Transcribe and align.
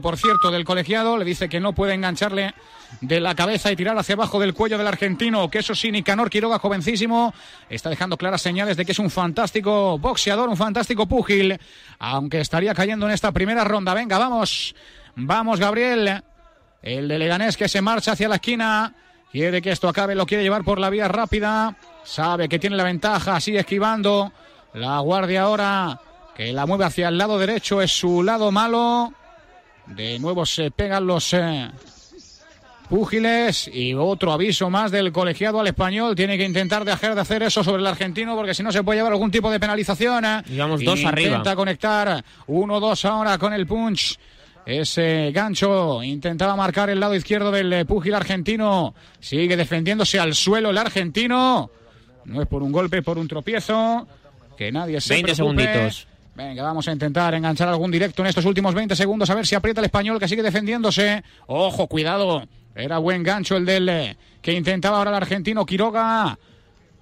por 0.00 0.16
cierto, 0.16 0.52
del 0.52 0.64
colegiado, 0.64 1.18
le 1.18 1.24
dice 1.24 1.48
que 1.48 1.58
no 1.58 1.72
puede 1.72 1.92
engancharle 1.92 2.54
de 3.00 3.18
la 3.18 3.34
cabeza 3.34 3.72
y 3.72 3.76
tirar 3.76 3.98
hacia 3.98 4.14
abajo 4.14 4.38
del 4.38 4.54
cuello 4.54 4.78
del 4.78 4.86
argentino, 4.86 5.50
que 5.50 5.58
eso 5.58 5.74
sí, 5.74 5.90
Nicanor 5.90 6.30
Quiroga, 6.30 6.60
jovencísimo, 6.60 7.34
está 7.68 7.90
dejando 7.90 8.16
claras 8.16 8.40
señales 8.40 8.76
de 8.76 8.84
que 8.84 8.92
es 8.92 8.98
un 9.00 9.10
fantástico 9.10 9.98
boxeador, 9.98 10.48
un 10.48 10.56
fantástico 10.56 11.06
púgil, 11.06 11.58
aunque 11.98 12.40
estaría 12.40 12.74
cayendo 12.74 13.06
en 13.06 13.12
esta 13.12 13.32
primera 13.32 13.64
ronda. 13.64 13.92
Venga, 13.92 14.18
vamos, 14.18 14.76
vamos, 15.16 15.58
Gabriel, 15.58 16.22
el 16.80 17.08
de 17.08 17.18
Leganés 17.18 17.56
que 17.56 17.68
se 17.68 17.82
marcha 17.82 18.12
hacia 18.12 18.28
la 18.28 18.36
esquina, 18.36 18.94
quiere 19.32 19.60
que 19.60 19.72
esto 19.72 19.88
acabe, 19.88 20.14
lo 20.14 20.26
quiere 20.26 20.44
llevar 20.44 20.62
por 20.62 20.78
la 20.78 20.90
vía 20.90 21.08
rápida, 21.08 21.76
sabe 22.04 22.48
que 22.48 22.60
tiene 22.60 22.76
la 22.76 22.84
ventaja, 22.84 23.40
sigue 23.40 23.58
esquivando, 23.58 24.32
la 24.74 25.00
guardia 25.00 25.42
ahora 25.42 26.00
que 26.36 26.52
la 26.52 26.66
mueve 26.66 26.84
hacia 26.84 27.08
el 27.08 27.18
lado 27.18 27.36
derecho 27.36 27.82
es 27.82 27.90
su 27.90 28.22
lado 28.22 28.52
malo. 28.52 29.12
De 29.94 30.18
nuevo 30.18 30.46
se 30.46 30.70
pegan 30.70 31.06
los 31.06 31.32
eh, 31.34 31.70
púgiles 32.88 33.68
y 33.72 33.94
otro 33.94 34.32
aviso 34.32 34.70
más 34.70 34.90
del 34.90 35.12
colegiado 35.12 35.60
al 35.60 35.66
español. 35.66 36.14
Tiene 36.14 36.38
que 36.38 36.44
intentar 36.44 36.84
dejar 36.84 37.14
de 37.14 37.20
hacer 37.20 37.42
eso 37.42 37.62
sobre 37.62 37.80
el 37.82 37.86
argentino 37.86 38.34
porque 38.36 38.54
si 38.54 38.62
no 38.62 38.72
se 38.72 38.82
puede 38.82 38.98
llevar 38.98 39.12
algún 39.12 39.30
tipo 39.30 39.50
de 39.50 39.60
penalización. 39.60 40.24
eh. 40.24 40.42
Digamos 40.46 40.82
dos 40.84 40.98
Intenta 41.00 41.40
arriba. 41.40 41.56
conectar 41.56 42.24
1-2 42.46 43.04
ahora 43.04 43.38
con 43.38 43.52
el 43.52 43.66
punch. 43.66 44.18
Ese 44.64 45.30
gancho 45.32 46.02
intentaba 46.02 46.54
marcar 46.54 46.90
el 46.90 47.00
lado 47.00 47.14
izquierdo 47.14 47.50
del 47.50 47.72
eh, 47.72 47.84
púgil 47.84 48.14
argentino. 48.14 48.94
Sigue 49.18 49.56
defendiéndose 49.56 50.18
al 50.20 50.34
suelo 50.34 50.70
el 50.70 50.78
argentino. 50.78 51.70
No 52.26 52.42
es 52.42 52.48
por 52.48 52.62
un 52.62 52.70
golpe, 52.72 53.00
por 53.02 53.16
un 53.18 53.26
tropiezo. 53.26 54.06
Que 54.58 54.70
nadie 54.70 55.00
se 55.00 55.14
20 55.14 55.32
preocupe. 55.34 55.62
segunditos. 55.64 56.06
Venga, 56.38 56.62
vamos 56.62 56.86
a 56.86 56.92
intentar 56.92 57.34
enganchar 57.34 57.66
algún 57.66 57.90
directo 57.90 58.22
en 58.22 58.28
estos 58.28 58.44
últimos 58.44 58.72
20 58.72 58.94
segundos 58.94 59.28
a 59.28 59.34
ver 59.34 59.44
si 59.44 59.56
aprieta 59.56 59.80
el 59.80 59.86
español 59.86 60.20
que 60.20 60.28
sigue 60.28 60.40
defendiéndose. 60.40 61.24
Ojo, 61.48 61.88
cuidado. 61.88 62.44
Era 62.76 62.98
buen 62.98 63.24
gancho 63.24 63.56
el 63.56 63.66
del 63.66 63.88
eh, 63.88 64.16
que 64.40 64.52
intentaba 64.52 64.98
ahora 64.98 65.10
el 65.10 65.16
argentino 65.16 65.66
Quiroga. 65.66 66.38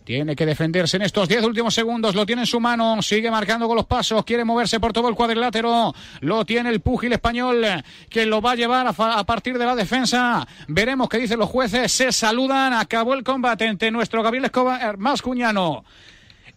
Tiene 0.05 0.35
que 0.35 0.47
defenderse 0.47 0.97
en 0.97 1.03
estos 1.03 1.29
10 1.29 1.45
últimos 1.45 1.75
segundos. 1.75 2.15
Lo 2.15 2.25
tiene 2.25 2.43
en 2.43 2.47
su 2.47 2.61
mano. 2.61 3.03
Sigue 3.03 3.31
marcando 3.31 3.69
con 3.69 3.77
los 3.77 3.85
pasos. 3.85 4.25
Quiere 4.25 4.43
moverse 4.43 4.81
por 4.81 4.95
todo 4.95 5.11
el 5.11 5.15
cuadrilátero. 5.15 5.95
Lo 6.21 6.47
tiene 6.47 6.71
el 6.71 6.81
púgil 6.81 7.13
español 7.13 7.63
que 8.09 8.25
lo 8.25 8.41
va 8.41 8.53
a 8.53 8.55
llevar 8.55 8.87
a, 8.87 9.19
a 9.19 9.25
partir 9.27 9.59
de 9.59 9.67
la 9.67 9.77
defensa. 9.77 10.49
Veremos 10.67 11.11
qué 11.11 11.19
dicen 11.19 11.39
los 11.39 11.51
jueces. 11.51 11.93
Se 11.93 12.11
saludan. 12.11 12.73
Acabó 12.73 13.13
el 13.13 13.23
combate 13.23 13.91
nuestro 13.91 14.23
Gabriel 14.23 14.47
Escobar 14.47 14.97
Mascuñano 14.97 15.85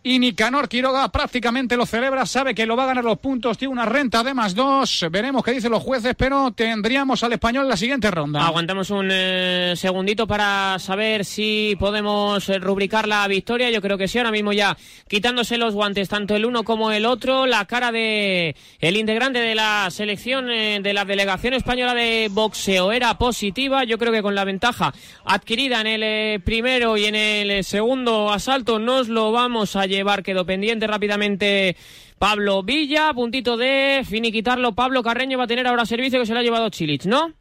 y 0.01 0.17
Nicanor 0.17 0.69
Quiroga 0.69 1.09
prácticamente 1.09 1.75
lo 1.75 1.85
celebra, 1.85 2.25
sabe 2.25 2.55
que 2.55 2.65
lo 2.65 2.77
va 2.77 2.83
a 2.83 2.87
ganar 2.87 3.03
los 3.03 3.19
puntos, 3.19 3.57
tiene 3.57 3.73
una 3.73 3.85
renta 3.85 4.23
de 4.23 4.33
más 4.33 4.55
dos. 4.55 5.05
Veremos 5.11 5.43
qué 5.43 5.51
dicen 5.51 5.71
los 5.71 5.83
jueces, 5.83 6.15
pero 6.17 6.51
tendríamos 6.51 7.21
al 7.23 7.33
español 7.33 7.63
en 7.63 7.69
la 7.69 7.77
siguiente 7.77 8.09
ronda. 8.09 8.45
Aguantamos 8.45 8.89
un 8.91 9.09
eh, 9.11 9.73
segundito 9.75 10.25
para 10.25 10.79
saber 10.79 11.25
si 11.25 11.75
podemos 11.77 12.47
eh, 12.47 12.59
rubricar 12.59 13.09
la 13.09 13.27
victoria. 13.27 13.69
Yo 13.71 13.81
creo 13.81 13.97
que 13.97 14.07
sí, 14.07 14.17
ahora 14.17 14.31
mismo 14.31 14.53
ya 14.53 14.77
quitándose 15.09 15.57
los 15.57 15.73
guantes, 15.73 16.07
tanto 16.07 16.33
el 16.35 16.45
uno 16.45 16.63
como 16.63 16.91
el 16.91 17.05
otro, 17.05 17.45
la 17.45 17.65
cara 17.65 17.91
de 17.91 18.55
el 18.79 18.95
integrante 18.95 19.39
de 19.39 19.55
la 19.55 19.89
selección 19.91 20.49
eh, 20.49 20.79
de 20.81 20.93
la 20.93 21.03
delegación 21.03 21.53
española 21.53 21.93
de 21.93 22.29
boxeo 22.31 22.93
era 22.93 23.17
positiva. 23.17 23.83
Yo 23.83 23.97
creo 23.97 24.13
que 24.13 24.21
con 24.21 24.35
la 24.35 24.45
ventaja 24.45 24.93
adquirida 25.25 25.81
en 25.81 25.87
el 25.87 26.03
eh, 26.03 26.39
primero 26.43 26.95
y 26.95 27.05
en 27.05 27.15
el 27.15 27.63
segundo 27.65 28.31
asalto 28.31 28.79
nos 28.79 29.09
lo 29.09 29.33
vamos 29.33 29.75
a 29.75 29.88
llevar. 29.89 30.23
Quedó 30.23 30.45
pendiente 30.45 30.87
rápidamente. 30.87 31.75
Pablo 32.17 32.63
Villa, 32.63 33.11
puntito 33.13 33.57
de 33.57 34.03
finiquitarlo. 34.07 34.73
Pablo 34.73 35.03
Carreño 35.03 35.37
va 35.37 35.45
a 35.45 35.47
tener 35.47 35.67
ahora 35.67 35.85
servicio 35.85 36.19
que 36.19 36.25
se 36.25 36.33
lo 36.33 36.39
ha 36.39 36.43
llevado 36.43 36.69
Chilich, 36.69 37.05
¿no? 37.05 37.33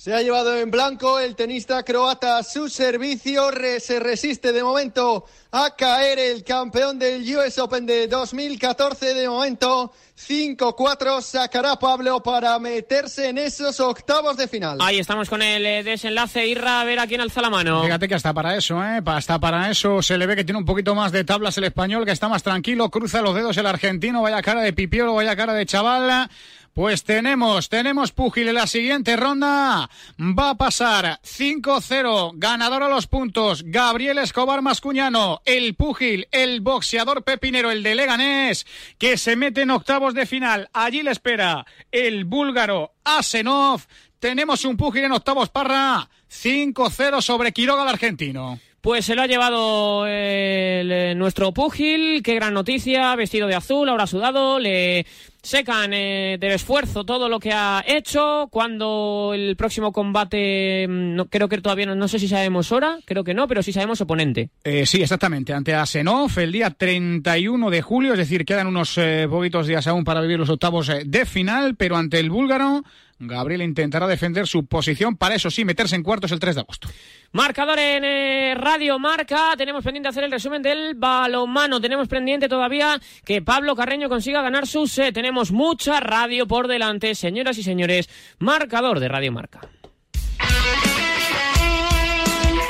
Se 0.00 0.14
ha 0.14 0.22
llevado 0.22 0.56
en 0.56 0.70
blanco 0.70 1.18
el 1.20 1.36
tenista 1.36 1.82
croata 1.82 2.42
su 2.42 2.70
servicio. 2.70 3.50
re- 3.50 3.80
se 3.80 4.00
resiste 4.00 4.50
de 4.50 4.62
momento 4.62 5.26
a 5.52 5.76
caer 5.76 6.18
el 6.18 6.42
campeón 6.42 6.98
del 6.98 7.20
US 7.36 7.58
Open 7.58 7.84
de 7.84 8.08
2014. 8.08 9.12
De 9.12 9.28
momento, 9.28 9.92
5-4 10.16 11.20
sacará 11.20 11.76
Pablo 11.76 12.22
para 12.22 12.58
meterse 12.58 13.28
en 13.28 13.36
esos 13.36 13.78
octavos 13.78 14.38
de 14.38 14.48
final. 14.48 14.78
Ahí 14.80 14.98
estamos 14.98 15.28
con 15.28 15.42
el 15.42 15.66
eh, 15.66 15.82
desenlace. 15.82 16.46
Irra, 16.46 16.80
a 16.80 16.84
ver 16.84 16.98
a 16.98 17.06
quién 17.06 17.20
alza 17.20 17.42
la 17.42 17.50
mano. 17.50 17.82
Fíjate 17.82 18.08
que 18.08 18.14
hasta 18.14 18.32
para 18.32 18.56
eso, 18.56 18.82
¿eh? 18.82 19.02
Hasta 19.04 19.38
para 19.38 19.70
eso 19.70 20.00
se 20.00 20.16
le 20.16 20.26
ve 20.26 20.34
que 20.34 20.44
tiene 20.44 20.58
un 20.60 20.64
poquito 20.64 20.94
más 20.94 21.12
de 21.12 21.24
tablas 21.24 21.58
el 21.58 21.64
español, 21.64 22.06
que 22.06 22.12
está 22.12 22.26
más 22.26 22.42
tranquilo, 22.42 22.88
cruza 22.90 23.20
los 23.20 23.34
dedos 23.34 23.54
el 23.58 23.66
argentino, 23.66 24.22
vaya 24.22 24.40
cara 24.40 24.62
de 24.62 24.72
pipiolo, 24.72 25.12
vaya 25.14 25.36
cara 25.36 25.52
de 25.52 25.66
chaval. 25.66 26.30
Pues 26.72 27.02
tenemos, 27.02 27.68
tenemos 27.68 28.12
púgil 28.12 28.48
en 28.48 28.54
la 28.54 28.66
siguiente 28.68 29.16
ronda. 29.16 29.90
Va 30.20 30.50
a 30.50 30.54
pasar 30.54 31.20
5-0, 31.22 32.32
ganador 32.36 32.84
a 32.84 32.88
los 32.88 33.08
puntos, 33.08 33.64
Gabriel 33.64 34.18
Escobar 34.18 34.62
Mascuñano, 34.62 35.42
el 35.44 35.74
púgil, 35.74 36.28
el 36.30 36.60
boxeador 36.60 37.24
pepinero, 37.24 37.72
el 37.72 37.82
de 37.82 37.96
Leganés, 37.96 38.66
que 38.98 39.18
se 39.18 39.34
mete 39.34 39.62
en 39.62 39.72
octavos 39.72 40.14
de 40.14 40.26
final. 40.26 40.68
Allí 40.72 41.02
le 41.02 41.10
espera 41.10 41.66
el 41.90 42.24
búlgaro 42.24 42.92
Asenov. 43.02 43.82
Tenemos 44.20 44.64
un 44.64 44.76
púgil 44.76 45.04
en 45.04 45.12
octavos, 45.12 45.48
Parra. 45.48 46.08
5-0 46.30 47.20
sobre 47.20 47.52
Quiroga, 47.52 47.82
el 47.82 47.88
argentino. 47.88 48.60
Pues 48.80 49.04
se 49.04 49.14
lo 49.14 49.22
ha 49.22 49.26
llevado 49.26 50.04
eh, 50.06 51.12
nuestro 51.16 51.52
púgil. 51.52 52.22
Qué 52.22 52.34
gran 52.34 52.54
noticia. 52.54 53.14
Vestido 53.14 53.46
de 53.46 53.54
azul, 53.54 53.88
ahora 53.88 54.06
sudado. 54.06 54.58
Le 54.58 55.04
secan 55.42 55.92
eh, 55.92 56.36
del 56.40 56.52
esfuerzo 56.52 57.04
todo 57.04 57.28
lo 57.28 57.38
que 57.38 57.52
ha 57.52 57.82
hecho. 57.86 58.48
Cuando 58.50 59.32
el 59.34 59.56
próximo 59.56 59.92
combate, 59.92 60.86
mm, 60.88 61.14
no, 61.14 61.26
creo 61.26 61.48
que 61.48 61.58
todavía 61.58 61.86
no, 61.86 61.94
no 61.94 62.08
sé 62.08 62.18
si 62.18 62.28
sabemos 62.28 62.72
hora. 62.72 62.98
Creo 63.04 63.24
que 63.24 63.34
no, 63.34 63.48
pero 63.48 63.62
sí 63.62 63.72
sabemos 63.72 64.00
oponente. 64.00 64.50
Eh, 64.64 64.86
sí, 64.86 65.02
exactamente. 65.02 65.52
Ante 65.52 65.74
Asenov 65.74 66.30
el 66.38 66.52
día 66.52 66.70
31 66.70 67.70
de 67.70 67.82
julio, 67.82 68.12
es 68.12 68.18
decir, 68.18 68.44
quedan 68.44 68.66
unos 68.66 68.96
eh, 68.98 69.26
poquitos 69.28 69.66
días 69.66 69.86
aún 69.86 70.04
para 70.04 70.20
vivir 70.20 70.38
los 70.38 70.50
octavos 70.50 70.88
eh, 70.88 71.02
de 71.06 71.26
final, 71.26 71.76
pero 71.76 71.96
ante 71.96 72.18
el 72.18 72.30
búlgaro, 72.30 72.82
Gabriel 73.20 73.60
intentará 73.60 74.06
defender 74.06 74.46
su 74.46 74.64
posición 74.64 75.14
para 75.14 75.34
eso 75.34 75.50
sí, 75.50 75.64
meterse 75.66 75.94
en 75.94 76.02
cuartos 76.02 76.32
el 76.32 76.40
3 76.40 76.54
de 76.54 76.60
agosto. 76.62 76.88
Marcador 77.32 77.78
en 77.78 78.02
eh, 78.02 78.54
Radio 78.56 78.98
Marca. 78.98 79.54
Tenemos 79.58 79.84
pendiente 79.84 80.08
hacer 80.08 80.24
el 80.24 80.32
resumen 80.32 80.62
del 80.62 80.94
balonmano. 80.94 81.82
Tenemos 81.82 82.08
pendiente 82.08 82.48
todavía 82.48 82.98
que 83.24 83.42
Pablo 83.42 83.76
Carreño 83.76 84.08
consiga 84.08 84.40
ganar 84.40 84.66
su 84.66 84.86
set. 84.86 85.14
Tenemos 85.14 85.52
mucha 85.52 86.00
radio 86.00 86.46
por 86.46 86.66
delante, 86.66 87.14
señoras 87.14 87.58
y 87.58 87.62
señores. 87.62 88.08
Marcador 88.38 89.00
de 89.00 89.08
Radio 89.08 89.32
Marca. 89.32 89.60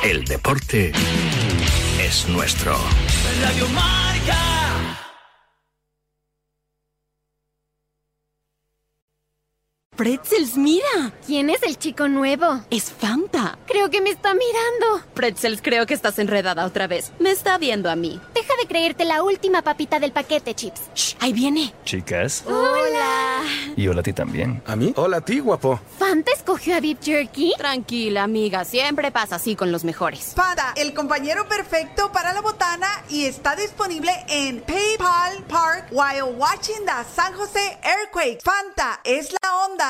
El 0.03 0.25
deporte 0.25 0.93
es 2.03 2.29
nuestro. 2.29 2.77
Radio 3.41 3.69
Marca. 3.69 4.90
Pretzels, 10.01 10.57
mira. 10.57 11.13
¿Quién 11.27 11.51
es 11.51 11.63
el 11.63 11.77
chico 11.77 12.09
nuevo? 12.09 12.63
Es 12.71 12.91
Fanta. 12.91 13.59
Creo 13.67 13.91
que 13.91 14.01
me 14.01 14.09
está 14.09 14.33
mirando. 14.33 15.07
Pretzels, 15.13 15.61
creo 15.61 15.85
que 15.85 15.93
estás 15.93 16.19
enredada 16.19 16.65
otra 16.65 16.87
vez. 16.87 17.13
Me 17.19 17.31
está 17.31 17.59
viendo 17.59 17.91
a 17.91 17.97
mí. 17.97 18.19
Deja 18.33 18.55
de 18.59 18.67
creerte 18.67 19.05
la 19.05 19.23
última 19.23 19.61
papita 19.61 20.01
del 20.01 20.13
paquete, 20.13 20.55
Chips. 20.55 20.81
Shh, 20.95 21.17
ahí 21.21 21.35
viene. 21.35 21.75
Chicas. 21.85 22.45
Hola. 22.47 23.43
Y 23.77 23.89
hola 23.89 24.01
a 24.01 24.03
ti 24.03 24.15
también. 24.15 24.63
¿A 24.67 24.75
mí? 24.75 24.95
Hola 24.97 25.19
a 25.19 25.21
ti, 25.21 25.39
guapo. 25.39 25.79
¿Fanta 25.99 26.33
escogió 26.33 26.77
a 26.77 26.81
Beef 26.81 26.97
Jerky? 27.03 27.53
Tranquila, 27.59 28.23
amiga. 28.23 28.65
Siempre 28.65 29.13
pasa 29.13 29.37
así 29.37 29.55
con 29.55 29.71
los 29.71 29.85
mejores. 29.85 30.33
Fanta, 30.35 30.73
el 30.77 30.95
compañero 30.95 31.47
perfecto 31.47 32.11
para 32.11 32.33
la 32.33 32.41
botana 32.41 32.89
y 33.11 33.27
está 33.27 33.55
disponible 33.55 34.13
en 34.31 34.63
PayPal 34.63 35.45
Park 35.47 35.89
while 35.91 36.33
watching 36.39 36.87
the 36.87 37.05
San 37.15 37.35
Jose 37.35 37.79
Earthquake. 37.85 38.41
Fanta 38.43 39.01
es 39.05 39.31
la 39.43 39.67
onda. 39.67 39.90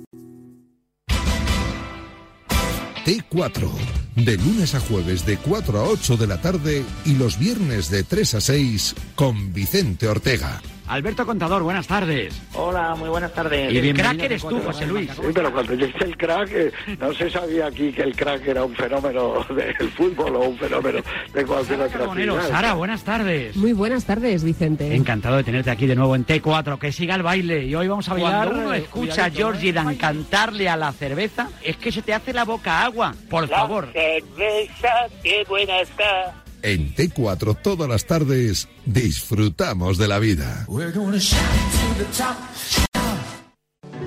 T4. 3.05 3.69
De 4.15 4.37
lunes 4.37 4.75
a 4.75 4.79
jueves 4.79 5.25
de 5.25 5.37
4 5.37 5.79
a 5.79 5.83
8 5.83 6.17
de 6.17 6.27
la 6.27 6.41
tarde 6.41 6.83
y 7.05 7.15
los 7.15 7.39
viernes 7.39 7.89
de 7.89 8.03
3 8.03 8.35
a 8.35 8.41
6 8.41 8.95
con 9.15 9.53
Vicente 9.53 10.07
Ortega. 10.07 10.61
Alberto 10.91 11.25
Contador, 11.25 11.63
buenas 11.63 11.87
tardes. 11.87 12.37
Hola, 12.53 12.95
muy 12.95 13.07
buenas 13.07 13.33
tardes. 13.33 13.71
Y 13.71 13.77
el 13.77 13.93
crack 13.93 14.23
eres 14.23 14.41
tú, 14.41 14.59
José 14.59 14.85
Luis. 14.85 15.09
Sí, 15.09 15.21
pero 15.33 15.49
cuando 15.53 15.73
yo 15.73 15.85
hice 15.85 16.03
el 16.03 16.17
crack, 16.17 16.51
eh, 16.51 16.71
no 16.99 17.13
se 17.13 17.29
sabía 17.29 17.67
aquí 17.67 17.93
que 17.93 18.01
el 18.01 18.13
crack 18.13 18.45
era 18.45 18.65
un 18.65 18.75
fenómeno 18.75 19.41
del 19.55 19.89
fútbol 19.91 20.35
o 20.35 20.49
un 20.49 20.57
fenómeno 20.57 20.99
de 21.33 21.45
cualquier 21.45 21.79
otra 21.79 21.97
Carbonero. 21.97 22.41
Sara, 22.41 22.73
buenas 22.73 23.05
tardes. 23.05 23.55
Muy 23.55 23.71
buenas 23.71 24.03
tardes, 24.03 24.43
Vicente. 24.43 24.93
Encantado 24.93 25.37
de 25.37 25.45
tenerte 25.45 25.71
aquí 25.71 25.87
de 25.87 25.95
nuevo 25.95 26.13
en 26.13 26.25
T4, 26.25 26.77
que 26.77 26.91
siga 26.91 27.15
el 27.15 27.23
baile. 27.23 27.63
Y 27.63 27.73
hoy 27.73 27.87
vamos 27.87 28.09
a 28.09 28.13
bailar. 28.13 28.49
Cuando 28.49 28.65
uno 28.65 28.73
escucha 28.73 29.25
a 29.25 29.29
Georgie 29.29 29.69
¿eh? 29.69 29.73
Dan 29.73 29.95
cantarle 29.95 30.67
a 30.67 30.75
la 30.75 30.91
cerveza, 30.91 31.47
es 31.63 31.77
que 31.77 31.93
se 31.93 32.01
te 32.01 32.13
hace 32.13 32.33
la 32.33 32.43
boca 32.43 32.83
agua. 32.83 33.15
Por 33.29 33.47
favor. 33.47 33.87
cerveza, 33.93 35.07
qué 35.23 35.45
buena 35.47 35.79
está. 35.79 36.35
En 36.63 36.93
T4 36.95 37.57
todas 37.61 37.89
las 37.89 38.05
tardes 38.05 38.67
disfrutamos 38.85 39.97
de 39.97 40.07
la 40.07 40.19
vida. 40.19 40.65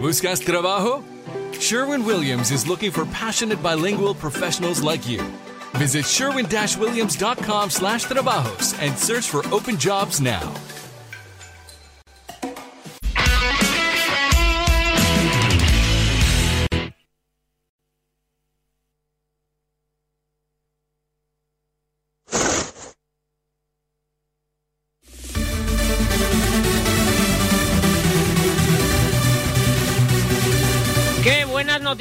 ¿Buscas 0.01 0.41
trabajo? 0.41 1.03
Sherwin 1.59 2.05
Williams 2.05 2.51
is 2.51 2.67
looking 2.67 2.91
for 2.91 3.07
passionate 3.07 3.63
bilingual 3.63 4.15
professionals 4.15 4.83
like 4.83 5.09
you. 5.09 5.23
Visit 5.79 6.05
sherwin-williams.com 6.05 7.71
slash 7.71 8.05
trabajos 8.05 8.75
and 8.81 8.97
search 8.97 9.29
for 9.29 9.43
open 9.53 9.77
jobs 9.77 10.21
now. 10.21 10.53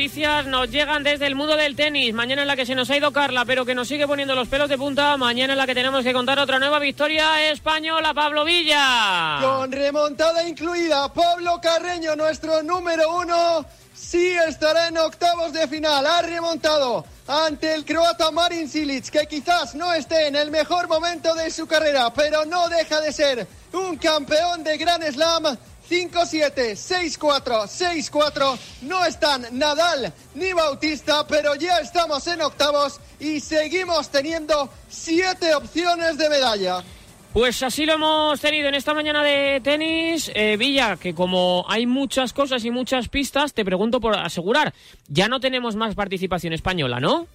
Noticias 0.03 0.45
nos 0.47 0.69
llegan 0.69 1.01
desde 1.01 1.27
el 1.27 1.35
mundo 1.35 1.55
del 1.55 1.77
tenis. 1.77 2.13
Mañana 2.13 2.41
en 2.41 2.47
la 2.49 2.57
que 2.57 2.65
se 2.65 2.75
nos 2.75 2.89
ha 2.89 2.97
ido 2.97 3.13
Carla, 3.13 3.45
pero 3.45 3.63
que 3.63 3.73
nos 3.73 3.87
sigue 3.87 4.05
poniendo 4.05 4.35
los 4.35 4.49
pelos 4.49 4.67
de 4.67 4.77
punta. 4.77 5.15
Mañana 5.15 5.53
en 5.53 5.57
la 5.57 5.65
que 5.65 5.73
tenemos 5.73 6.03
que 6.03 6.11
contar 6.11 6.39
otra 6.39 6.59
nueva 6.59 6.77
victoria 6.77 7.49
española, 7.49 8.13
Pablo 8.13 8.43
Villa. 8.43 9.37
Con 9.41 9.71
remontada 9.71 10.45
incluida, 10.45 11.07
Pablo 11.13 11.57
Carreño, 11.61 12.17
nuestro 12.17 12.61
número 12.63 13.15
uno, 13.15 13.65
sí 13.93 14.33
estará 14.45 14.89
en 14.89 14.97
octavos 14.97 15.53
de 15.53 15.69
final. 15.69 16.05
Ha 16.05 16.21
remontado 16.21 17.05
ante 17.25 17.73
el 17.73 17.85
croata 17.85 18.29
Marin 18.31 18.67
Silic, 18.67 19.09
que 19.09 19.25
quizás 19.25 19.73
no 19.73 19.93
esté 19.93 20.27
en 20.27 20.35
el 20.35 20.51
mejor 20.51 20.89
momento 20.89 21.33
de 21.33 21.49
su 21.49 21.65
carrera, 21.65 22.13
pero 22.13 22.43
no 22.43 22.67
deja 22.67 22.99
de 22.99 23.13
ser 23.13 23.47
un 23.71 23.95
campeón 23.95 24.65
de 24.65 24.77
Gran 24.77 25.01
Slam. 25.01 25.57
5-7, 25.93 26.71
6-4, 26.75 27.67
6-4. 27.67 28.57
No 28.81 29.05
están 29.05 29.45
Nadal 29.51 30.11
ni 30.33 30.51
Bautista, 30.51 31.27
pero 31.27 31.53
ya 31.53 31.77
estamos 31.77 32.25
en 32.25 32.41
octavos 32.41 32.99
y 33.19 33.39
seguimos 33.39 34.09
teniendo 34.09 34.69
siete 34.89 35.53
opciones 35.53 36.17
de 36.17 36.29
medalla. 36.29 36.83
Pues 37.31 37.61
así 37.61 37.85
lo 37.85 37.93
hemos 37.93 38.39
tenido 38.41 38.69
en 38.69 38.75
esta 38.75 38.95
mañana 38.95 39.23
de 39.23 39.61
tenis. 39.63 40.31
Eh, 40.33 40.57
Villa, 40.57 40.97
que 40.97 41.13
como 41.13 41.63
hay 41.69 41.85
muchas 41.85 42.33
cosas 42.33 42.65
y 42.65 42.71
muchas 42.71 43.07
pistas, 43.07 43.53
te 43.53 43.63
pregunto 43.63 43.99
por 44.01 44.15
asegurar, 44.17 44.73
ya 45.07 45.27
no 45.27 45.39
tenemos 45.39 45.75
más 45.75 45.93
participación 45.93 46.53
española, 46.53 46.99
¿no? 46.99 47.27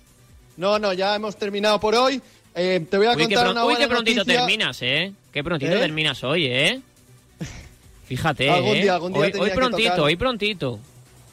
No, 0.57 0.81
no, 0.81 0.93
ya 0.93 1.15
hemos 1.15 1.37
terminado 1.37 1.79
por 1.79 1.95
hoy. 1.95 2.21
Eh, 2.57 2.85
te 2.91 2.97
voy 2.97 3.07
a 3.07 3.11
Uy, 3.13 3.23
contar 3.23 3.45
pron- 3.47 3.51
una 3.53 3.61
uy, 3.65 3.73
buena 3.75 3.79
qué 3.85 3.89
prontito 3.89 4.19
noticia. 4.23 4.41
terminas, 4.41 4.79
¿eh? 4.83 5.13
Qué 5.33 5.45
prontito 5.45 5.73
¿Eh? 5.75 5.79
terminas 5.79 6.25
hoy, 6.25 6.47
¿eh? 6.47 6.81
Fíjate, 8.09 8.49
Algún 8.51 8.77
¿eh? 8.77 8.83
día, 8.83 8.95
algún 8.95 9.13
día 9.13 9.23
hoy, 9.23 9.33
tenía 9.33 9.45
hoy 9.45 9.51
que 9.51 9.57
prontito, 9.57 9.89
tocar. 9.91 10.01
hoy 10.05 10.17
prontito. 10.17 10.79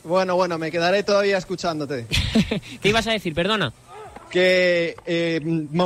Bueno, 0.04 0.36
bueno, 0.36 0.58
me 0.60 0.70
quedaré 0.72 1.02
todavía 1.04 1.38
escuchándote. 1.38 2.06
¿Qué 2.82 2.90
ibas 2.90 3.08
a 3.08 3.12
decir? 3.12 3.34
Perdona. 3.34 3.74
que 4.30 4.96
eh, 5.06 5.40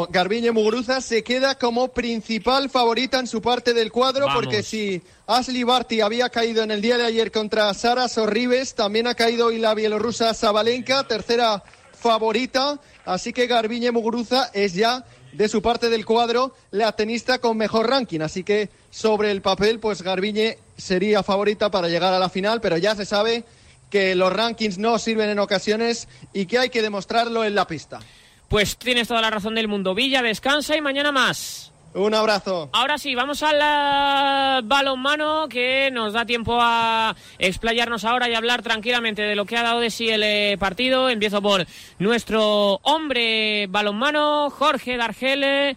Garbiñe 0.10 0.52
Muguruza 0.52 1.00
se 1.02 1.24
queda 1.24 1.56
como 1.56 1.90
principal 1.90 2.70
favorita 2.70 3.20
en 3.20 3.28
su 3.28 3.42
parte 3.42 3.74
del 3.74 3.92
cuadro 3.92 4.26
Vamos. 4.26 4.42
porque 4.44 4.64
si 4.64 5.02
Ashley 5.28 5.64
Barty 5.64 6.02
había 6.02 6.30
caído 6.30 6.64
en 6.64 6.72
el 6.72 6.82
día 6.82 6.98
de 6.98 7.06
ayer 7.06 7.32
contra 7.32 7.72
Sara 7.76 8.08
Sorribes, 8.10 8.74
también 8.74 9.06
ha 9.08 9.14
caído 9.14 9.48
hoy 9.48 9.60
la 9.60 9.74
bielorrusa 9.76 10.34
Sabalenka, 10.34 11.04
tercera 11.06 11.64
favorita, 11.94 12.80
así 13.06 13.34
que 13.34 13.46
Garbiñe 13.48 13.92
Muguruza 13.92 14.50
es 14.54 14.74
ya 14.74 15.06
de 15.34 15.48
su 15.48 15.62
parte 15.62 15.90
del 15.90 16.06
cuadro 16.06 16.56
la 16.72 16.92
tenista 16.94 17.38
con 17.40 17.56
mejor 17.58 17.88
ranking, 17.90 18.22
así 18.22 18.44
que 18.44 18.70
sobre 18.90 19.30
el 19.32 19.42
papel 19.42 19.80
pues 19.80 20.02
Garbiñe 20.02 20.58
sería 20.80 21.24
favorita 21.24 21.70
para 21.70 21.88
llegar 21.88 22.14
a 22.14 22.20
la 22.20 22.30
final, 22.30 22.62
pero 22.62 22.78
ya 22.78 22.96
se 22.96 23.06
sabe 23.06 23.44
que 23.90 24.16
los 24.16 24.32
rankings 24.32 24.78
no 24.78 24.98
sirven 25.00 25.30
en 25.30 25.40
ocasiones 25.40 26.08
y 26.34 26.46
que 26.46 26.60
hay 26.60 26.70
que 26.70 26.82
demostrarlo 26.82 27.44
en 27.44 27.56
la 27.56 27.68
pista. 27.68 28.00
Pues 28.48 28.78
tienes 28.78 29.08
toda 29.08 29.22
la 29.22 29.30
razón 29.30 29.56
del 29.56 29.68
mundo. 29.68 29.94
Villa, 29.94 30.22
descansa 30.22 30.76
y 30.76 30.82
mañana 30.82 31.12
más. 31.12 31.72
Un 31.94 32.14
abrazo. 32.14 32.70
Ahora 32.72 33.00
sí, 33.00 33.16
vamos 33.16 33.42
al 33.42 34.64
balonmano 34.64 35.48
que 35.50 35.90
nos 35.92 36.14
da 36.14 36.26
tiempo 36.26 36.58
a 36.62 37.16
explayarnos 37.40 38.06
ahora 38.06 38.30
y 38.30 38.36
hablar 38.36 38.62
tranquilamente 38.62 39.24
de 39.24 39.36
lo 39.36 39.46
que 39.46 39.58
ha 39.58 39.64
dado 39.64 39.80
de 39.80 39.90
sí 39.90 40.08
el 40.10 40.22
eh, 40.24 40.58
partido. 40.60 41.10
Empiezo 41.10 41.42
por 41.42 41.66
nuestro 41.98 42.80
hombre 42.84 43.66
balonmano, 43.68 44.52
Jorge 44.52 44.98
Dargele. 44.98 45.76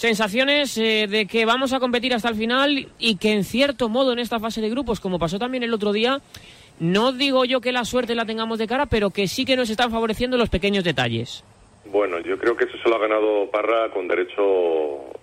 Sensaciones 0.00 0.76
eh, 0.76 1.06
de 1.08 1.24
que 1.26 1.46
vamos 1.46 1.72
a 1.72 1.80
competir 1.80 2.12
hasta 2.12 2.28
el 2.28 2.34
final 2.34 2.86
y 2.98 3.16
que 3.16 3.32
en 3.32 3.44
cierto 3.44 3.88
modo 3.88 4.12
en 4.12 4.18
esta 4.18 4.38
fase 4.38 4.60
de 4.60 4.68
grupos, 4.68 5.00
como 5.00 5.18
pasó 5.18 5.38
también 5.38 5.62
el 5.62 5.72
otro 5.72 5.90
día, 5.90 6.20
no 6.78 7.12
digo 7.12 7.46
yo 7.46 7.62
que 7.62 7.72
la 7.72 7.86
suerte 7.86 8.14
la 8.14 8.26
tengamos 8.26 8.58
de 8.58 8.66
cara, 8.66 8.84
pero 8.84 9.08
que 9.08 9.26
sí 9.26 9.46
que 9.46 9.56
nos 9.56 9.70
están 9.70 9.90
favoreciendo 9.90 10.36
los 10.36 10.50
pequeños 10.50 10.84
detalles. 10.84 11.42
Bueno, 11.86 12.18
yo 12.20 12.36
creo 12.38 12.54
que 12.54 12.64
eso 12.66 12.76
se 12.82 12.88
lo 12.90 12.96
ha 12.96 12.98
ganado 12.98 13.50
Parra 13.50 13.88
con 13.90 14.06
derecho 14.06 14.42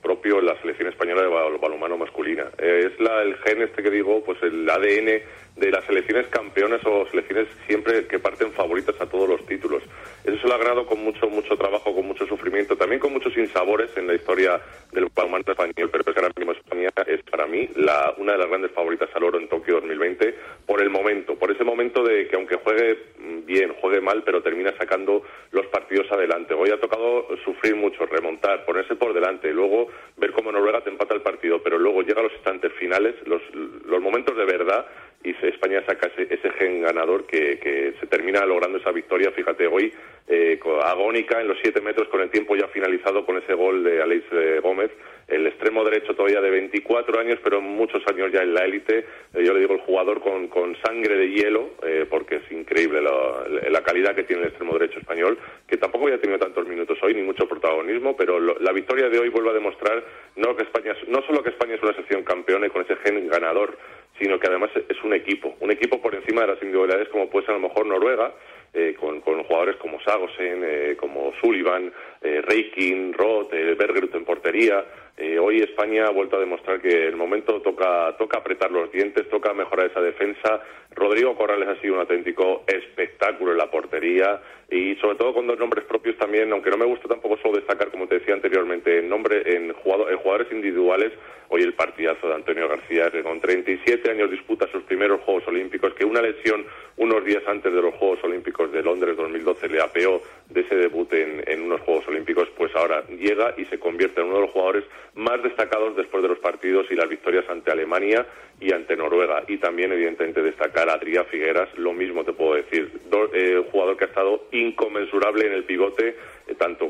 propio 0.01 0.39
en 0.39 0.47
la 0.47 0.59
selección 0.61 0.89
española 0.89 1.21
de 1.21 1.27
bal- 1.27 1.59
balonmano 1.61 1.95
masculina. 1.95 2.45
Eh, 2.57 2.89
es 2.91 2.99
la, 2.99 3.21
el 3.21 3.35
gen 3.45 3.61
este 3.61 3.83
que 3.83 3.91
digo, 3.91 4.23
pues 4.25 4.39
el 4.41 4.67
ADN 4.67 5.21
de 5.55 5.71
las 5.71 5.85
selecciones 5.85 6.27
campeonas 6.27 6.81
o 6.85 7.05
selecciones 7.09 7.47
siempre 7.67 8.07
que 8.07 8.19
parten 8.19 8.51
favoritas 8.51 8.99
a 8.99 9.05
todos 9.05 9.29
los 9.29 9.45
títulos. 9.45 9.83
Eso 10.23 10.37
se 10.37 10.47
lo 10.47 10.55
ha 10.55 10.57
ganado 10.57 10.85
con 10.85 11.03
mucho, 11.03 11.29
mucho 11.29 11.55
trabajo, 11.57 11.93
con 11.93 12.07
mucho 12.07 12.25
sufrimiento, 12.25 12.75
también 12.75 12.99
con 12.99 13.13
muchos 13.13 13.33
sinsabores 13.33 13.95
en 13.95 14.07
la 14.07 14.15
historia 14.15 14.59
del 14.91 15.07
balonmano 15.13 15.43
español, 15.47 15.89
pero 15.91 16.03
es 16.05 16.13
que 16.13 16.19
ahora 16.19 16.33
mismo 16.35 16.51
España 16.53 16.89
es 17.07 17.21
para 17.23 17.45
mí 17.45 17.69
la, 17.75 18.13
una 18.17 18.33
de 18.33 18.37
las 18.39 18.49
grandes 18.49 18.71
favoritas 18.71 19.09
al 19.13 19.23
oro 19.23 19.39
en 19.39 19.47
Tokio 19.47 19.75
2020 19.75 20.35
por 20.65 20.81
el 20.81 20.89
momento, 20.89 21.35
por 21.35 21.51
ese 21.51 21.63
momento 21.63 22.03
de 22.03 22.27
que 22.27 22.35
aunque 22.35 22.55
juegue 22.55 22.97
bien, 23.45 23.73
juegue 23.81 24.01
mal, 24.01 24.23
pero 24.23 24.41
termina 24.41 24.73
sacando 24.77 25.23
los 25.51 25.65
partidos 25.67 26.11
adelante. 26.11 26.53
Hoy 26.53 26.69
ha 26.71 26.79
tocado 26.79 27.27
sufrir 27.43 27.75
mucho, 27.75 28.05
remontar, 28.05 28.65
ponerse 28.65 28.95
por 28.95 29.13
delante, 29.13 29.51
luego 29.51 29.87
ver 30.17 30.31
cómo 30.31 30.51
Noruega 30.51 30.81
te 30.81 30.89
empata 30.89 31.13
el 31.13 31.21
partido, 31.21 31.61
pero 31.61 31.77
luego 31.77 32.01
llega 32.01 32.21
a 32.21 32.23
los 32.23 32.33
instantes 32.33 32.71
finales, 32.73 33.15
los, 33.25 33.41
los 33.53 34.01
momentos 34.01 34.35
de 34.35 34.45
verdad 34.45 34.85
y 35.23 35.35
España 35.47 35.83
saca 35.85 36.07
ese, 36.07 36.33
ese 36.33 36.49
gen 36.51 36.81
ganador 36.81 37.25
que, 37.25 37.93
se 37.99 38.07
termina 38.07 38.45
logrando 38.45 38.77
esa 38.77 38.91
victoria. 38.91 39.31
Fíjate, 39.31 39.67
hoy 39.67 39.93
eh, 40.27 40.59
agónica 40.83 41.39
en 41.41 41.47
los 41.47 41.57
siete 41.61 41.81
metros 41.81 42.07
con 42.09 42.21
el 42.21 42.29
tiempo 42.29 42.55
ya 42.55 42.67
finalizado 42.67 43.25
con 43.25 43.37
ese 43.37 43.53
gol 43.53 43.83
de 43.83 44.01
Aleix 44.01 44.23
eh, 44.31 44.59
Gómez, 44.61 44.91
el 45.27 45.47
extremo 45.47 45.83
derecho 45.85 46.13
todavía 46.15 46.41
de 46.41 46.49
24 46.49 47.19
años, 47.19 47.39
pero 47.43 47.61
muchos 47.61 48.05
años 48.07 48.31
ya 48.31 48.41
en 48.41 48.53
la 48.53 48.65
élite. 48.65 49.05
Eh, 49.33 49.43
yo 49.43 49.53
le 49.53 49.61
digo 49.61 49.73
el 49.73 49.79
jugador 49.81 50.19
con, 50.21 50.49
sangre 50.85 51.15
de 51.17 51.29
hielo, 51.29 51.69
eh, 51.85 52.05
porque 52.09 52.35
es 52.37 52.51
increíble 52.51 53.01
la, 53.01 53.81
calidad 53.83 54.15
que 54.15 54.23
tiene 54.23 54.43
el 54.43 54.47
extremo 54.49 54.73
derecho 54.77 54.99
español, 54.99 55.37
que 55.67 55.77
tampoco 55.77 56.05
había 56.05 56.19
tenido 56.19 56.39
tantos 56.39 56.65
minutos 56.67 56.97
hoy 57.01 57.13
ni 57.13 57.21
mucho 57.21 57.47
protagonismo, 57.47 58.15
pero 58.15 58.39
lo- 58.39 58.57
la 58.59 58.71
victoria 58.71 59.09
de 59.09 59.19
hoy 59.19 59.27
vuelve 59.29 59.49
a 59.49 59.53
demostrar 59.53 60.03
no 60.37 60.55
que 60.55 60.63
España, 60.63 60.93
es- 60.93 61.07
no 61.09 61.21
solo 61.23 61.43
que 61.43 61.49
España 61.49 61.75
es 61.75 61.83
una 61.83 61.93
sección 61.95 62.23
campeona 62.23 62.67
y 62.67 62.69
con 62.69 62.81
ese 62.81 62.95
gen 62.97 63.27
ganador, 63.27 63.77
sino 64.19 64.39
que 64.39 64.47
además 64.47 64.71
es 64.75 65.03
un 65.03 65.13
equipo, 65.13 65.55
un 65.59 65.71
equipo 65.71 66.01
por 66.01 66.15
encima 66.15 66.41
de 66.41 66.47
las 66.47 66.61
individualidades 66.61 67.09
como 67.09 67.29
puede 67.29 67.45
ser 67.45 67.55
a 67.55 67.59
lo 67.59 67.67
mejor 67.67 67.85
Noruega, 67.85 68.33
eh, 68.73 68.95
con, 68.99 69.21
con 69.21 69.43
jugadores 69.43 69.75
como 69.77 70.01
Sagosen, 70.01 70.63
eh, 70.65 70.95
como 70.97 71.31
Sullivan, 71.39 71.91
eh, 72.21 72.41
Reikin, 72.41 73.13
Roth, 73.13 73.53
eh, 73.53 73.75
Bergerud 73.75 74.15
en 74.15 74.25
portería. 74.25 74.83
Eh, 75.15 75.37
hoy 75.37 75.59
España 75.59 76.07
ha 76.07 76.09
vuelto 76.09 76.37
a 76.37 76.39
demostrar 76.39 76.81
que 76.81 77.05
el 77.05 77.15
momento 77.15 77.61
toca, 77.61 78.15
toca 78.17 78.39
apretar 78.39 78.71
los 78.71 78.91
dientes, 78.91 79.29
toca 79.29 79.53
mejorar 79.53 79.91
esa 79.91 80.01
defensa. 80.01 80.61
Rodrigo 81.03 81.35
Corrales 81.35 81.67
ha 81.67 81.81
sido 81.81 81.95
un 81.95 81.99
auténtico 81.99 82.63
espectáculo 82.65 83.51
en 83.51 83.57
la 83.57 83.69
portería 83.69 84.41
y 84.71 84.95
sobre 84.95 85.17
todo 85.17 85.33
con 85.33 85.45
dos 85.45 85.59
nombres 85.59 85.83
propios 85.85 86.17
también, 86.17 86.51
aunque 86.53 86.69
no 86.69 86.77
me 86.77 86.85
gusta 86.85 87.09
tampoco 87.09 87.37
solo 87.37 87.57
destacar, 87.57 87.89
como 87.91 88.07
te 88.07 88.19
decía 88.19 88.33
anteriormente, 88.33 88.99
en, 88.99 89.09
nombre, 89.09 89.43
en, 89.55 89.73
jugador- 89.73 90.09
en 90.11 90.17
jugadores 90.17 90.51
individuales, 90.51 91.11
hoy 91.49 91.61
el 91.61 91.73
partidazo 91.73 92.27
de 92.29 92.35
Antonio 92.35 92.67
García, 92.69 93.11
que 93.11 93.21
con 93.21 93.39
37 93.41 94.09
años 94.09 94.31
disputa 94.31 94.65
sus 94.71 94.81
primeros 94.83 95.21
Juegos 95.21 95.47
Olímpicos, 95.47 95.93
que 95.93 96.05
una 96.05 96.21
lesión 96.21 96.65
unos 96.97 97.23
días 97.25 97.43
antes 97.47 97.71
de 97.73 97.81
los 97.81 97.93
Juegos 97.95 98.23
Olímpicos 98.23 98.71
de 98.71 98.81
Londres 98.81 99.17
2012 99.17 99.67
le 99.69 99.81
apeó 99.81 100.21
de 100.49 100.61
ese 100.61 100.75
debut 100.75 101.11
en, 101.13 101.43
en 101.45 101.61
unos 101.63 101.81
Juegos 101.81 102.07
Olímpicos, 102.07 102.47
pues 102.57 102.73
ahora 102.75 103.02
llega 103.23 103.55
y 103.57 103.65
se 103.65 103.79
convierte 103.79 104.21
en 104.21 104.27
uno 104.27 104.35
de 104.35 104.41
los 104.41 104.51
jugadores 104.51 104.83
más 105.15 105.41
destacados 105.41 105.95
después 105.95 106.21
de 106.21 106.29
los 106.29 106.39
partidos 106.39 106.85
y 106.91 106.95
las 106.95 107.09
victorias 107.09 107.45
ante 107.49 107.71
Alemania 107.71 108.25
y 108.59 108.71
ante 108.73 108.95
Noruega. 108.95 109.43
Y 109.47 109.57
también, 109.57 109.91
evidentemente, 109.91 110.41
destacar 110.41 110.89
a 110.89 110.93
Adrián 110.93 111.25
Figueras, 111.25 111.69
lo 111.77 111.93
mismo 111.93 112.23
te 112.23 112.33
puedo 112.33 112.55
decir. 112.55 112.91
Eh, 113.33 113.57
un 113.57 113.65
jugador 113.65 113.97
que 113.97 114.05
ha 114.05 114.07
estado 114.07 114.45
inconmensurable 114.51 115.47
en 115.47 115.53
el 115.53 115.63
pivote, 115.63 116.15
eh, 116.47 116.55
tanto 116.55 116.89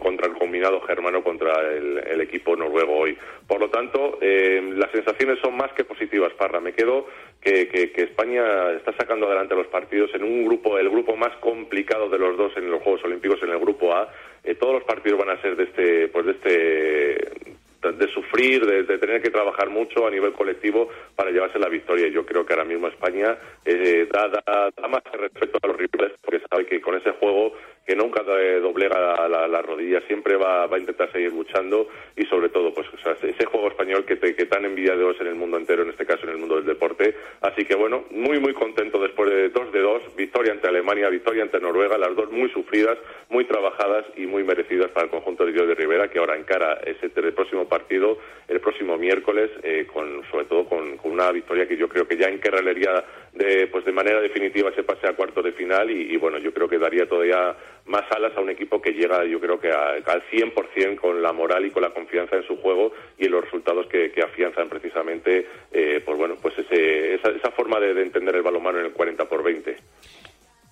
contra 0.00 0.26
el 0.26 0.34
combinado 0.34 0.80
germano 0.80 1.22
contra 1.22 1.52
el, 1.72 2.20
equipo 2.20 2.56
noruego 2.56 2.96
hoy. 2.96 3.16
Por 3.46 3.60
lo 3.60 3.68
tanto, 3.70 4.18
eh, 4.20 4.60
las 4.74 4.90
sensaciones 4.90 5.38
son 5.40 5.56
más 5.56 5.72
que 5.74 5.84
positivas, 5.84 6.32
Parra. 6.32 6.60
Me 6.60 6.72
quedo 6.72 7.06
que, 7.40 7.68
que, 7.68 8.02
España 8.02 8.72
está 8.72 8.92
sacando 8.96 9.26
adelante 9.26 9.54
los 9.54 9.68
partidos 9.68 10.10
en 10.14 10.24
un 10.24 10.44
grupo, 10.44 10.78
el 10.78 10.88
grupo 10.90 11.16
más 11.16 11.36
complicado 11.36 12.08
de 12.08 12.18
los 12.18 12.36
dos 12.36 12.56
en 12.56 12.70
los 12.70 12.82
Juegos 12.82 13.04
Olímpicos, 13.04 13.40
en 13.42 13.50
el 13.50 13.58
grupo 13.58 13.94
A. 13.94 14.08
todos 14.54 14.74
los 14.74 14.84
partidos 14.84 15.18
van 15.18 15.36
a 15.36 15.42
ser 15.42 15.56
de 15.56 15.64
este, 15.64 16.08
pues 16.08 16.26
de 16.26 16.32
este 16.32 17.56
de 17.92 18.08
sufrir, 18.08 18.64
de, 18.66 18.98
tener 18.98 19.22
que 19.22 19.30
trabajar 19.30 19.70
mucho 19.70 20.06
a 20.06 20.10
nivel 20.10 20.32
colectivo 20.32 20.88
para 21.14 21.30
llevarse 21.30 21.58
la 21.58 21.68
victoria. 21.68 22.08
Yo 22.08 22.24
creo 22.26 22.44
que 22.44 22.52
ahora 22.52 22.64
mismo 22.64 22.88
España 22.88 23.36
eh, 23.64 24.08
da, 24.10 24.28
da, 24.28 24.88
más 24.88 25.02
respeto 25.12 25.58
a 25.62 25.66
los 25.68 25.76
rivales 25.76 26.12
porque 26.22 26.42
sabe 26.50 26.66
que 26.66 26.80
con 26.80 26.96
ese 26.96 27.12
juego 27.12 27.52
que 27.86 27.94
nunca 27.94 28.22
doblega 28.24 29.28
la, 29.28 29.62
rodilla, 29.62 30.00
siempre 30.08 30.36
va, 30.36 30.64
a 30.64 30.78
intentar 30.78 31.10
seguir 31.12 31.32
luchando 31.32 31.88
y 32.16 32.24
sobre 32.26 32.48
todo 32.48 32.72
pues 32.72 32.86
ese 33.22 33.44
juego 33.46 33.68
español 33.68 34.04
que, 34.04 34.16
te, 34.16 34.34
que 34.34 34.46
tan 34.46 34.64
envidiados 34.64 35.20
en 35.20 35.26
el 35.26 35.34
mundo 35.34 35.58
entero, 35.58 35.82
en 35.82 35.90
este 35.90 36.06
caso 36.06 36.24
en 36.24 36.30
el 36.30 36.38
mundo 36.38 36.56
del 36.56 36.64
deporte. 36.64 37.14
Así 37.42 37.64
que 37.64 37.74
bueno, 37.74 38.04
muy 38.10 38.40
muy 38.40 38.54
contento 38.54 38.98
después 38.98 39.30
de 39.30 39.48
dos 39.50 39.72
de 39.72 39.80
dos, 39.80 40.02
victoria 40.16 40.52
ante 40.52 40.68
Alemania, 40.68 41.08
victoria 41.08 41.42
ante 41.42 41.60
Noruega, 41.60 41.98
las 41.98 42.16
dos 42.16 42.30
muy 42.30 42.48
sufridas, 42.50 42.98
muy 43.28 43.44
trabajadas 43.44 44.06
y 44.16 44.26
muy 44.26 44.44
merecidas 44.44 44.90
para 44.90 45.04
el 45.04 45.10
conjunto 45.10 45.44
de 45.44 45.52
Dios 45.52 45.68
de 45.68 45.74
Rivera 45.74 46.08
que 46.08 46.18
ahora 46.18 46.36
encara 46.36 46.80
ese 46.84 47.10
el 47.16 47.32
próximo 47.32 47.66
partido 47.66 48.18
el 48.48 48.60
próximo 48.60 48.96
miércoles, 48.96 49.50
eh, 49.62 49.86
con, 49.92 50.22
sobre 50.30 50.44
todo 50.44 50.66
con, 50.66 50.98
una 51.04 51.30
victoria 51.32 51.66
que 51.66 51.76
yo 51.76 51.88
creo 51.88 52.06
que 52.06 52.16
ya 52.16 52.28
encarrelería 52.28 53.04
de, 53.32 53.66
pues 53.68 53.84
de 53.84 53.92
manera 53.92 54.20
definitiva 54.20 54.72
se 54.74 54.82
pase 54.82 55.06
a 55.08 55.14
cuarto 55.14 55.42
de 55.42 55.52
final 55.52 55.90
y, 55.90 56.16
bueno, 56.16 56.38
yo 56.38 56.52
creo 56.52 56.68
que 56.68 56.78
daría 56.78 57.08
todavía 57.08 57.54
más 57.86 58.04
alas 58.10 58.32
a 58.36 58.40
un 58.40 58.50
equipo 58.50 58.80
que 58.80 58.92
llega 58.92 59.24
yo 59.24 59.40
creo 59.40 59.60
que 59.60 59.70
al 59.70 60.22
100% 60.30 60.96
con 60.96 61.22
la 61.22 61.32
moral 61.32 61.64
y 61.64 61.70
con 61.70 61.82
la 61.82 61.90
confianza 61.90 62.36
en 62.36 62.46
su 62.46 62.56
juego 62.56 62.92
y 63.18 63.26
en 63.26 63.32
los 63.32 63.44
resultados 63.44 63.86
que, 63.86 64.12
afianzan 64.22 64.68
precisamente 64.68 65.46
eh, 65.70 66.02
pues 66.04 66.18
bueno 66.18 66.36
pues 66.40 66.58
ese, 66.58 67.14
esa, 67.14 67.50
forma 67.52 67.78
de, 67.78 67.90
entender 68.02 68.34
el 68.36 68.42
balonmano 68.42 68.80
en 68.80 68.86
el 68.86 68.92
40 68.92 69.24
por 69.28 69.42
20. 69.42 69.76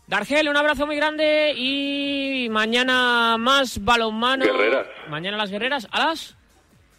Dargel, 0.06 0.48
un 0.48 0.56
abrazo 0.56 0.86
muy 0.86 0.96
grande 0.96 1.54
y 1.56 2.48
mañana 2.50 3.36
más 3.38 3.82
balonmano. 3.82 4.44
Guerreras. 4.44 4.86
Mañana 5.08 5.38
las 5.38 5.50
guerreras 5.50 5.88
a 5.90 6.06
las 6.06 6.36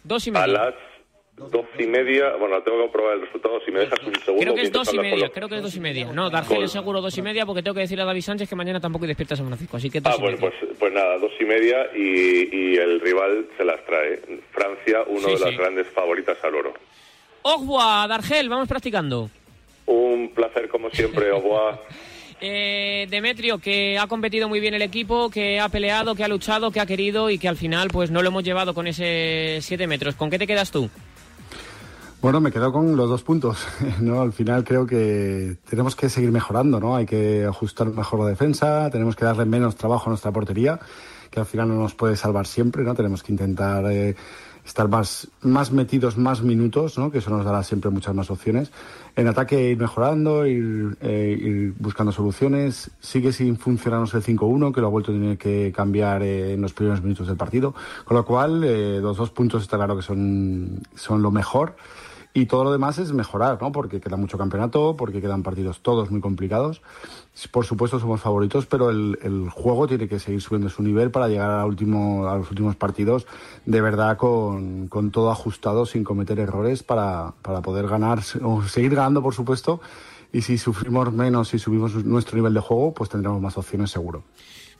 dos 0.02 0.26
y 0.26 0.32
media. 0.32 0.44
A 0.44 0.48
las 0.48 0.74
doce 1.36 1.82
y 1.82 1.86
media, 1.86 2.34
bueno, 2.36 2.62
tengo 2.62 2.78
que 2.78 2.82
comprobar 2.84 3.14
el 3.14 3.20
resultado 3.22 3.60
si 3.64 3.70
me 3.70 3.80
dejas 3.80 3.98
un 4.04 4.14
segundo. 4.14 4.42
Creo 4.42 4.54
que 4.54 4.62
es 4.62 4.72
dos 4.72 4.94
y 4.94 4.98
media, 4.98 5.28
creo 5.28 5.48
que 5.48 5.56
es 5.56 5.62
dos 5.62 5.76
y 5.76 5.80
media. 5.80 6.12
No, 6.12 6.30
Dargel 6.30 6.62
es 6.62 6.72
seguro 6.72 7.00
dos 7.00 7.16
y 7.18 7.22
media 7.22 7.44
porque 7.44 7.62
tengo 7.62 7.74
que 7.74 7.80
decirle 7.80 8.02
a 8.02 8.06
David 8.06 8.22
Sánchez 8.22 8.48
que 8.48 8.56
mañana 8.56 8.80
tampoco 8.80 9.06
despierta 9.06 9.36
San 9.36 9.46
Francisco, 9.46 9.76
así 9.76 9.90
que 9.90 10.00
Ah, 10.04 10.16
bueno, 10.18 10.38
pues, 10.38 10.54
pues 10.78 10.92
nada, 10.92 11.18
dos 11.18 11.32
y 11.38 11.44
media 11.44 11.88
y, 11.94 12.56
y, 12.56 12.76
el 12.76 13.00
rival 13.00 13.46
se 13.56 13.64
las 13.64 13.84
trae. 13.84 14.20
Francia, 14.50 15.02
uno 15.06 15.28
de 15.28 15.38
las 15.38 15.56
grandes 15.56 15.86
favoritas 15.88 16.38
al 16.42 16.54
oro. 16.54 16.74
Ogua, 17.42 18.06
Dargel, 18.08 18.48
vamos 18.48 18.68
practicando. 18.68 19.30
Un 19.86 20.32
placer 20.34 20.68
como 20.68 20.90
siempre, 20.90 21.30
Ogua. 21.30 21.80
Eh, 22.38 23.06
Demetrio, 23.08 23.58
que 23.58 23.98
ha 23.98 24.06
competido 24.08 24.46
muy 24.46 24.60
bien 24.60 24.74
el 24.74 24.82
equipo, 24.82 25.30
que 25.30 25.58
ha 25.58 25.70
peleado, 25.70 26.14
que 26.14 26.22
ha 26.22 26.28
luchado, 26.28 26.70
que 26.70 26.80
ha 26.80 26.86
querido 26.86 27.30
y 27.30 27.38
que 27.38 27.48
al 27.48 27.56
final 27.56 27.88
pues 27.88 28.10
no 28.10 28.20
lo 28.20 28.28
hemos 28.28 28.44
llevado 28.44 28.74
con 28.74 28.86
ese 28.86 29.58
7 29.62 29.86
metros. 29.86 30.16
¿Con 30.16 30.28
qué 30.28 30.38
te 30.38 30.46
quedas 30.46 30.70
tú? 30.70 30.90
Bueno, 32.26 32.40
me 32.40 32.50
quedo 32.50 32.72
con 32.72 32.96
los 32.96 33.08
dos 33.08 33.22
puntos. 33.22 33.64
¿no? 34.00 34.20
Al 34.20 34.32
final 34.32 34.64
creo 34.64 34.84
que 34.84 35.58
tenemos 35.70 35.94
que 35.94 36.08
seguir 36.08 36.32
mejorando, 36.32 36.80
¿no? 36.80 36.96
Hay 36.96 37.06
que 37.06 37.44
ajustar 37.44 37.86
mejor 37.90 38.18
la 38.18 38.26
defensa, 38.26 38.90
tenemos 38.90 39.14
que 39.14 39.24
darle 39.24 39.44
menos 39.44 39.76
trabajo 39.76 40.06
a 40.06 40.10
nuestra 40.10 40.32
portería, 40.32 40.80
que 41.30 41.38
al 41.38 41.46
final 41.46 41.68
no 41.68 41.76
nos 41.76 41.94
puede 41.94 42.16
salvar 42.16 42.48
siempre, 42.48 42.82
¿no? 42.82 42.96
Tenemos 42.96 43.22
que 43.22 43.30
intentar 43.30 43.84
eh, 43.92 44.16
estar 44.64 44.88
más, 44.88 45.28
más 45.42 45.70
metidos, 45.70 46.18
más 46.18 46.42
minutos, 46.42 46.98
¿no? 46.98 47.12
Que 47.12 47.18
eso 47.18 47.30
nos 47.30 47.44
dará 47.44 47.62
siempre 47.62 47.92
muchas 47.92 48.12
más 48.12 48.28
opciones. 48.28 48.72
En 49.14 49.28
ataque 49.28 49.70
ir 49.70 49.78
mejorando, 49.78 50.48
ir, 50.48 50.98
eh, 51.02 51.72
buscando 51.78 52.10
soluciones. 52.10 52.90
Sigue 52.98 53.30
sin 53.30 53.56
funcionarnos 53.56 54.12
el 54.14 54.24
5-1, 54.24 54.74
que 54.74 54.80
lo 54.80 54.88
ha 54.88 54.90
vuelto 54.90 55.12
a 55.12 55.14
tener 55.14 55.38
que 55.38 55.72
cambiar 55.72 56.24
eh, 56.24 56.54
en 56.54 56.60
los 56.60 56.72
primeros 56.72 57.02
minutos 57.02 57.28
del 57.28 57.36
partido. 57.36 57.72
Con 58.04 58.16
lo 58.16 58.24
cual, 58.24 58.62
los 59.00 59.16
dos 59.16 59.30
puntos 59.30 59.62
está 59.62 59.76
claro 59.76 59.94
que 59.94 60.02
son, 60.02 60.80
son 60.96 61.22
lo 61.22 61.30
mejor. 61.30 61.76
Y 62.36 62.44
todo 62.44 62.64
lo 62.64 62.70
demás 62.70 62.98
es 62.98 63.14
mejorar, 63.14 63.56
¿no? 63.62 63.72
Porque 63.72 63.98
queda 63.98 64.18
mucho 64.18 64.36
campeonato, 64.36 64.94
porque 64.94 65.22
quedan 65.22 65.42
partidos 65.42 65.80
todos 65.80 66.10
muy 66.10 66.20
complicados. 66.20 66.82
Por 67.50 67.64
supuesto 67.64 67.98
somos 67.98 68.20
favoritos, 68.20 68.66
pero 68.66 68.90
el, 68.90 69.48
juego 69.50 69.86
tiene 69.86 70.06
que 70.06 70.18
seguir 70.18 70.42
subiendo 70.42 70.68
su 70.68 70.82
nivel 70.82 71.10
para 71.10 71.28
llegar 71.28 71.50
a, 71.50 71.64
último, 71.64 72.28
a 72.28 72.36
los 72.36 72.50
últimos 72.50 72.76
partidos 72.76 73.26
de 73.64 73.80
verdad 73.80 74.18
con, 74.18 74.88
con 74.88 75.12
todo 75.12 75.30
ajustado, 75.30 75.86
sin 75.86 76.04
cometer 76.04 76.38
errores, 76.38 76.82
para, 76.82 77.32
para 77.40 77.62
poder 77.62 77.88
ganar, 77.88 78.20
o 78.42 78.62
seguir 78.64 78.94
ganando, 78.94 79.22
por 79.22 79.32
supuesto. 79.32 79.80
Y 80.30 80.42
si 80.42 80.58
sufrimos 80.58 81.10
menos 81.14 81.54
y 81.54 81.58
subimos 81.58 81.94
nuestro 82.04 82.36
nivel 82.36 82.52
de 82.52 82.60
juego, 82.60 82.92
pues 82.92 83.08
tendremos 83.08 83.40
más 83.40 83.56
opciones 83.56 83.90
seguro 83.90 84.24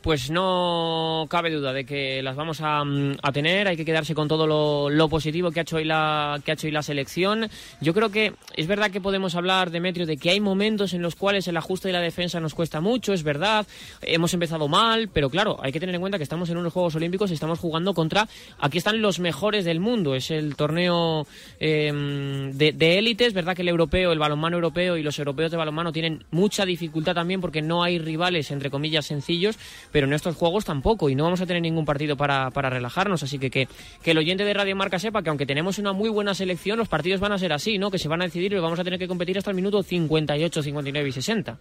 pues 0.03 0.31
no 0.31 1.27
cabe 1.29 1.51
duda 1.51 1.73
de 1.73 1.85
que 1.85 2.23
las 2.23 2.37
vamos 2.37 2.61
a, 2.63 2.85
tener. 3.33 3.69
Hay 3.69 3.77
que 3.77 3.85
quedarse 3.85 4.15
con 4.15 4.29
todo 4.29 4.47
lo, 4.89 5.09
positivo 5.09 5.51
que 5.51 5.61
ha 5.61 5.63
hecho 5.63 5.77
hoy 5.77 5.85
la 5.85 6.41
que 6.45 6.51
ha 6.51 6.55
hecho 6.55 6.67
hoy 6.67 6.73
la 6.73 6.83
selección. 6.83 7.49
Yo 7.81 7.93
creo 7.93 8.11
que 8.11 8.33
es 8.55 8.67
verdad 8.67 8.91
que 8.91 9.01
podemos 9.01 9.35
hablar, 9.35 9.71
Demetrio, 9.71 10.07
de 10.07 10.17
que 10.17 10.31
hay 10.31 10.41
momentos 10.41 10.95
en 10.95 11.03
los 11.03 11.17
cuales 11.17 11.49
el 11.49 11.57
ajuste 11.57 11.89
y 11.89 11.93
la 11.93 12.01
defensa 12.01 12.41
nos 12.41 12.55
cuesta 12.55 12.81
mucho. 12.81 13.13
Es 13.13 13.23
verdad, 13.23 13.67
hemos 14.03 14.33
empezado 14.35 14.69
mal, 14.69 15.09
pero 15.13 15.31
claro, 15.31 15.59
hay 15.63 15.73
que 15.73 15.81
tener 15.81 15.95
en 15.95 16.01
cuenta 16.01 16.19
que 16.19 16.25
estamos 16.25 16.51
en 16.51 16.57
unos 16.57 16.73
Juegos 16.73 16.95
Olímpicos 16.95 17.31
y 17.31 17.35
estamos 17.35 17.59
jugando 17.59 17.95
contra. 17.95 18.29
Aquí 18.59 18.79
están 18.79 19.01
los 19.03 19.19
mejores 19.19 19.65
del 19.65 19.81
mundo. 19.81 20.15
Es 20.15 20.31
el 20.31 20.57
torneo 20.57 21.27
em, 21.59 22.53
de, 22.53 22.73
de 22.73 22.99
élite. 22.99 23.27
Es 23.27 23.35
verdad 23.35 23.57
que 23.57 23.63
el 23.63 23.69
europeo, 23.69 24.13
el 24.13 24.19
balonmano 24.19 24.57
europeo 24.57 24.97
y 24.97 25.03
los 25.03 25.19
europeos 25.19 25.51
de 25.51 25.57
balonmano 25.57 25.93
tienen 25.93 26.25
mucha 26.31 26.65
dificultad 26.65 27.15
también 27.15 27.41
porque 27.41 27.63
no 27.63 27.83
hay 27.83 27.99
rivales 27.99 28.51
entre 28.51 28.71
comillas 28.71 29.07
sencillos 29.07 29.59
pero 29.93 30.07
en 30.07 30.13
estos 30.13 30.37
juegos 30.37 30.65
tampoco 30.65 31.09
y 31.09 31.15
no 31.15 31.25
vamos 31.25 31.41
a 31.41 31.47
tener 31.47 31.63
ningún 31.63 31.85
partido 31.85 32.17
para, 32.17 32.51
relajarnos. 32.51 33.23
Así 33.23 33.39
que, 33.39 33.51
que, 33.51 33.69
el 34.05 34.19
oyente 34.19 34.45
de 34.45 34.55
Radio 34.55 34.77
Marca 34.77 34.99
sepa 34.99 35.23
que 35.23 35.31
aunque 35.31 35.47
tenemos 35.47 35.79
una 35.79 35.93
muy 35.93 36.09
buena 36.09 36.35
selección, 36.35 36.79
los 36.79 36.89
partidos 36.89 37.21
van 37.21 37.33
a 37.33 37.39
ser 37.39 37.53
así, 37.53 37.79
¿no? 37.79 37.91
Que 37.91 37.99
se 37.99 38.09
van 38.09 38.23
a 38.23 38.25
decidir 38.25 38.53
y 38.53 38.59
vamos 38.59 38.79
a 38.79 38.85
tener 38.85 38.99
que 38.99 39.09
competir 39.09 39.39
hasta 39.39 39.51
el 39.51 39.57
minuto 39.57 39.83
58, 39.83 40.63
59 40.63 41.09
y 41.09 41.13
60. 41.13 41.59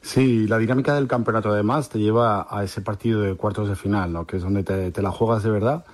Sí, 0.00 0.46
la 0.46 0.58
dinámica 0.58 0.94
del 0.94 1.08
campeonato 1.08 1.50
además 1.50 1.88
te 1.88 1.98
lleva 1.98 2.46
a 2.48 2.62
ese 2.62 2.80
partido 2.80 3.20
de 3.22 3.34
cuartos 3.34 3.68
de 3.68 3.76
final, 3.76 4.12
¿no? 4.12 4.26
que 4.26 4.36
es 4.36 4.42
donde 4.42 4.62
te 4.62 5.02
la 5.02 5.10
juegas 5.10 5.42
de 5.42 5.50
verdad. 5.50 5.84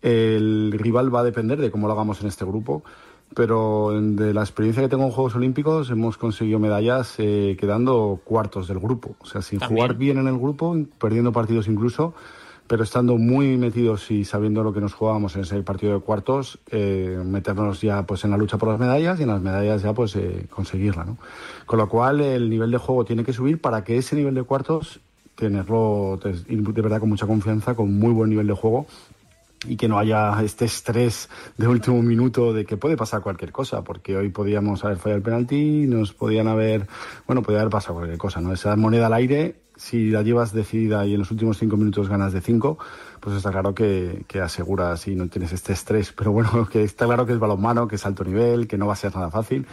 El 0.00 0.72
rival 0.72 1.14
va 1.14 1.20
a 1.20 1.24
depender 1.24 1.58
de 1.58 1.70
cómo 1.70 1.86
lo 1.86 1.94
hagamos 1.94 2.20
en 2.20 2.28
este 2.28 2.44
grupo 2.44 2.84
pero 3.34 3.90
de 4.00 4.32
la 4.32 4.42
experiencia 4.42 4.82
que 4.82 4.88
tengo 4.88 5.04
en 5.04 5.10
Juegos 5.10 5.34
Olímpicos 5.34 5.90
hemos 5.90 6.16
conseguido 6.16 6.58
medallas 6.58 7.14
eh, 7.18 7.56
quedando 7.58 8.20
cuartos 8.24 8.68
del 8.68 8.78
grupo. 8.78 9.16
O 9.20 9.26
sea, 9.26 9.42
sin 9.42 9.60
jugar 9.60 9.94
bien 9.94 10.18
en 10.18 10.28
el 10.28 10.38
grupo, 10.38 10.76
perdiendo 10.98 11.32
partidos 11.32 11.66
incluso, 11.66 12.14
pero 12.66 12.84
estando 12.84 13.18
muy 13.18 13.56
metidos 13.58 14.10
y 14.10 14.24
sabiendo 14.24 14.62
lo 14.62 14.72
que 14.72 14.80
nos 14.80 14.94
jugábamos 14.94 15.34
en 15.34 15.42
ese 15.42 15.60
partido 15.62 15.94
de 15.94 16.00
cuartos, 16.00 16.60
eh, 16.70 17.20
meternos 17.24 17.80
ya 17.80 18.04
pues 18.04 18.24
en 18.24 18.30
la 18.30 18.36
lucha 18.36 18.56
por 18.56 18.68
las 18.68 18.78
medallas 18.78 19.18
y 19.18 19.24
en 19.24 19.28
las 19.28 19.42
medallas 19.42 19.82
ya 19.82 19.92
pues 19.92 20.14
eh, 20.16 20.46
conseguirla. 20.48 21.04
¿no? 21.04 21.18
Con 21.66 21.78
lo 21.78 21.88
cual 21.88 22.20
el 22.20 22.48
nivel 22.48 22.70
de 22.70 22.78
juego 22.78 23.04
tiene 23.04 23.24
que 23.24 23.32
subir 23.32 23.60
para 23.60 23.82
que 23.82 23.98
ese 23.98 24.16
nivel 24.16 24.34
de 24.34 24.44
cuartos 24.44 25.00
tenerlo 25.34 26.20
de 26.22 26.82
verdad 26.82 27.00
con 27.00 27.08
mucha 27.08 27.26
confianza, 27.26 27.74
con 27.74 27.98
muy 27.98 28.12
buen 28.12 28.30
nivel 28.30 28.46
de 28.46 28.54
juego 28.54 28.86
y 29.66 29.76
que 29.76 29.88
no 29.88 29.98
haya 29.98 30.42
este 30.42 30.64
estrés 30.64 31.28
de 31.56 31.68
último 31.68 32.02
minuto 32.02 32.52
de 32.52 32.64
que 32.64 32.76
puede 32.76 32.96
pasar 32.96 33.22
cualquier 33.22 33.52
cosa, 33.52 33.82
porque 33.82 34.16
hoy 34.16 34.30
podíamos 34.30 34.84
haber 34.84 34.98
fallado 34.98 35.16
el 35.18 35.22
penalti, 35.22 35.86
nos 35.86 36.12
podían 36.12 36.48
haber, 36.48 36.86
bueno, 37.26 37.42
podía 37.42 37.60
haber 37.60 37.70
pasado 37.70 37.94
cualquier 37.94 38.18
cosa, 38.18 38.40
¿no? 38.40 38.52
Esa 38.52 38.76
moneda 38.76 39.06
al 39.06 39.14
aire, 39.14 39.56
si 39.76 40.10
la 40.10 40.22
llevas 40.22 40.52
decidida 40.52 41.04
y 41.06 41.14
en 41.14 41.20
los 41.20 41.30
últimos 41.30 41.58
cinco 41.58 41.76
minutos 41.76 42.08
ganas 42.08 42.32
de 42.32 42.40
cinco, 42.40 42.78
pues 43.20 43.36
está 43.36 43.50
claro 43.50 43.74
que, 43.74 44.24
que 44.28 44.40
aseguras 44.40 45.06
y 45.08 45.14
no 45.14 45.28
tienes 45.28 45.52
este 45.52 45.72
estrés, 45.72 46.12
pero 46.12 46.32
bueno, 46.32 46.68
que 46.72 46.82
está 46.82 47.06
claro 47.06 47.26
que 47.26 47.32
es 47.32 47.38
balonmano, 47.38 47.88
que 47.88 47.96
es 47.96 48.06
alto 48.06 48.24
nivel, 48.24 48.66
que 48.68 48.78
no 48.78 48.86
va 48.86 48.92
a 48.92 48.96
ser 48.96 49.14
nada 49.14 49.30
fácil 49.30 49.66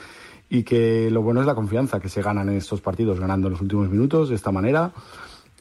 y 0.50 0.64
que 0.64 1.10
lo 1.10 1.22
bueno 1.22 1.40
es 1.40 1.48
la 1.48 1.56
confianza 1.56 2.02
que 2.02 2.10
se 2.10 2.22
ganan 2.22 2.50
en 2.50 2.58
estos 2.58 2.82
partidos, 2.82 3.22
ganando 3.22 3.48
en 3.48 3.54
los 3.54 3.62
últimos 3.62 3.90
minutos 3.90 4.28
de 4.28 4.36
esta 4.36 4.52
manera 4.52 4.92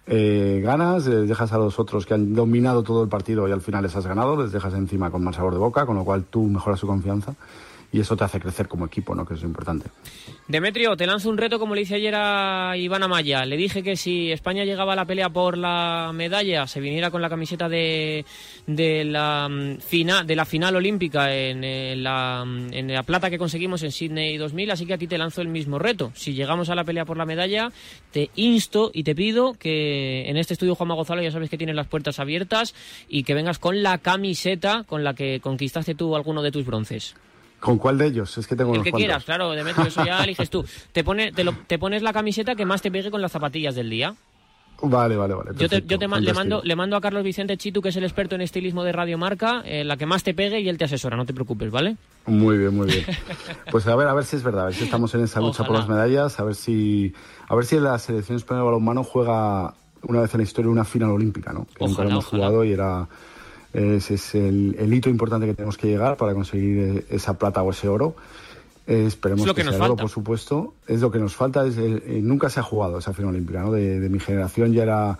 eh, 0.06 0.60
ganas, 0.62 1.06
les 1.06 1.28
dejas 1.28 1.52
a 1.52 1.58
los 1.58 1.78
otros 1.78 2.06
que 2.06 2.14
han 2.14 2.34
dominado 2.34 2.82
todo 2.82 3.02
el 3.02 3.08
partido 3.08 3.48
y 3.48 3.52
al 3.52 3.60
final 3.60 3.82
les 3.82 3.94
has 3.96 4.06
ganado, 4.06 4.40
les 4.40 4.52
dejas 4.52 4.74
encima 4.74 5.10
con 5.10 5.22
más 5.22 5.36
sabor 5.36 5.52
de 5.52 5.58
boca, 5.58 5.86
con 5.86 5.96
lo 5.96 6.04
cual 6.04 6.24
tú 6.24 6.42
mejoras 6.44 6.80
su 6.80 6.86
confianza. 6.86 7.34
Y 7.92 8.00
eso 8.00 8.16
te 8.16 8.24
hace 8.24 8.40
crecer 8.40 8.68
como 8.68 8.86
equipo, 8.86 9.14
¿no? 9.14 9.26
que 9.26 9.34
es 9.34 9.42
importante. 9.42 9.88
Demetrio, 10.46 10.96
te 10.96 11.06
lanzo 11.06 11.28
un 11.28 11.38
reto 11.38 11.58
como 11.58 11.74
le 11.74 11.82
hice 11.82 11.96
ayer 11.96 12.14
a 12.16 12.76
Iván 12.76 13.02
Amaya. 13.02 13.44
Le 13.44 13.56
dije 13.56 13.82
que 13.82 13.96
si 13.96 14.30
España 14.30 14.64
llegaba 14.64 14.92
a 14.92 14.96
la 14.96 15.04
pelea 15.04 15.28
por 15.28 15.58
la 15.58 16.10
medalla, 16.14 16.66
se 16.66 16.80
viniera 16.80 17.10
con 17.10 17.22
la 17.22 17.28
camiseta 17.28 17.68
de, 17.68 18.24
de, 18.66 19.04
la, 19.04 19.48
mm, 19.48 19.78
final, 19.78 20.26
de 20.26 20.36
la 20.36 20.44
final 20.44 20.76
olímpica 20.76 21.34
en, 21.34 21.64
eh, 21.64 21.96
la, 21.96 22.44
mm, 22.46 22.72
en 22.72 22.92
la 22.92 23.02
plata 23.02 23.30
que 23.30 23.38
conseguimos 23.38 23.82
en 23.82 23.92
Sydney 23.92 24.36
2000, 24.36 24.70
así 24.70 24.86
que 24.86 24.94
a 24.94 24.98
ti 24.98 25.06
te 25.06 25.18
lanzo 25.18 25.42
el 25.42 25.48
mismo 25.48 25.78
reto. 25.78 26.12
Si 26.14 26.32
llegamos 26.32 26.68
a 26.70 26.74
la 26.74 26.84
pelea 26.84 27.04
por 27.04 27.16
la 27.16 27.26
medalla, 27.26 27.70
te 28.12 28.30
insto 28.36 28.90
y 28.94 29.02
te 29.02 29.14
pido 29.14 29.54
que 29.54 30.28
en 30.28 30.36
este 30.36 30.54
estudio 30.54 30.74
Juanma 30.74 30.94
Gonzalo 30.94 31.22
ya 31.22 31.32
sabes 31.32 31.50
que 31.50 31.58
tienes 31.58 31.76
las 31.76 31.86
puertas 31.86 32.20
abiertas 32.20 32.74
y 33.08 33.24
que 33.24 33.34
vengas 33.34 33.58
con 33.58 33.82
la 33.82 33.98
camiseta 33.98 34.84
con 34.84 35.04
la 35.04 35.14
que 35.14 35.40
conquistaste 35.40 35.94
tú 35.94 36.14
alguno 36.14 36.42
de 36.42 36.52
tus 36.52 36.64
bronces. 36.64 37.14
¿Con 37.60 37.76
cuál 37.78 37.98
de 37.98 38.06
ellos? 38.06 38.36
Es 38.38 38.46
que 38.46 38.56
tengo 38.56 38.74
El 38.74 38.82
que 38.82 38.90
cuantos. 38.90 38.98
quieras, 39.06 39.24
claro, 39.24 39.50
Demetrio, 39.50 39.86
eso 39.86 40.04
ya 40.04 40.18
eliges 40.24 40.48
tú. 40.50 40.64
Te, 40.92 41.04
pone, 41.04 41.30
te, 41.32 41.44
lo- 41.44 41.54
te 41.66 41.78
pones 41.78 42.02
la 42.02 42.12
camiseta 42.12 42.54
que 42.54 42.64
más 42.64 42.80
te 42.82 42.90
pegue 42.90 43.10
con 43.10 43.20
las 43.20 43.32
zapatillas 43.32 43.74
del 43.74 43.90
día. 43.90 44.14
Vale, 44.82 45.14
vale, 45.14 45.34
vale. 45.34 45.50
Yo, 45.58 45.68
te, 45.68 45.82
yo 45.86 45.98
le, 45.98 46.08
mando, 46.32 46.62
le 46.64 46.74
mando 46.74 46.96
a 46.96 47.02
Carlos 47.02 47.22
Vicente 47.22 47.58
Chitu, 47.58 47.82
que 47.82 47.90
es 47.90 47.96
el 47.96 48.04
experto 48.04 48.34
en 48.34 48.40
estilismo 48.40 48.82
de 48.82 48.92
Radio 48.92 49.18
Marca, 49.18 49.60
eh, 49.66 49.84
la 49.84 49.98
que 49.98 50.06
más 50.06 50.22
te 50.22 50.32
pegue 50.32 50.58
y 50.60 50.70
él 50.70 50.78
te 50.78 50.86
asesora, 50.86 51.18
no 51.18 51.26
te 51.26 51.34
preocupes, 51.34 51.70
¿vale? 51.70 51.98
Muy 52.24 52.56
bien, 52.56 52.74
muy 52.74 52.86
bien. 52.86 53.04
Pues 53.70 53.86
a 53.86 53.94
ver, 53.94 54.08
a 54.08 54.14
ver 54.14 54.24
si 54.24 54.36
es 54.36 54.42
verdad, 54.42 54.62
a 54.62 54.66
ver 54.66 54.74
si 54.74 54.84
estamos 54.84 55.14
en 55.14 55.22
esa 55.22 55.40
lucha 55.40 55.58
por 55.64 55.76
Ojalá. 55.76 55.80
las 55.80 55.88
medallas, 55.88 56.40
a 56.40 56.44
ver 56.44 56.54
si, 56.54 57.12
a 57.46 57.54
ver 57.54 57.66
si 57.66 57.78
la 57.78 57.98
selección 57.98 58.36
española 58.36 58.62
de 58.62 58.66
balonmano 58.70 59.04
juega 59.04 59.74
una 60.02 60.22
vez 60.22 60.32
en 60.32 60.38
la 60.38 60.44
historia 60.44 60.70
una 60.70 60.84
final 60.84 61.10
olímpica, 61.10 61.52
¿no? 61.52 61.66
Que 61.66 61.84
nunca 61.84 61.92
Ojalá, 62.00 62.04
lo 62.04 62.10
hemos 62.12 62.26
ojalá. 62.26 62.46
jugado 62.46 62.64
y 62.64 62.72
era 62.72 63.06
ese 63.72 64.14
es 64.14 64.34
el, 64.34 64.76
el 64.78 64.92
hito 64.92 65.08
importante 65.10 65.46
que 65.46 65.54
tenemos 65.54 65.76
que 65.76 65.86
llegar 65.88 66.16
para 66.16 66.34
conseguir 66.34 66.78
eh, 66.78 67.06
esa 67.10 67.34
plata 67.38 67.62
o 67.62 67.70
ese 67.70 67.88
oro. 67.88 68.14
Eh, 68.86 69.04
esperemos 69.06 69.42
Es 69.42 69.46
lo 69.46 69.54
que 69.54 69.62
sea 69.62 69.70
nos 69.72 69.80
oro, 69.80 69.88
falta. 69.88 70.02
por 70.02 70.10
supuesto. 70.10 70.74
Es 70.88 71.00
lo 71.00 71.10
que 71.10 71.18
nos 71.18 71.36
falta. 71.36 71.64
Es 71.66 71.76
el- 71.76 72.02
eh, 72.06 72.20
nunca 72.22 72.50
se 72.50 72.58
ha 72.60 72.62
jugado 72.64 72.98
esa 72.98 73.12
final 73.12 73.30
olímpica, 73.34 73.60
¿no? 73.60 73.70
De, 73.72 74.00
de 74.00 74.08
mi 74.08 74.18
generación 74.18 74.72
ya 74.72 74.82
era 74.84 75.18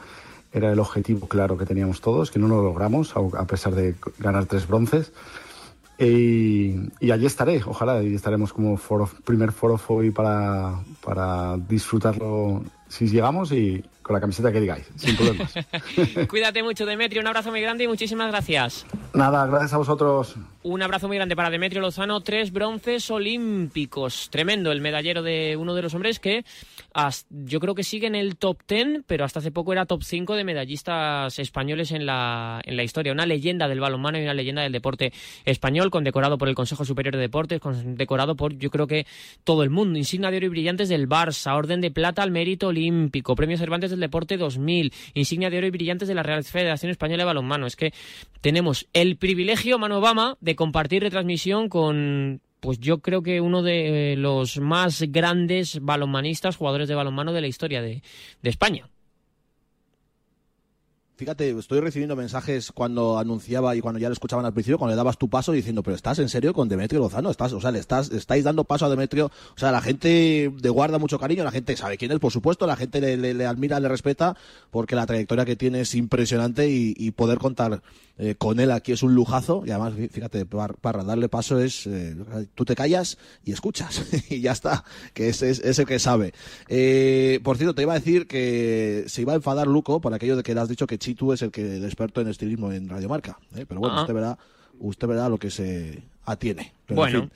era 0.52 0.72
el 0.72 0.80
objetivo 0.80 1.28
claro 1.28 1.56
que 1.56 1.64
teníamos 1.64 2.00
todos, 2.00 2.32
que 2.32 2.40
no 2.40 2.48
lo 2.48 2.60
logramos, 2.60 3.14
a 3.16 3.20
a 3.40 3.46
pesar 3.46 3.72
de 3.76 3.94
ganar 4.18 4.46
tres 4.46 4.66
bronces. 4.66 5.12
Y, 5.98 6.76
y 6.98 7.10
allí 7.10 7.26
estaré, 7.26 7.62
ojalá, 7.66 8.02
y 8.02 8.14
estaremos 8.14 8.52
como 8.54 8.76
foro, 8.78 9.08
primer 9.24 9.52
foro 9.52 9.78
hoy 9.88 10.10
para, 10.10 10.80
para 11.04 11.58
disfrutarlo 11.58 12.62
si 12.88 13.06
llegamos 13.06 13.52
y 13.52 13.84
con 14.10 14.14
la 14.16 14.20
camiseta 14.20 14.50
que 14.50 14.58
digáis, 14.60 14.90
sin 14.96 15.14
problemas. 15.16 15.54
Cuídate 16.28 16.64
mucho, 16.64 16.84
Demetrio, 16.84 17.20
un 17.20 17.28
abrazo 17.28 17.50
muy 17.52 17.60
grande 17.60 17.84
y 17.84 17.86
muchísimas 17.88 18.28
gracias. 18.32 18.84
Nada, 19.14 19.46
gracias 19.46 19.72
a 19.72 19.76
vosotros. 19.76 20.34
Un 20.64 20.82
abrazo 20.82 21.06
muy 21.06 21.16
grande 21.16 21.36
para 21.36 21.48
Demetrio 21.48 21.80
Lozano, 21.80 22.20
tres 22.20 22.52
bronces 22.52 23.08
olímpicos. 23.10 24.28
Tremendo 24.30 24.72
el 24.72 24.80
medallero 24.80 25.22
de 25.22 25.56
uno 25.56 25.74
de 25.74 25.82
los 25.82 25.94
hombres 25.94 26.18
que 26.18 26.44
as- 26.92 27.24
yo 27.30 27.60
creo 27.60 27.74
que 27.76 27.84
sigue 27.84 28.08
en 28.08 28.14
el 28.16 28.36
top 28.36 28.58
10, 28.68 29.02
pero 29.06 29.24
hasta 29.24 29.38
hace 29.38 29.52
poco 29.52 29.72
era 29.72 29.86
top 29.86 30.02
5 30.02 30.34
de 30.34 30.44
medallistas 30.44 31.38
españoles 31.38 31.92
en 31.92 32.04
la, 32.04 32.60
en 32.64 32.76
la 32.76 32.82
historia. 32.82 33.12
Una 33.12 33.26
leyenda 33.26 33.68
del 33.68 33.80
balonmano 33.80 34.18
y 34.18 34.22
una 34.22 34.34
leyenda 34.34 34.62
del 34.62 34.72
deporte 34.72 35.12
español, 35.44 35.90
condecorado 35.90 36.36
por 36.36 36.48
el 36.48 36.54
Consejo 36.56 36.84
Superior 36.84 37.14
de 37.14 37.20
Deportes, 37.20 37.60
condecorado 37.60 38.34
por 38.34 38.54
yo 38.56 38.70
creo 38.70 38.86
que 38.88 39.06
todo 39.44 39.62
el 39.62 39.70
mundo. 39.70 39.98
Insignia 39.98 40.30
de 40.32 40.38
oro 40.38 40.46
y 40.46 40.50
brillantes 40.50 40.88
del 40.88 41.08
Barça, 41.08 41.56
Orden 41.56 41.80
de 41.80 41.90
Plata 41.90 42.22
al 42.22 42.30
Mérito 42.32 42.66
Olímpico, 42.68 43.34
Premio 43.36 43.56
Cervantes 43.56 43.90
del 43.90 43.99
Deporte 44.00 44.36
2000, 44.36 44.92
Insignia 45.14 45.50
de 45.50 45.58
oro 45.58 45.66
y 45.66 45.70
brillantes 45.70 46.08
de 46.08 46.14
la 46.14 46.22
Real 46.22 46.44
Federación 46.44 46.90
Española 46.90 47.22
de 47.22 47.26
Balonmano. 47.26 47.66
Es 47.66 47.76
que 47.76 47.92
tenemos 48.40 48.88
el 48.92 49.16
privilegio, 49.16 49.78
Manu 49.78 49.96
Obama, 49.96 50.36
de 50.40 50.56
compartir 50.56 51.02
retransmisión 51.02 51.68
con 51.68 52.40
pues 52.60 52.78
yo 52.78 52.98
creo 52.98 53.22
que 53.22 53.40
uno 53.40 53.62
de 53.62 54.12
eh, 54.12 54.16
los 54.16 54.58
más 54.58 55.02
grandes 55.08 55.78
balonmanistas, 55.80 56.56
jugadores 56.56 56.88
de 56.88 56.94
balonmano 56.94 57.32
de 57.32 57.40
la 57.40 57.46
historia 57.46 57.80
de 57.80 58.02
España. 58.42 58.89
Fíjate, 61.20 61.50
estoy 61.50 61.80
recibiendo 61.80 62.16
mensajes 62.16 62.72
cuando 62.72 63.18
anunciaba 63.18 63.76
y 63.76 63.82
cuando 63.82 64.00
ya 64.00 64.08
lo 64.08 64.14
escuchaban 64.14 64.46
al 64.46 64.54
principio, 64.54 64.78
cuando 64.78 64.92
le 64.92 64.96
dabas 64.96 65.18
tu 65.18 65.28
paso 65.28 65.52
diciendo, 65.52 65.82
pero 65.82 65.94
¿estás 65.94 66.18
en 66.18 66.30
serio 66.30 66.54
con 66.54 66.66
Demetrio 66.66 66.98
Lozano? 66.98 67.30
¿Estás, 67.30 67.52
o 67.52 67.60
sea, 67.60 67.70
le 67.70 67.78
estás, 67.78 68.10
estáis 68.10 68.42
dando 68.42 68.64
paso 68.64 68.86
a 68.86 68.88
Demetrio. 68.88 69.26
O 69.54 69.58
sea, 69.58 69.70
la 69.70 69.82
gente 69.82 70.50
le 70.62 70.68
guarda 70.70 70.98
mucho 70.98 71.18
cariño, 71.18 71.44
la 71.44 71.50
gente 71.50 71.76
sabe 71.76 71.98
quién 71.98 72.10
es, 72.10 72.18
por 72.20 72.32
supuesto, 72.32 72.66
la 72.66 72.74
gente 72.74 73.02
le, 73.02 73.18
le- 73.18 73.34
le 73.34 73.44
admira, 73.44 73.78
le 73.80 73.88
respeta, 73.88 74.34
porque 74.70 74.96
la 74.96 75.04
trayectoria 75.04 75.44
que 75.44 75.56
tiene 75.56 75.82
es 75.82 75.94
impresionante 75.94 76.70
y, 76.70 76.94
y 76.96 77.10
poder 77.10 77.36
contar 77.36 77.82
eh, 78.16 78.34
con 78.38 78.58
él 78.58 78.70
aquí 78.70 78.92
es 78.92 79.02
un 79.02 79.14
lujazo. 79.14 79.62
Y 79.66 79.72
además, 79.72 79.92
fí- 79.92 80.08
fíjate, 80.10 80.46
par- 80.46 80.76
para 80.76 81.04
darle 81.04 81.28
paso 81.28 81.60
es, 81.60 81.86
eh, 81.86 82.16
tú 82.54 82.64
te 82.64 82.74
callas 82.74 83.18
y 83.44 83.52
escuchas 83.52 84.04
y 84.30 84.40
ya 84.40 84.52
está, 84.52 84.84
que 85.12 85.28
es, 85.28 85.42
es, 85.42 85.58
es 85.58 85.78
el 85.78 85.84
que 85.84 85.98
sabe. 85.98 86.32
Eh, 86.68 87.40
por 87.44 87.58
cierto, 87.58 87.74
te 87.74 87.82
iba 87.82 87.92
a 87.92 87.98
decir 87.98 88.26
que 88.26 89.04
se 89.06 89.20
iba 89.20 89.34
a 89.34 89.36
enfadar 89.36 89.66
Luco 89.66 90.00
por 90.00 90.14
aquello 90.14 90.36
de 90.38 90.42
que 90.42 90.54
le 90.54 90.60
has 90.62 90.68
dicho 90.70 90.86
que 90.86 90.98
Chitu 91.10 91.32
es 91.32 91.42
el 91.42 91.50
que 91.50 91.76
el 91.76 91.84
experto 91.84 92.20
en 92.20 92.28
estilismo 92.28 92.70
en 92.72 92.88
Radio 92.88 93.08
Marca. 93.08 93.38
¿eh? 93.56 93.64
Pero 93.66 93.80
bueno, 93.80 93.96
Ah. 93.98 94.00
usted 94.02 94.14
verá, 94.14 94.38
usted 94.78 95.06
verá 95.08 95.28
lo 95.28 95.38
que 95.38 95.50
se 95.50 96.02
atiene. 96.24 96.72
Pero, 96.86 96.94
en 96.94 96.96
Bueno. 96.96 97.20
fin. 97.22 97.30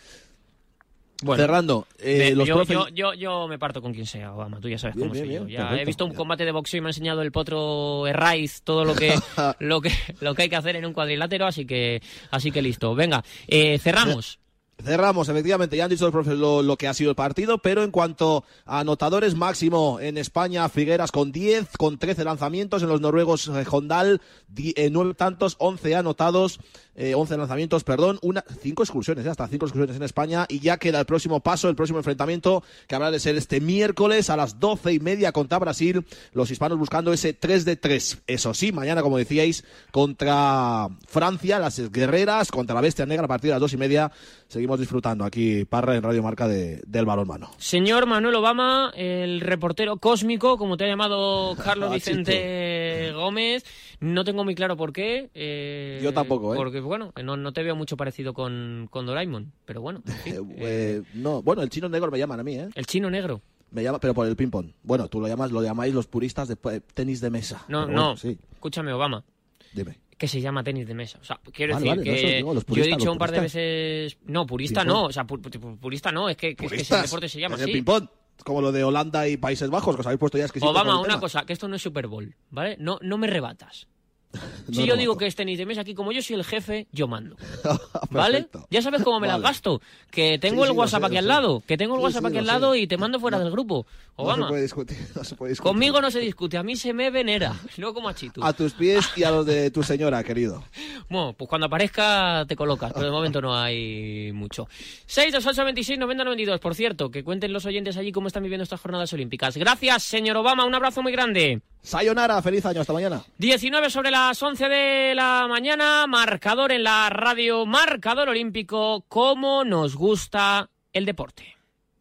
Bueno, 1.22 1.42
Cerrando, 1.42 1.86
eh, 2.00 2.18
Me- 2.18 2.34
los 2.34 2.46
yo, 2.46 2.56
profes- 2.56 2.68
yo, 2.74 2.88
yo, 2.88 3.14
yo 3.14 3.48
me 3.48 3.58
parto 3.58 3.80
con 3.80 3.94
quien 3.94 4.04
sea, 4.04 4.34
Obama, 4.34 4.60
tú 4.60 4.68
ya 4.68 4.76
sabes 4.78 4.96
Bien, 4.96 5.08
cómo 5.08 5.14
bien, 5.22 5.42
soy 5.44 5.52
yo. 5.52 5.58
Ya 5.58 5.80
he 5.80 5.84
visto 5.84 6.04
un 6.04 6.12
combate 6.12 6.44
de 6.44 6.52
boxeo 6.52 6.78
y 6.78 6.80
me 6.82 6.88
ha 6.88 6.90
enseñado 6.90 7.22
el 7.22 7.32
potro 7.32 8.06
Herraiz 8.06 8.62
todo 8.62 8.84
lo 8.84 8.94
que, 8.94 9.14
lo 9.60 9.80
que 9.80 9.90
lo 10.20 10.34
que 10.34 10.42
hay 10.42 10.48
que 10.50 10.56
hacer 10.56 10.76
en 10.76 10.84
un 10.84 10.92
cuadrilátero, 10.92 11.46
así 11.46 11.64
que 11.64 12.02
así 12.30 12.50
que 12.50 12.60
listo. 12.62 12.94
Venga, 12.94 13.24
eh, 13.46 13.78
cerramos. 13.78 14.38
Cerramos, 14.82 15.28
efectivamente, 15.28 15.76
ya 15.76 15.84
han 15.84 15.90
dicho 15.90 16.04
los 16.04 16.12
profes 16.12 16.36
lo, 16.36 16.76
que 16.76 16.88
ha 16.88 16.94
sido 16.94 17.10
el 17.10 17.16
partido, 17.16 17.58
pero 17.58 17.84
en 17.84 17.90
cuanto 17.90 18.44
a 18.66 18.80
anotadores 18.80 19.34
máximo 19.34 19.98
en 20.00 20.18
España, 20.18 20.68
Figueras 20.68 21.12
con 21.12 21.32
10, 21.32 21.76
con 21.78 21.98
13 21.98 22.24
lanzamientos, 22.24 22.82
en 22.82 22.88
los 22.88 23.00
noruegos 23.00 23.48
eh, 23.48 23.64
Hondal, 23.70 24.20
9 24.54 25.14
tantos, 25.14 25.56
11 25.58 25.96
anotados, 25.96 26.60
eh, 26.96 27.14
11 27.14 27.36
lanzamientos, 27.36 27.84
perdón, 27.84 28.18
una, 28.22 28.44
5 28.62 28.82
excursiones, 28.82 29.26
hasta 29.26 29.48
5 29.48 29.64
excursiones 29.66 29.96
en 29.96 30.02
España, 30.02 30.46
y 30.48 30.60
ya 30.60 30.76
queda 30.76 31.00
el 31.00 31.06
próximo 31.06 31.40
paso, 31.40 31.68
el 31.68 31.76
próximo 31.76 31.98
enfrentamiento, 31.98 32.62
que 32.86 32.94
habrá 32.94 33.10
de 33.10 33.20
ser 33.20 33.36
este 33.36 33.60
miércoles 33.60 34.28
a 34.28 34.36
las 34.36 34.60
12 34.60 34.92
y 34.92 35.00
media 35.00 35.32
contra 35.32 35.58
Brasil, 35.58 36.04
los 36.32 36.50
hispanos 36.50 36.78
buscando 36.78 37.12
ese 37.12 37.32
3 37.32 37.64
de 37.64 37.76
3. 37.76 38.18
Eso 38.26 38.54
sí, 38.54 38.72
mañana, 38.72 39.02
como 39.02 39.18
decíais, 39.18 39.64
contra 39.92 40.88
Francia, 41.06 41.58
las 41.58 41.90
guerreras, 41.90 42.50
contra 42.50 42.74
la 42.74 42.80
bestia 42.80 43.06
negra 43.06 43.24
a 43.24 43.28
partir 43.28 43.48
de 43.48 43.54
las 43.54 43.60
2 43.60 43.72
y 43.72 43.76
media. 43.76 44.12
Seguimos 44.54 44.78
disfrutando 44.78 45.24
aquí, 45.24 45.64
Parra, 45.64 45.96
en 45.96 46.02
Radio 46.04 46.22
Marca 46.22 46.46
de, 46.46 46.80
del 46.86 47.04
balonmano. 47.04 47.50
Señor 47.58 48.06
Manuel 48.06 48.36
Obama, 48.36 48.92
el 48.94 49.40
reportero 49.40 49.96
cósmico, 49.96 50.56
como 50.58 50.76
te 50.76 50.84
ha 50.84 50.86
llamado 50.86 51.56
Carlos 51.56 51.92
Vicente 51.92 53.10
Gómez, 53.16 53.64
no 53.98 54.22
tengo 54.22 54.44
muy 54.44 54.54
claro 54.54 54.76
por 54.76 54.92
qué. 54.92 55.28
eh, 55.34 55.98
Yo 56.04 56.14
tampoco, 56.14 56.54
¿eh? 56.54 56.56
Porque, 56.56 56.78
bueno, 56.78 57.12
no, 57.20 57.36
no 57.36 57.52
te 57.52 57.64
veo 57.64 57.74
mucho 57.74 57.96
parecido 57.96 58.32
con, 58.32 58.86
con 58.92 59.06
Doraemon, 59.06 59.50
pero 59.64 59.80
bueno. 59.80 60.04
en 60.06 60.14
fin, 60.18 60.52
Eh, 60.58 61.02
no, 61.14 61.42
bueno, 61.42 61.62
el 61.62 61.68
chino 61.68 61.88
negro 61.88 62.12
me 62.12 62.18
llaman 62.20 62.38
a 62.38 62.44
mí, 62.44 62.54
¿eh? 62.54 62.68
El 62.76 62.86
chino 62.86 63.10
negro. 63.10 63.40
Me 63.72 63.82
llama, 63.82 63.98
pero 63.98 64.14
por 64.14 64.24
el 64.28 64.36
ping-pong. 64.36 64.70
Bueno, 64.84 65.08
tú 65.08 65.20
lo 65.20 65.26
llamas, 65.26 65.50
lo 65.50 65.64
llamáis 65.64 65.92
los 65.92 66.06
puristas 66.06 66.46
de 66.46 66.56
eh, 66.70 66.80
tenis 66.94 67.20
de 67.20 67.30
mesa. 67.30 67.64
No, 67.66 67.86
bueno, 67.86 68.10
no, 68.10 68.16
sí. 68.16 68.38
escúchame, 68.52 68.92
Obama. 68.92 69.24
Dime. 69.72 69.98
Que 70.24 70.28
se 70.28 70.40
llama 70.40 70.62
tenis 70.64 70.86
de 70.86 70.94
mesa. 70.94 71.18
O 71.20 71.24
sea, 71.24 71.38
quiero 71.52 71.74
Vale, 71.74 71.84
decir 71.84 71.98
vale, 72.04 72.20
que 72.20 72.36
digo, 72.36 72.54
yo 72.54 72.82
he 72.84 72.86
dicho 72.86 73.12
un 73.12 73.18
par 73.18 73.30
de 73.30 73.40
veces. 73.40 74.16
No, 74.26 74.46
purista 74.46 74.84
no. 74.84 75.04
O 75.04 75.12
sea, 75.12 75.24
pu- 75.26 75.40
pu- 75.40 75.78
purista 75.78 76.10
no. 76.10 76.28
Es 76.28 76.36
que, 76.36 76.54
que, 76.56 76.66
es 76.66 76.72
que 76.72 76.80
ese 76.82 76.96
deporte 76.96 77.28
se 77.28 77.40
llama 77.40 77.56
es 77.56 77.62
así. 77.62 77.72
ping-pong. 77.72 78.06
Como 78.44 78.60
lo 78.60 78.72
de 78.72 78.82
Holanda 78.82 79.28
y 79.28 79.36
Países 79.36 79.70
Bajos, 79.70 79.94
que 79.94 80.00
os 80.00 80.06
habéis 80.06 80.18
puesto 80.18 80.36
ya 80.38 80.44
exquisitos 80.44 80.70
Obama, 80.70 80.90
con 80.90 80.94
el 80.94 81.04
una 81.04 81.08
tema. 81.10 81.20
cosa, 81.20 81.44
que 81.46 81.52
esto 81.52 81.68
no 81.68 81.76
es 81.76 81.82
Super 81.82 82.08
Bowl, 82.08 82.34
¿vale? 82.50 82.76
No, 82.80 82.98
no 83.00 83.16
me 83.16 83.28
rebatas. 83.28 83.86
Si 84.72 84.80
No 84.80 84.86
yo 84.86 84.96
digo 84.96 85.16
que 85.16 85.26
es 85.26 85.34
tenis 85.36 85.58
de 85.58 85.66
mesa 85.66 85.82
aquí, 85.82 85.94
como 85.94 86.10
yo 86.12 86.22
soy 86.22 86.36
el 86.36 86.44
jefe, 86.44 86.86
yo 86.92 87.06
mando. 87.06 87.36
¿Vale? 88.10 88.44
Perfecto. 88.44 88.66
Ya 88.70 88.82
sabes 88.82 89.02
cómo 89.02 89.20
me 89.20 89.26
las 89.28 89.36
Vale. 89.36 89.48
gasto. 89.48 89.80
Que 90.10 90.38
tengo 90.38 90.62
Sí, 90.64 90.68
el 90.68 90.74
sí, 90.74 90.78
WhatsApp 90.78 91.00
sé, 91.02 91.06
aquí 91.06 91.16
al 91.18 91.28
lado. 91.28 91.62
Que 91.66 91.76
tengo 91.76 91.94
el 91.94 92.00
Sí, 92.00 92.04
WhatsApp 92.04 92.24
aquí 92.26 92.38
al 92.38 92.46
lado 92.46 92.74
y 92.74 92.86
te 92.86 92.96
mando 92.96 93.20
fuera 93.20 93.38
del 93.38 93.50
grupo. 93.50 93.86
No 94.16 94.24
Obama. 94.24 94.46
se 94.46 94.48
puede 94.50 94.62
discutir, 94.62 94.98
no 95.14 95.24
se 95.24 95.34
puede 95.34 95.50
discutir. 95.50 95.70
Conmigo 95.72 96.00
no 96.00 96.10
se 96.10 96.20
discute, 96.20 96.56
a 96.56 96.62
mí 96.62 96.76
se 96.76 96.92
me 96.92 97.10
venera, 97.10 97.52
no 97.78 97.92
como 97.92 98.08
a 98.08 98.14
Chitu. 98.14 98.44
A 98.44 98.52
tus 98.52 98.72
pies 98.72 99.04
y 99.16 99.24
a 99.24 99.30
los 99.30 99.44
de 99.44 99.70
tu 99.70 99.82
señora, 99.82 100.22
querido. 100.22 100.62
Bueno, 101.08 101.34
pues 101.36 101.48
cuando 101.48 101.66
aparezca 101.66 102.44
te 102.46 102.56
colocas, 102.56 102.92
pero 102.92 103.06
de 103.06 103.12
momento 103.12 103.40
no 103.40 103.56
hay 103.56 104.30
mucho. 104.32 104.68
628 105.06 105.64
26 105.64 105.98
90 105.98 106.24
92. 106.24 106.60
Por 106.60 106.74
cierto, 106.74 107.10
que 107.10 107.22
cuenten 107.24 107.52
los 107.52 107.66
oyentes 107.66 107.96
allí 107.96 108.12
cómo 108.12 108.28
están 108.28 108.42
viviendo 108.42 108.62
estas 108.62 108.80
jornadas 108.80 109.12
olímpicas. 109.12 109.56
Gracias, 109.56 110.02
señor 110.04 110.36
Obama, 110.36 110.64
un 110.64 110.74
abrazo 110.74 111.02
muy 111.02 111.12
grande. 111.12 111.60
Sayonara, 111.84 112.40
feliz 112.40 112.64
año, 112.64 112.80
hasta 112.80 112.94
mañana. 112.94 113.22
19 113.36 113.90
sobre 113.90 114.10
las 114.10 114.42
11 114.42 114.68
de 114.70 115.14
la 115.14 115.46
mañana, 115.46 116.06
marcador 116.06 116.72
en 116.72 116.82
la 116.82 117.10
radio, 117.10 117.66
marcador 117.66 118.30
olímpico, 118.30 119.04
cómo 119.06 119.64
nos 119.64 119.94
gusta 119.94 120.70
el 120.94 121.04
deporte. 121.04 121.53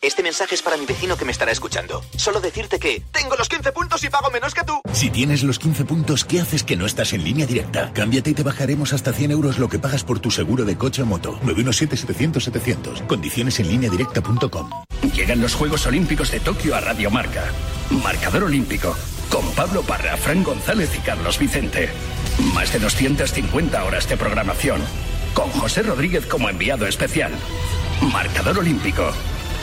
Este 0.03 0.21
mensaje 0.21 0.53
es 0.53 0.61
para 0.61 0.75
mi 0.75 0.85
vecino 0.85 1.15
que 1.15 1.23
me 1.23 1.31
estará 1.31 1.53
escuchando. 1.53 2.03
Solo 2.17 2.41
decirte 2.41 2.77
que 2.77 3.01
tengo 3.13 3.37
los 3.37 3.47
15 3.47 3.71
puntos 3.71 4.03
y 4.03 4.09
pago 4.09 4.29
menos 4.31 4.53
que 4.53 4.65
tú. 4.65 4.81
Si 4.91 5.09
tienes 5.09 5.43
los 5.43 5.59
15 5.59 5.85
puntos, 5.85 6.25
¿qué 6.25 6.41
haces 6.41 6.65
que 6.65 6.75
no 6.75 6.85
estás 6.85 7.13
en 7.13 7.23
línea 7.23 7.45
directa? 7.45 7.89
Cámbiate 7.93 8.31
y 8.31 8.33
te 8.33 8.43
bajaremos 8.43 8.91
hasta 8.91 9.13
100 9.13 9.31
euros 9.31 9.59
lo 9.59 9.69
que 9.69 9.79
pagas 9.79 10.03
por 10.03 10.19
tu 10.19 10.29
seguro 10.29 10.65
de 10.65 10.77
coche 10.77 11.03
o 11.03 11.05
moto. 11.05 11.39
917-700-700. 11.45 13.07
Condiciones 13.07 13.61
en 13.61 13.69
línea 13.69 13.89
directa.com. 13.89 14.69
Llegan 15.15 15.39
los 15.39 15.55
Juegos 15.55 15.85
Olímpicos 15.87 16.31
de 16.31 16.41
Tokio 16.41 16.75
a 16.75 16.81
Radio 16.81 17.09
Marca. 17.09 17.45
Marcador 17.89 18.43
Olímpico. 18.43 18.97
Con 19.29 19.49
Pablo 19.53 19.83
Parra, 19.83 20.17
Fran 20.17 20.43
González 20.43 20.93
y 20.97 20.99
Carlos 20.99 21.39
Vicente. 21.39 21.87
Más 22.53 22.73
de 22.73 22.79
250 22.79 23.81
horas 23.85 24.09
de 24.09 24.17
programación. 24.17 24.81
Con 25.33 25.49
José 25.51 25.81
Rodríguez 25.81 26.25
como 26.25 26.49
enviado 26.49 26.87
especial. 26.87 27.31
Marcador 28.11 28.59
Olímpico. 28.59 29.13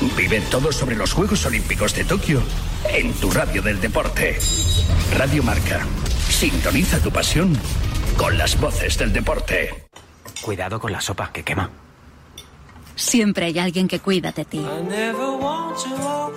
Vive 0.01 0.41
todo 0.51 0.73
sobre 0.73 0.97
los 0.97 1.13
Juegos 1.13 1.45
Olímpicos 1.45 1.95
de 1.95 2.05
Tokio 2.05 2.43
en 2.91 3.13
tu 3.15 3.31
radio 3.31 3.61
del 3.61 3.81
deporte. 3.81 4.39
Radio 5.17 5.43
Marca. 5.43 5.87
Sintoniza 6.29 6.99
tu 7.01 7.11
pasión 7.11 7.53
con 8.17 8.39
las 8.39 8.59
voces 8.59 8.97
del 8.97 9.13
deporte. 9.13 9.89
Cuidado 10.41 10.81
con 10.81 10.91
la 10.91 11.03
sopa 11.03 11.31
que 11.33 11.43
quema. 11.43 11.71
Siempre 12.97 13.47
hay 13.47 13.59
alguien 13.59 13.89
que 13.89 14.01
cuida 14.01 14.33
de 14.33 14.45
ti. 14.47 14.65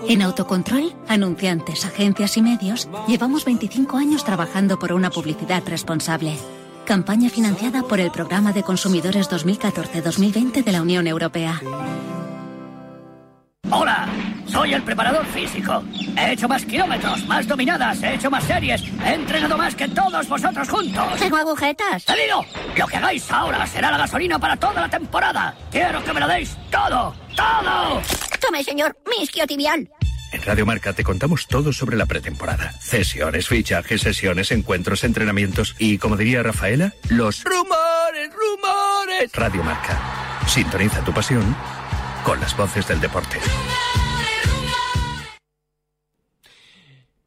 En 0.10 0.22
Autocontrol, 0.22 0.94
anunciantes, 1.08 1.86
agencias 1.86 2.36
y 2.36 2.42
medios, 2.42 2.90
llevamos 3.08 3.46
25 3.46 3.98
años 3.98 4.26
trabajando 4.26 4.78
por 4.78 4.92
una 4.92 5.10
publicidad 5.10 5.64
responsable. 5.66 6.38
Campaña 6.86 7.30
financiada 7.30 7.84
por 7.84 8.02
el 8.02 8.12
Programa 8.12 8.52
de 8.52 8.64
Consumidores 8.64 9.30
2014-2020 9.30 10.64
de 10.64 10.72
la 10.72 10.82
Unión 10.82 11.08
Europea. 11.08 11.62
Hola, 13.72 14.08
soy 14.46 14.74
el 14.74 14.84
preparador 14.84 15.26
físico. 15.28 15.84
He 16.18 16.34
hecho 16.34 16.48
más 16.50 16.66
kilómetros, 16.66 17.26
más 17.26 17.48
dominadas, 17.48 18.04
he 18.04 18.16
hecho 18.16 18.30
más 18.30 18.44
series, 18.44 18.84
he 19.06 19.14
entrenado 19.14 19.58
más 19.58 19.74
que 19.74 19.88
todos 19.88 20.28
vosotros 20.28 20.70
juntos. 20.70 21.16
Tengo 21.18 21.38
agujetas. 21.38 22.04
¡Te 22.04 22.14
digo! 22.14 22.46
Lo 22.78 22.86
que 22.86 22.98
hagáis 22.98 23.32
ahora 23.32 23.66
será 23.66 23.90
la 23.90 23.98
gasolina 23.98 24.38
para 24.38 24.58
toda 24.58 24.82
la 24.82 24.90
temporada. 24.90 25.56
Quiero 25.72 26.04
que 26.04 26.14
me 26.14 26.20
lo 26.20 26.28
deis 26.28 26.58
todo, 26.70 27.16
todo. 27.36 28.02
Tome, 28.42 28.64
señor, 28.64 28.98
mi 29.10 29.24
isquiotibial. 29.24 29.90
En 30.34 30.42
Radio 30.44 30.66
Marca 30.66 30.94
te 30.94 31.04
contamos 31.04 31.48
todo 31.48 31.72
sobre 31.72 31.96
la 31.96 32.06
pretemporada. 32.06 32.74
Cesiones, 32.82 33.48
fichajes, 33.48 34.02
sesiones, 34.02 34.52
encuentros, 34.52 35.04
entrenamientos 35.04 35.76
y, 35.80 36.00
como 36.00 36.18
diría 36.18 36.44
Rafaela, 36.44 36.94
los 37.10 37.44
rumores, 37.44 38.30
rumores. 38.30 39.32
Radio 39.34 39.64
Marca. 39.64 39.98
Sintoniza 40.48 41.02
tu 41.04 41.14
pasión 41.14 41.56
con 42.24 42.40
las 42.40 42.56
voces 42.56 42.88
del 42.88 43.00
deporte. 43.00 43.38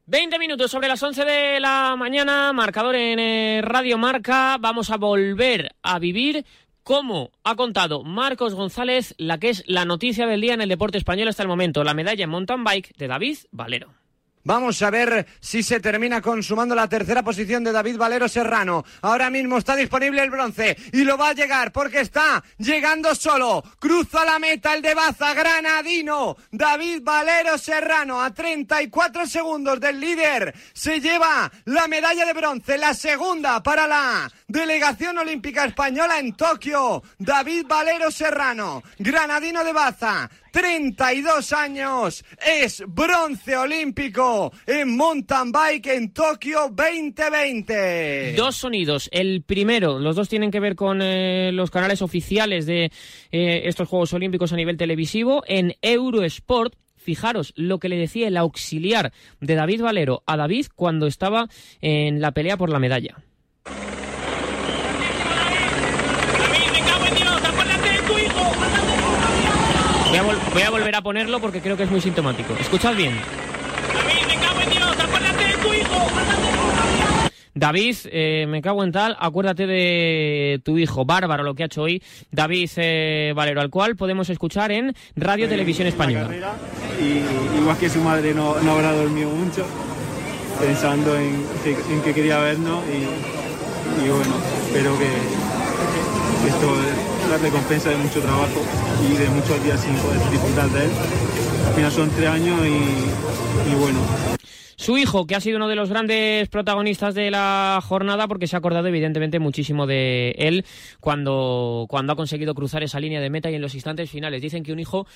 20 0.07 0.39
minutos 0.39 0.71
sobre 0.71 0.89
las 0.89 1.03
11 1.03 1.25
de 1.25 1.61
la 1.61 1.97
mañana, 1.97 2.53
marcador 2.53 2.95
en 2.95 3.19
eh, 3.19 3.61
Radio 3.63 3.99
Marca. 3.99 4.57
Vamos 4.61 4.91
a 4.91 4.97
volver 4.97 5.75
a 5.83 5.99
vivir 5.99 6.47
como 6.85 7.33
ha 7.43 7.57
contado 7.57 8.05
Marcos 8.05 8.55
González 8.55 9.15
la 9.19 9.39
que 9.39 9.51
es 9.51 9.65
la 9.67 9.85
noticia 9.85 10.27
del 10.27 10.41
día 10.41 10.55
en 10.55 10.61
el 10.61 10.69
deporte 10.69 10.99
español 10.99 11.27
hasta 11.27 11.43
el 11.43 11.49
momento, 11.49 11.83
la 11.83 11.95
medalla 11.95 12.23
en 12.23 12.31
mountain 12.31 12.63
bike 12.63 12.97
de 12.97 13.09
David 13.09 13.39
Valero. 13.51 14.06
Vamos 14.47 14.81
a 14.83 14.91
ver 14.91 15.27
si 15.41 15.65
se 15.65 15.81
termina 15.81 16.23
consumando 16.23 16.77
la 16.77 16.89
tercera 16.89 17.25
posición 17.25 17.65
de 17.65 17.73
David 17.73 17.97
Valero 17.97 18.29
Serrano. 18.29 18.85
Ahora 19.03 19.29
mismo 19.29 19.59
está 19.59 19.75
disponible 19.75 20.23
el 20.23 20.31
bronce 20.31 20.77
y 20.93 21.03
lo 21.03 21.19
va 21.19 21.31
a 21.31 21.33
llegar 21.33 21.73
porque 21.73 22.03
está 22.03 22.45
llegando 22.57 23.13
solo. 23.17 23.65
Cruza 23.81 24.25
la 24.25 24.39
meta 24.39 24.73
el 24.73 24.83
de 24.83 24.95
Baza, 24.95 25.35
Granadino. 25.35 26.37
David 26.53 27.01
Valero 27.03 27.59
Serrano 27.59 28.23
a 28.23 28.33
34 28.33 29.27
segundos 29.27 29.81
del 29.81 29.99
líder. 29.99 30.55
Se 30.73 31.01
lleva 31.01 31.51
la 31.65 31.89
medalla 31.89 32.25
de 32.25 32.33
bronce, 32.33 32.79
la 32.79 32.95
segunda 32.95 33.61
para 33.65 33.89
la 33.89 34.31
delegación 34.47 35.19
olímpica 35.19 35.65
española 35.65 36.21
en 36.21 36.37
Tokio. 36.37 37.03
David 37.19 37.67
Valero 37.67 38.13
Serrano, 38.13 38.85
Granadino 38.97 39.65
de 39.65 39.73
Baza. 39.73 40.31
32 40.57 41.53
años, 41.53 42.25
es 42.43 42.83
bronce 42.89 43.59
olímpico 43.59 44.51
en 44.67 44.97
mountain 44.97 45.53
bike 45.53 45.89
en 45.89 46.15
Tokio 46.15 46.73
2020. 46.73 48.33
Dos 48.39 48.57
sonidos. 48.57 49.11
El 49.13 49.43
primero, 49.43 49.99
los 49.99 50.17
dos 50.17 50.31
tienen 50.31 50.51
que 50.51 50.59
ver 50.59 50.75
con 50.75 51.03
eh, 51.03 51.51
los 51.53 51.71
canales 51.71 52.01
oficiales 52.01 52.65
de 52.65 52.85
eh, 53.33 53.63
estos 53.65 53.87
Juegos 53.87 54.15
Olímpicos 54.15 54.55
a 54.55 54.57
nivel 54.57 54.79
televisivo. 54.79 55.43
En 55.47 55.75
Eurosport, 55.83 56.73
fijaros 56.97 57.53
lo 57.55 57.79
que 57.79 57.91
le 57.91 57.99
decía 57.99 58.27
el 58.27 58.39
auxiliar 58.39 59.13
de 59.43 59.57
David 59.57 59.83
Valero 59.83 60.23
a 60.25 60.39
David 60.39 60.69
cuando 60.75 61.07
estaba 61.07 61.51
en 61.83 62.23
la 62.23 62.33
pelea 62.33 62.57
por 62.57 62.71
la 62.71 62.79
medalla. 62.79 63.19
Voy 70.57 70.63
a, 70.63 70.71
volver 70.71 70.97
a 70.97 71.03
ponerlo 71.03 71.39
porque 71.39 71.61
creo 71.61 71.77
que 71.77 71.83
es 71.83 71.91
muy 71.91 72.01
sintomático. 72.01 72.55
Escuchad 72.59 72.95
bien. 72.97 73.21
David, 77.53 77.97
eh, 78.07 78.47
me 78.49 78.63
cago 78.63 78.83
en 78.83 78.91
tal, 78.91 79.19
acuérdate 79.21 79.67
de 79.67 80.59
tu 80.65 80.79
hijo, 80.79 81.05
bárbaro 81.05 81.43
lo 81.43 81.55
que 81.55 81.65
ha 81.65 81.67
hecho 81.67 81.83
hoy 81.83 82.03
David 82.31 82.71
eh, 82.77 83.35
Valero, 83.37 83.61
al 83.61 83.69
cual 83.69 83.97
podemos 83.97 84.31
escuchar 84.31 84.73
en 84.73 84.95
Radio 85.15 85.47
Televisión 85.47 85.89
Española. 85.89 86.31
y 87.03 87.61
igual 87.61 87.77
que 87.77 87.91
su 87.91 88.01
madre 88.01 88.33
no, 88.33 88.59
no 88.61 88.73
habrá 88.73 88.93
dormido 88.93 89.29
mucho 89.29 89.67
pensando 90.59 91.19
en 91.19 91.45
que, 91.63 91.73
en 91.73 92.03
que 92.03 92.15
quería 92.15 92.39
vernos 92.39 92.83
y, 92.87 94.07
y 94.07 94.09
bueno, 94.09 94.35
espero 94.69 94.99
que 94.99 95.46
esto 96.47 96.75
es 96.81 97.31
la 97.31 97.39
recompensa 97.39 97.91
de 97.91 97.97
mucho 97.97 98.21
trabajo 98.21 98.63
y 99.03 99.17
de 99.17 99.29
muchos 99.31 99.63
días 99.65 99.81
sin 99.81 99.95
poder 99.97 100.21
disfrutar 100.31 100.69
de 100.71 100.85
él. 100.85 100.91
Al 101.67 101.75
final 101.75 101.93
son 101.93 102.11
tres 102.11 102.29
años 102.29 102.61
y, 102.65 103.71
y 103.71 103.75
bueno, 103.75 103.99
Su 104.77 104.99
hijo, 104.99 105.27
que 105.27 105.35
ha 105.35 105.41
sido 105.41 105.57
uno 105.57 105.69
de 105.69 105.75
los 105.75 105.89
grandes 105.89 106.49
protagonistas 106.49 107.15
de 107.15 107.31
la 107.31 107.81
jornada, 107.83 108.29
porque 108.29 108.47
se 108.47 108.57
ha 108.57 108.59
acordado 108.59 108.87
evidentemente 108.87 109.39
muchísimo 109.39 109.87
de 109.87 110.33
él 110.39 110.65
cuando, 111.01 111.87
cuando 111.89 112.13
ha 112.13 112.17
conseguido 112.17 112.55
cruzar 112.55 112.83
esa 112.83 113.01
línea 113.01 113.21
de 113.21 113.31
meta 113.31 113.51
y 113.51 113.55
en 113.55 113.63
los 113.63 113.75
instantes 113.75 114.11
finales. 114.11 114.43
Dicen 114.43 114.63
que 114.63 114.73
un 114.73 114.79
hijo 114.79 115.07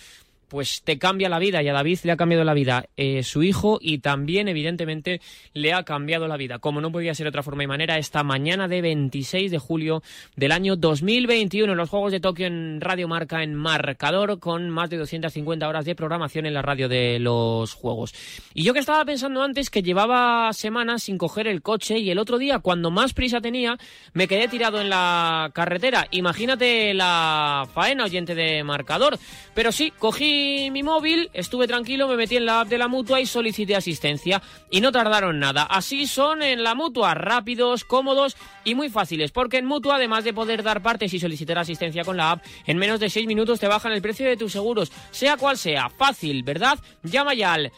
pues 0.50 0.82
te 0.82 0.98
cambia 0.98 1.28
la 1.28 1.38
vida 1.38 1.62
y 1.62 1.68
a 1.68 1.72
David 1.72 2.00
le 2.02 2.12
ha 2.12 2.16
cambiado 2.16 2.44
la 2.44 2.52
vida 2.52 2.86
eh, 2.96 3.22
su 3.22 3.42
hijo 3.42 3.78
y 3.80 3.98
también 3.98 4.48
evidentemente 4.48 5.20
le 5.54 5.72
ha 5.72 5.84
cambiado 5.84 6.26
la 6.26 6.36
vida, 6.36 6.58
como 6.58 6.80
no 6.80 6.90
podía 6.90 7.14
ser 7.14 7.24
de 7.24 7.28
otra 7.28 7.44
forma 7.44 7.62
y 7.62 7.68
manera, 7.68 7.96
esta 7.98 8.24
mañana 8.24 8.66
de 8.66 8.82
26 8.82 9.50
de 9.50 9.58
julio 9.58 10.02
del 10.36 10.52
año 10.52 10.74
2021 10.74 11.70
en 11.70 11.78
los 11.78 11.88
Juegos 11.88 12.10
de 12.10 12.20
Tokio 12.20 12.48
en 12.48 12.80
Radio 12.80 13.06
Marca 13.06 13.42
en 13.44 13.54
marcador 13.54 14.40
con 14.40 14.68
más 14.70 14.90
de 14.90 14.98
250 14.98 15.68
horas 15.68 15.84
de 15.84 15.94
programación 15.94 16.46
en 16.46 16.54
la 16.54 16.62
radio 16.62 16.88
de 16.88 17.18
los 17.20 17.72
Juegos. 17.72 18.12
Y 18.52 18.64
yo 18.64 18.74
que 18.74 18.80
estaba 18.80 19.04
pensando 19.04 19.42
antes 19.42 19.70
que 19.70 19.82
llevaba 19.82 20.52
semanas 20.52 21.04
sin 21.04 21.16
coger 21.16 21.46
el 21.46 21.62
coche 21.62 21.98
y 21.98 22.10
el 22.10 22.18
otro 22.18 22.38
día 22.38 22.58
cuando 22.58 22.90
más 22.90 23.14
prisa 23.14 23.40
tenía 23.40 23.78
me 24.14 24.26
quedé 24.26 24.48
tirado 24.48 24.80
en 24.80 24.90
la 24.90 25.52
carretera. 25.54 26.08
Imagínate 26.10 26.92
la 26.92 27.68
faena 27.72 28.04
oyente 28.04 28.34
de 28.34 28.64
marcador. 28.64 29.16
Pero 29.54 29.70
sí, 29.72 29.92
cogí 29.98 30.39
mi 30.72 30.83
móvil, 30.83 31.31
estuve 31.33 31.66
tranquilo, 31.66 32.09
me 32.09 32.16
metí 32.16 32.37
en 32.37 32.46
la 32.46 32.61
app 32.61 32.68
de 32.68 32.79
la 32.79 32.88
mutua 32.88 33.20
y 33.20 33.26
solicité 33.26 33.76
asistencia. 33.76 34.42
Y 34.70 34.81
no 34.81 34.92
tardaron 34.92 35.38
nada. 35.38 35.62
Así 35.64 36.07
son 36.07 36.42
en 36.42 36.62
la 36.62 36.74
mutua, 36.74 37.14
rápidos, 37.14 37.85
cómodos 37.85 38.37
y 38.64 38.74
muy 38.74 38.88
fáciles. 38.88 39.31
Porque 39.33 39.59
en 39.59 39.66
mutua, 39.66 39.96
además 39.96 40.24
de 40.24 40.33
poder 40.33 40.62
dar 40.62 40.83
partes 40.83 41.14
y 41.14 41.20
solicitar 41.20 41.59
asistencia 41.59 42.05
con 42.05 42.16
la 42.16 42.33
app, 42.33 42.44
en 42.66 42.79
menos 42.79 43.00
de 43.00 43.11
6 43.11 43.26
minutos 43.26 43.61
te 43.61 43.68
bajan 43.68 43.92
el 43.92 44.03
precio 44.03 44.26
de 44.26 44.37
tus 44.37 44.53
seguros. 44.53 44.92
Sea 45.11 45.37
cual 45.37 45.57
sea, 45.57 45.88
fácil, 45.88 46.42
¿verdad? 46.42 46.79
Llama 47.03 47.35
ya 47.35 47.55
al 47.55 47.72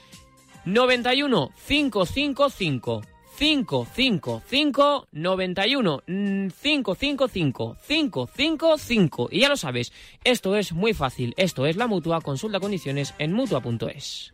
91 0.65 1.51
555 1.67 3.12
555 3.43 5.09
91 5.11 6.03
mm, 6.07 6.49
555 6.63 7.77
555 7.89 9.29
y 9.33 9.41
ya 9.41 9.49
lo 9.49 9.57
sabes, 9.57 9.93
esto 10.23 10.55
es 10.55 10.73
muy 10.73 10.95
fácil, 10.95 11.35
esto 11.37 11.67
es 11.67 11.75
la 11.75 11.89
mutua, 11.89 12.21
consulta 12.21 12.61
condiciones 12.61 13.15
en 13.19 13.33
mutua.es. 13.33 14.33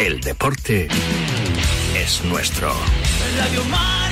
El 0.00 0.20
deporte 0.22 0.88
es 1.94 2.24
nuestro. 2.24 2.72
Radio 3.38 3.64
Marca. 3.66 4.05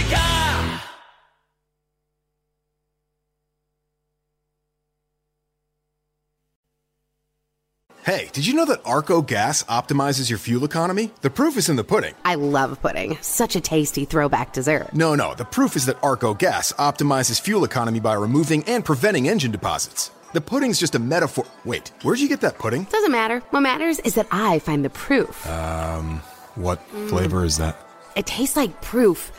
Hey, 8.04 8.28
did 8.34 8.46
you 8.46 8.52
know 8.52 8.66
that 8.66 8.82
Arco 8.84 9.22
Gas 9.22 9.62
optimizes 9.62 10.28
your 10.28 10.38
fuel 10.38 10.66
economy? 10.66 11.10
The 11.22 11.30
proof 11.30 11.56
is 11.56 11.70
in 11.70 11.76
the 11.76 11.84
pudding. 11.84 12.14
I 12.22 12.34
love 12.34 12.78
pudding. 12.82 13.16
Such 13.22 13.56
a 13.56 13.62
tasty 13.62 14.04
throwback 14.04 14.52
dessert. 14.52 14.92
No, 14.92 15.14
no, 15.14 15.32
the 15.32 15.46
proof 15.46 15.74
is 15.74 15.86
that 15.86 15.96
Arco 16.02 16.34
Gas 16.34 16.74
optimizes 16.74 17.40
fuel 17.40 17.64
economy 17.64 18.00
by 18.00 18.12
removing 18.12 18.62
and 18.64 18.84
preventing 18.84 19.26
engine 19.26 19.52
deposits. 19.52 20.10
The 20.34 20.42
pudding's 20.42 20.78
just 20.78 20.94
a 20.94 20.98
metaphor. 20.98 21.46
Wait, 21.64 21.92
where'd 22.02 22.20
you 22.20 22.28
get 22.28 22.42
that 22.42 22.58
pudding? 22.58 22.84
Doesn't 22.84 23.10
matter. 23.10 23.38
What 23.48 23.60
matters 23.60 24.00
is 24.00 24.16
that 24.16 24.26
I 24.30 24.58
find 24.58 24.84
the 24.84 24.90
proof. 24.90 25.46
Um, 25.48 26.18
what 26.56 26.82
flavor 27.08 27.42
is 27.42 27.56
that? 27.56 27.74
It 28.16 28.26
tastes 28.26 28.54
like 28.54 28.82
proof 28.82 29.32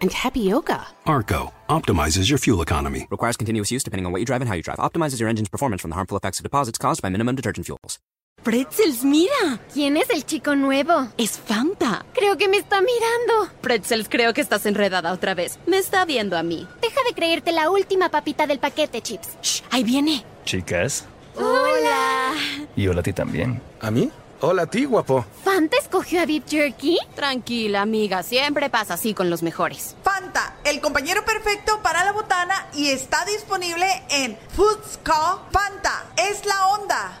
and 0.00 0.10
tapioca. 0.10 0.86
Arco 1.06 1.52
optimizes 1.68 2.28
your 2.28 2.38
fuel 2.38 2.62
economy. 2.62 3.06
Requires 3.10 3.36
continuous 3.36 3.70
use 3.72 3.82
depending 3.82 4.06
on 4.06 4.12
what 4.12 4.20
you 4.20 4.26
drive 4.26 4.42
and 4.42 4.48
how 4.48 4.54
you 4.54 4.62
drive. 4.62 4.78
Optimizes 4.78 5.20
your 5.20 5.28
engine's 5.28 5.48
performance 5.48 5.82
from 5.82 5.90
the 5.90 5.96
harmful 5.96 6.16
effects 6.16 6.38
of 6.38 6.42
deposits 6.42 6.78
caused 6.78 7.02
by 7.02 7.08
minimum 7.08 7.36
detergent 7.36 7.66
fuels. 7.66 7.98
Pretzels, 8.42 9.04
mira. 9.04 9.60
¿Quién 9.74 9.98
es 9.98 10.08
el 10.08 10.24
chico 10.24 10.56
nuevo? 10.56 11.08
Es 11.18 11.38
Fanta. 11.38 12.06
Creo 12.14 12.38
que 12.38 12.48
me 12.48 12.56
está 12.56 12.80
mirando. 12.80 13.52
Pretzels, 13.60 14.08
creo 14.08 14.32
que 14.32 14.40
estás 14.40 14.64
enredada 14.64 15.12
otra 15.12 15.34
vez. 15.34 15.58
Me 15.66 15.76
está 15.76 16.06
viendo 16.06 16.38
a 16.38 16.42
mí. 16.42 16.66
Deja 16.80 17.00
de 17.06 17.14
creerte 17.14 17.52
la 17.52 17.68
última 17.70 18.08
papita 18.08 18.46
del 18.46 18.58
paquete, 18.58 19.02
Chips. 19.02 19.36
Shh, 19.42 19.62
ahí 19.70 19.84
viene. 19.84 20.24
Chicas. 20.46 21.06
Hola. 21.36 22.32
Y 22.76 22.88
hola 22.88 23.00
a 23.00 23.02
ti 23.02 23.12
también. 23.12 23.60
¿A 23.80 23.90
mí? 23.90 24.10
Hola 24.42 24.62
a 24.62 24.66
ti, 24.66 24.86
guapo. 24.86 25.24
¿Fanta 25.44 25.76
escogió 25.76 26.22
a 26.22 26.26
Beef 26.26 26.44
Jerky? 26.48 26.98
Tranquila, 27.14 27.82
amiga. 27.82 28.22
Siempre 28.22 28.70
pasa 28.70 28.94
así 28.94 29.12
con 29.12 29.28
los 29.28 29.42
mejores. 29.42 29.96
Fanta, 30.02 30.56
el 30.64 30.80
compañero 30.80 31.24
perfecto 31.26 31.80
para 31.82 32.04
la 32.04 32.12
botana 32.12 32.66
y 32.74 32.88
está 32.88 33.24
disponible 33.26 33.84
en 34.08 34.38
Foods 34.56 34.98
Co. 35.04 35.42
Fanta. 35.50 36.06
Es 36.16 36.46
la 36.46 36.68
onda. 36.68 37.20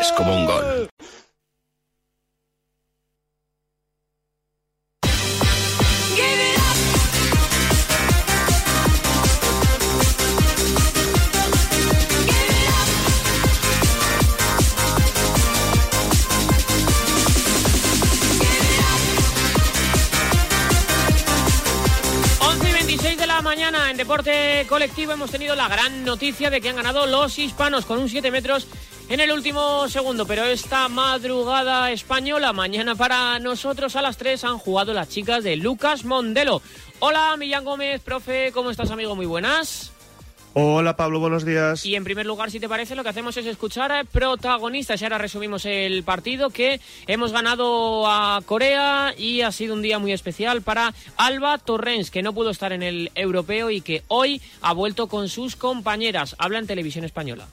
es 0.00 0.12
como 0.12 0.34
un 0.34 0.46
gol. 0.46 0.88
Once 22.40 22.68
y 22.68 22.72
26 22.72 23.18
de 23.18 23.26
la 23.26 23.42
mañana 23.42 23.90
en 23.90 23.96
Deporte 23.96 24.66
Colectivo 24.68 25.12
hemos 25.12 25.30
tenido 25.30 25.54
la 25.54 25.68
gran 25.68 26.04
noticia 26.04 26.50
de 26.50 26.60
que 26.60 26.68
han 26.70 26.76
ganado 26.76 27.06
los 27.06 27.38
hispanos 27.38 27.84
con 27.84 27.98
un 27.98 28.08
7 28.08 28.30
metros 28.30 28.66
en 29.12 29.20
el 29.20 29.30
último 29.30 29.86
segundo. 29.88 30.26
Pero 30.26 30.44
esta 30.44 30.88
madrugada 30.88 31.90
española, 31.90 32.54
mañana 32.54 32.94
para 32.94 33.38
nosotros 33.38 33.94
a 33.94 34.00
las 34.00 34.16
3 34.16 34.42
han 34.44 34.56
jugado 34.58 34.94
las 34.94 35.10
chicas 35.10 35.44
de 35.44 35.56
Lucas 35.56 36.06
Mondelo. 36.06 36.62
Hola, 36.98 37.36
Millán 37.36 37.64
Gómez, 37.64 38.00
profe, 38.00 38.52
¿cómo 38.52 38.70
estás, 38.70 38.90
amigo? 38.90 39.14
Muy 39.14 39.26
buenas. 39.26 39.92
Hola 40.54 40.96
Pablo, 40.96 41.20
buenos 41.20 41.44
días. 41.44 41.84
Y 41.84 41.94
en 41.94 42.04
primer 42.04 42.24
lugar, 42.24 42.50
si 42.50 42.58
te 42.58 42.70
parece, 42.70 42.94
lo 42.94 43.02
que 43.02 43.10
hacemos 43.10 43.36
es 43.36 43.44
escuchar 43.44 43.92
a 43.92 44.04
protagonistas. 44.04 45.00
Y 45.00 45.04
ahora 45.04 45.18
resumimos 45.18 45.66
el 45.66 46.04
partido 46.04 46.48
que 46.48 46.80
hemos 47.06 47.32
ganado 47.32 48.06
a 48.06 48.40
Corea 48.46 49.14
y 49.16 49.42
ha 49.42 49.52
sido 49.52 49.74
un 49.74 49.82
día 49.82 49.98
muy 49.98 50.12
especial 50.12 50.62
para 50.62 50.94
Alba 51.18 51.58
Torrens, 51.58 52.10
que 52.10 52.22
no 52.22 52.32
pudo 52.32 52.48
estar 52.48 52.72
en 52.72 52.82
el 52.82 53.10
europeo 53.14 53.70
y 53.70 53.82
que 53.82 54.04
hoy 54.08 54.40
ha 54.62 54.72
vuelto 54.72 55.06
con 55.08 55.28
sus 55.28 55.54
compañeras. 55.54 56.34
Habla 56.38 56.60
en 56.60 56.66
televisión 56.66 57.04
española. 57.04 57.46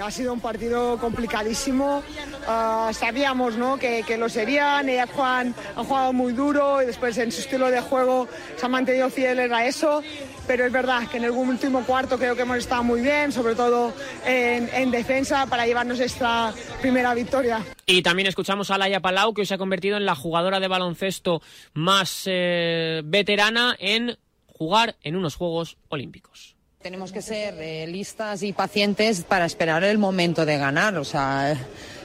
Ha 0.00 0.10
sido 0.10 0.32
un 0.32 0.40
partido 0.40 0.98
complicadísimo. 0.98 2.02
Ah, 2.46 2.90
sabíamos 2.92 3.56
¿no? 3.56 3.78
que, 3.78 4.02
que 4.02 4.18
lo 4.18 4.28
serían. 4.28 4.88
Ellas 4.88 5.08
juegan, 5.10 5.54
han 5.76 5.84
jugado 5.84 6.12
muy 6.12 6.32
duro 6.32 6.82
y 6.82 6.86
después 6.86 7.16
en 7.18 7.30
su 7.30 7.40
estilo 7.40 7.70
de 7.70 7.80
juego 7.80 8.28
se 8.56 8.66
han 8.66 8.72
mantenido 8.72 9.08
fieles 9.10 9.50
a 9.50 9.64
eso. 9.64 10.02
Pero 10.46 10.66
es 10.66 10.72
verdad 10.72 11.08
que 11.08 11.16
en 11.16 11.24
el 11.24 11.30
último 11.30 11.84
cuarto 11.84 12.18
creo 12.18 12.36
que 12.36 12.42
hemos 12.42 12.58
estado 12.58 12.82
muy 12.82 13.00
bien, 13.00 13.32
sobre 13.32 13.54
todo 13.54 13.92
en, 14.24 14.68
en 14.74 14.90
defensa, 14.90 15.46
para 15.46 15.66
llevarnos 15.66 15.98
esta 16.00 16.52
primera 16.82 17.14
victoria. 17.14 17.64
Y 17.86 18.02
también 18.02 18.26
escuchamos 18.26 18.70
a 18.70 18.78
Laia 18.78 19.00
Palau, 19.00 19.34
que 19.34 19.42
hoy 19.42 19.46
se 19.46 19.54
ha 19.54 19.58
convertido 19.58 19.96
en 19.96 20.04
la 20.04 20.14
jugadora 20.14 20.60
de 20.60 20.68
baloncesto 20.68 21.40
más 21.74 22.24
eh, 22.26 23.02
veterana 23.04 23.76
en 23.78 24.18
jugar 24.46 24.96
en 25.02 25.16
unos 25.16 25.36
Juegos 25.36 25.78
Olímpicos. 25.88 26.55
Tenemos 26.86 27.10
que 27.10 27.20
ser 27.20 27.88
listas 27.88 28.44
y 28.44 28.52
pacientes 28.52 29.24
para 29.24 29.44
esperar 29.44 29.82
el 29.82 29.98
momento 29.98 30.46
de 30.46 30.56
ganar. 30.56 30.96
O 30.98 31.02
sea, 31.02 31.56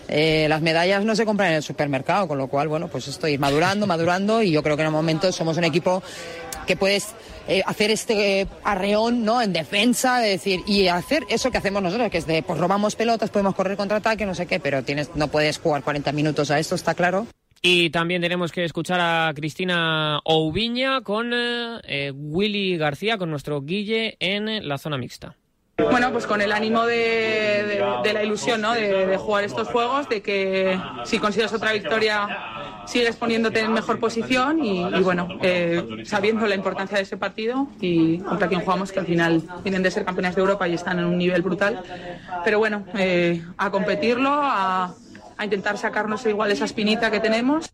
eh, 0.07 0.47
las 0.49 0.63
medallas 0.63 1.05
no 1.05 1.15
se 1.15 1.23
compran 1.23 1.49
en 1.49 1.57
el 1.57 1.61
supermercado, 1.61 2.27
con 2.27 2.39
lo 2.39 2.47
cual, 2.47 2.67
bueno, 2.67 2.87
pues 2.87 3.07
estoy 3.07 3.37
madurando, 3.37 3.85
madurando 3.85 4.41
y 4.41 4.49
yo 4.49 4.63
creo 4.63 4.75
que 4.75 4.81
en 4.81 4.87
el 4.87 4.91
momento 4.91 5.31
somos 5.31 5.55
un 5.57 5.65
equipo 5.65 6.01
que 6.65 6.75
puedes 6.77 7.09
eh, 7.47 7.61
hacer 7.63 7.91
este 7.91 8.41
eh, 8.41 8.47
arreón 8.63 9.23
¿no? 9.23 9.43
en 9.43 9.53
defensa, 9.53 10.17
de 10.17 10.29
decir, 10.29 10.61
y 10.65 10.87
hacer 10.87 11.25
eso 11.29 11.51
que 11.51 11.59
hacemos 11.59 11.83
nosotros, 11.83 12.09
que 12.09 12.17
es 12.17 12.25
de, 12.25 12.41
pues 12.41 12.57
robamos 12.57 12.95
pelotas, 12.95 13.29
podemos 13.29 13.53
correr 13.53 13.77
contraataque, 13.77 14.25
no 14.25 14.33
sé 14.33 14.47
qué, 14.47 14.59
pero 14.59 14.81
tienes, 14.83 15.11
no 15.13 15.27
puedes 15.27 15.59
jugar 15.59 15.83
40 15.83 16.11
minutos 16.11 16.49
a 16.49 16.57
esto, 16.57 16.73
está 16.73 16.95
claro. 16.95 17.27
Y 17.63 17.91
también 17.91 18.21
tenemos 18.23 18.51
que 18.51 18.65
escuchar 18.65 18.99
a 18.99 19.31
Cristina 19.35 20.19
Oubiña 20.23 21.01
con 21.01 21.31
eh, 21.31 21.79
eh, 21.83 22.11
Willy 22.15 22.75
García, 22.77 23.19
con 23.19 23.29
nuestro 23.29 23.61
Guille 23.61 24.17
en 24.19 24.67
la 24.67 24.79
zona 24.79 24.97
mixta. 24.97 25.35
Bueno, 25.77 26.11
pues 26.11 26.25
con 26.27 26.41
el 26.41 26.51
ánimo 26.51 26.85
de, 26.85 27.81
de- 28.03 28.13
la 28.13 28.23
ilusión, 28.23 28.61
¿no? 28.61 28.73
De, 28.73 29.17
jugar 29.17 29.43
estos 29.43 29.67
juegos, 29.67 30.09
de 30.09 30.21
que 30.21 30.79
si 31.05 31.17
consigues 31.19 31.53
otra 31.53 31.73
victoria 31.73 32.27
sigues 32.85 33.15
poniéndote 33.15 33.59
en 33.61 33.73
mejor 33.73 33.99
posición 33.99 34.63
y, 34.63 34.83
bueno, 35.01 35.27
eh, 35.41 36.03
sabiendo 36.03 36.45
la 36.47 36.55
importancia 36.55 36.97
de 36.97 37.03
ese 37.03 37.17
partido 37.17 37.67
y 37.79 38.19
contra 38.19 38.47
quien 38.47 38.61
jugamos, 38.61 38.91
que 38.91 38.99
al 38.99 39.05
final 39.05 39.41
vienen 39.63 39.81
de 39.81 39.91
ser 39.91 40.03
campeones 40.03 40.35
de 40.35 40.41
Europa 40.41 40.67
y 40.67 40.73
están 40.73 40.99
en 40.99 41.05
un 41.05 41.17
nivel 41.17 41.41
brutal. 41.41 41.81
Pero 42.43 42.59
bueno, 42.59 42.85
a 43.57 43.71
competirlo, 43.71 44.29
a, 44.31 44.93
a 45.41 45.45
intentar 45.45 45.77
sacarnos 45.77 46.25
igual 46.27 46.51
esa 46.51 46.65
espinita 46.65 47.09
que 47.09 47.19
tenemos. 47.19 47.73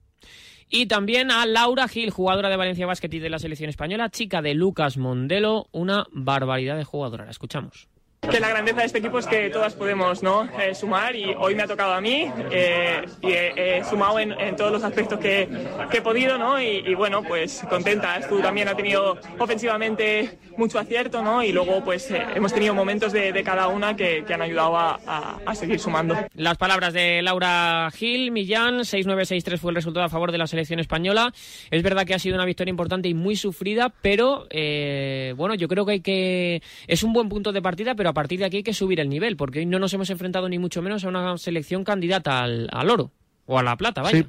Y 0.70 0.88
también 0.88 1.32
a 1.32 1.46
Laura 1.46 1.88
Gil, 1.88 2.12
jugadora 2.12 2.50
de 2.50 2.56
Valencia 2.56 2.86
Basket 2.86 3.10
y 3.12 3.20
de 3.20 3.30
la 3.30 3.40
selección 3.40 3.70
española, 3.70 4.10
chica 4.10 4.42
de 4.42 4.54
Lucas 4.54 4.98
Mondelo, 4.98 5.68
una 5.72 6.06
barbaridad 6.12 6.78
de 6.78 6.86
jugadora. 6.86 7.26
La 7.26 7.32
escuchamos. 7.32 7.90
Que 8.32 8.40
la 8.40 8.50
grandeza 8.50 8.80
de 8.82 8.86
este 8.86 8.98
equipo 9.00 9.20
es 9.20 9.26
que 9.28 9.50
todas 9.50 9.74
podemos 9.74 10.22
¿no? 10.24 10.50
Eh, 10.60 10.76
sumar 10.76 11.16
y 11.16 11.34
hoy 11.38 11.56
me 11.56 11.64
ha 11.64 11.68
tocado 11.68 11.94
a 11.94 12.02
mí 12.02 12.30
eh, 12.52 13.06
y 13.22 13.32
he, 13.32 13.84
sumado 13.90 14.20
en, 14.20 14.32
en 14.34 14.56
todos 14.56 14.72
los 14.72 14.84
aspectos 14.84 15.20
que, 15.20 15.48
que 15.90 15.98
he 15.98 16.02
podido 16.02 16.38
¿no? 16.38 16.62
y, 16.62 16.84
y 16.86 16.94
bueno, 16.96 17.24
pues 17.24 17.64
contenta. 17.70 18.20
Tú 18.28 18.40
también 18.42 18.68
ha 18.68 18.76
tenido 18.76 19.18
ofensivamente 19.40 20.38
mucho 20.58 20.80
acierto 20.80 21.22
¿no? 21.24 21.44
y 21.44 21.52
luego 21.52 21.84
pues 21.84 22.10
eh, 22.12 22.22
hemos 22.36 22.54
tenido 22.54 22.74
momentos 22.74 23.14
de, 23.14 23.32
de 23.32 23.44
cada 23.44 23.68
una 23.68 23.96
que, 23.96 24.24
que 24.26 24.34
han 24.34 24.42
ayudado 24.42 24.78
a, 24.78 25.00
a- 25.08 25.38
a 25.46 25.56
seguir 25.56 25.80
sumando. 25.80 26.16
Las 26.34 26.58
palabras 26.58 26.94
de 26.94 27.22
Laura 27.22 27.90
Gil, 27.94 28.32
Millán, 28.32 28.80
6-9-6-3 28.80 29.58
fue 29.58 29.72
el 29.72 29.76
resultado 29.76 30.06
a 30.06 30.10
favor 30.10 30.32
de 30.32 30.38
la 30.38 30.48
selección 30.48 30.80
española. 30.80 31.34
Es 31.72 31.82
verdad 31.84 32.06
que 32.06 32.14
ha 32.14 32.20
sido 32.20 32.36
una 32.36 32.46
victoria 32.46 32.70
importante 32.72 33.08
y 33.10 33.14
muy 33.14 33.36
sufrida, 33.36 33.94
pero 34.02 34.48
eh, 34.50 35.34
bueno, 35.38 35.56
yo 35.56 35.68
creo 35.68 35.86
que 35.86 35.92
hay 35.94 36.02
que. 36.02 36.62
Es 36.88 37.04
un 37.04 37.14
buen 37.14 37.30
punto 37.30 37.52
de 37.52 37.62
partida, 37.62 37.96
pero 37.96 38.10
a 38.10 38.14
partir 38.18 38.40
de 38.40 38.46
aquí 38.46 38.58
hay 38.58 38.64
que 38.64 38.74
subir 38.74 39.00
el 39.00 39.10
nivel, 39.10 39.38
porque 39.38 39.60
hoy 39.60 39.68
no 39.68 39.78
nos 39.78 39.94
hemos 39.94 40.10
enfrentado 40.10 40.50
ni 40.50 40.58
mucho 40.58 40.82
menos 40.82 41.04
a 41.04 41.08
una 41.08 41.38
selección 41.38 41.84
candidata 41.84 42.42
al, 42.42 42.68
al 42.72 42.90
oro 42.90 43.12
o 43.46 43.60
a 43.60 43.62
la 43.62 43.78
plata, 43.78 44.02
vaya. 44.02 44.24
Sí. 44.24 44.28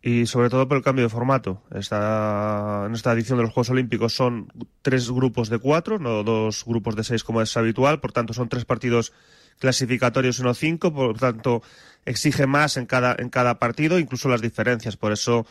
Y 0.00 0.24
sobre 0.24 0.48
todo 0.48 0.66
por 0.66 0.78
el 0.78 0.82
cambio 0.82 1.04
de 1.04 1.10
formato. 1.10 1.62
Esta, 1.74 2.84
en 2.86 2.94
esta 2.94 3.12
edición 3.12 3.36
de 3.36 3.44
los 3.44 3.52
Juegos 3.52 3.68
Olímpicos 3.68 4.14
son 4.14 4.48
tres 4.80 5.10
grupos 5.10 5.50
de 5.50 5.58
cuatro, 5.58 5.98
no 5.98 6.22
dos 6.22 6.64
grupos 6.64 6.96
de 6.96 7.04
seis 7.04 7.24
como 7.24 7.42
es 7.42 7.54
habitual. 7.58 8.00
Por 8.00 8.12
tanto, 8.12 8.32
son 8.32 8.48
tres 8.48 8.64
partidos 8.64 9.12
clasificatorios 9.58 10.38
y 10.38 10.42
no 10.42 10.54
cinco. 10.54 10.94
Por 10.94 11.18
tanto, 11.18 11.62
exige 12.06 12.46
más 12.46 12.78
en 12.78 12.86
cada, 12.86 13.16
en 13.18 13.28
cada 13.28 13.58
partido, 13.58 13.98
incluso 13.98 14.30
las 14.30 14.40
diferencias. 14.40 14.96
Por 14.96 15.12
eso 15.12 15.44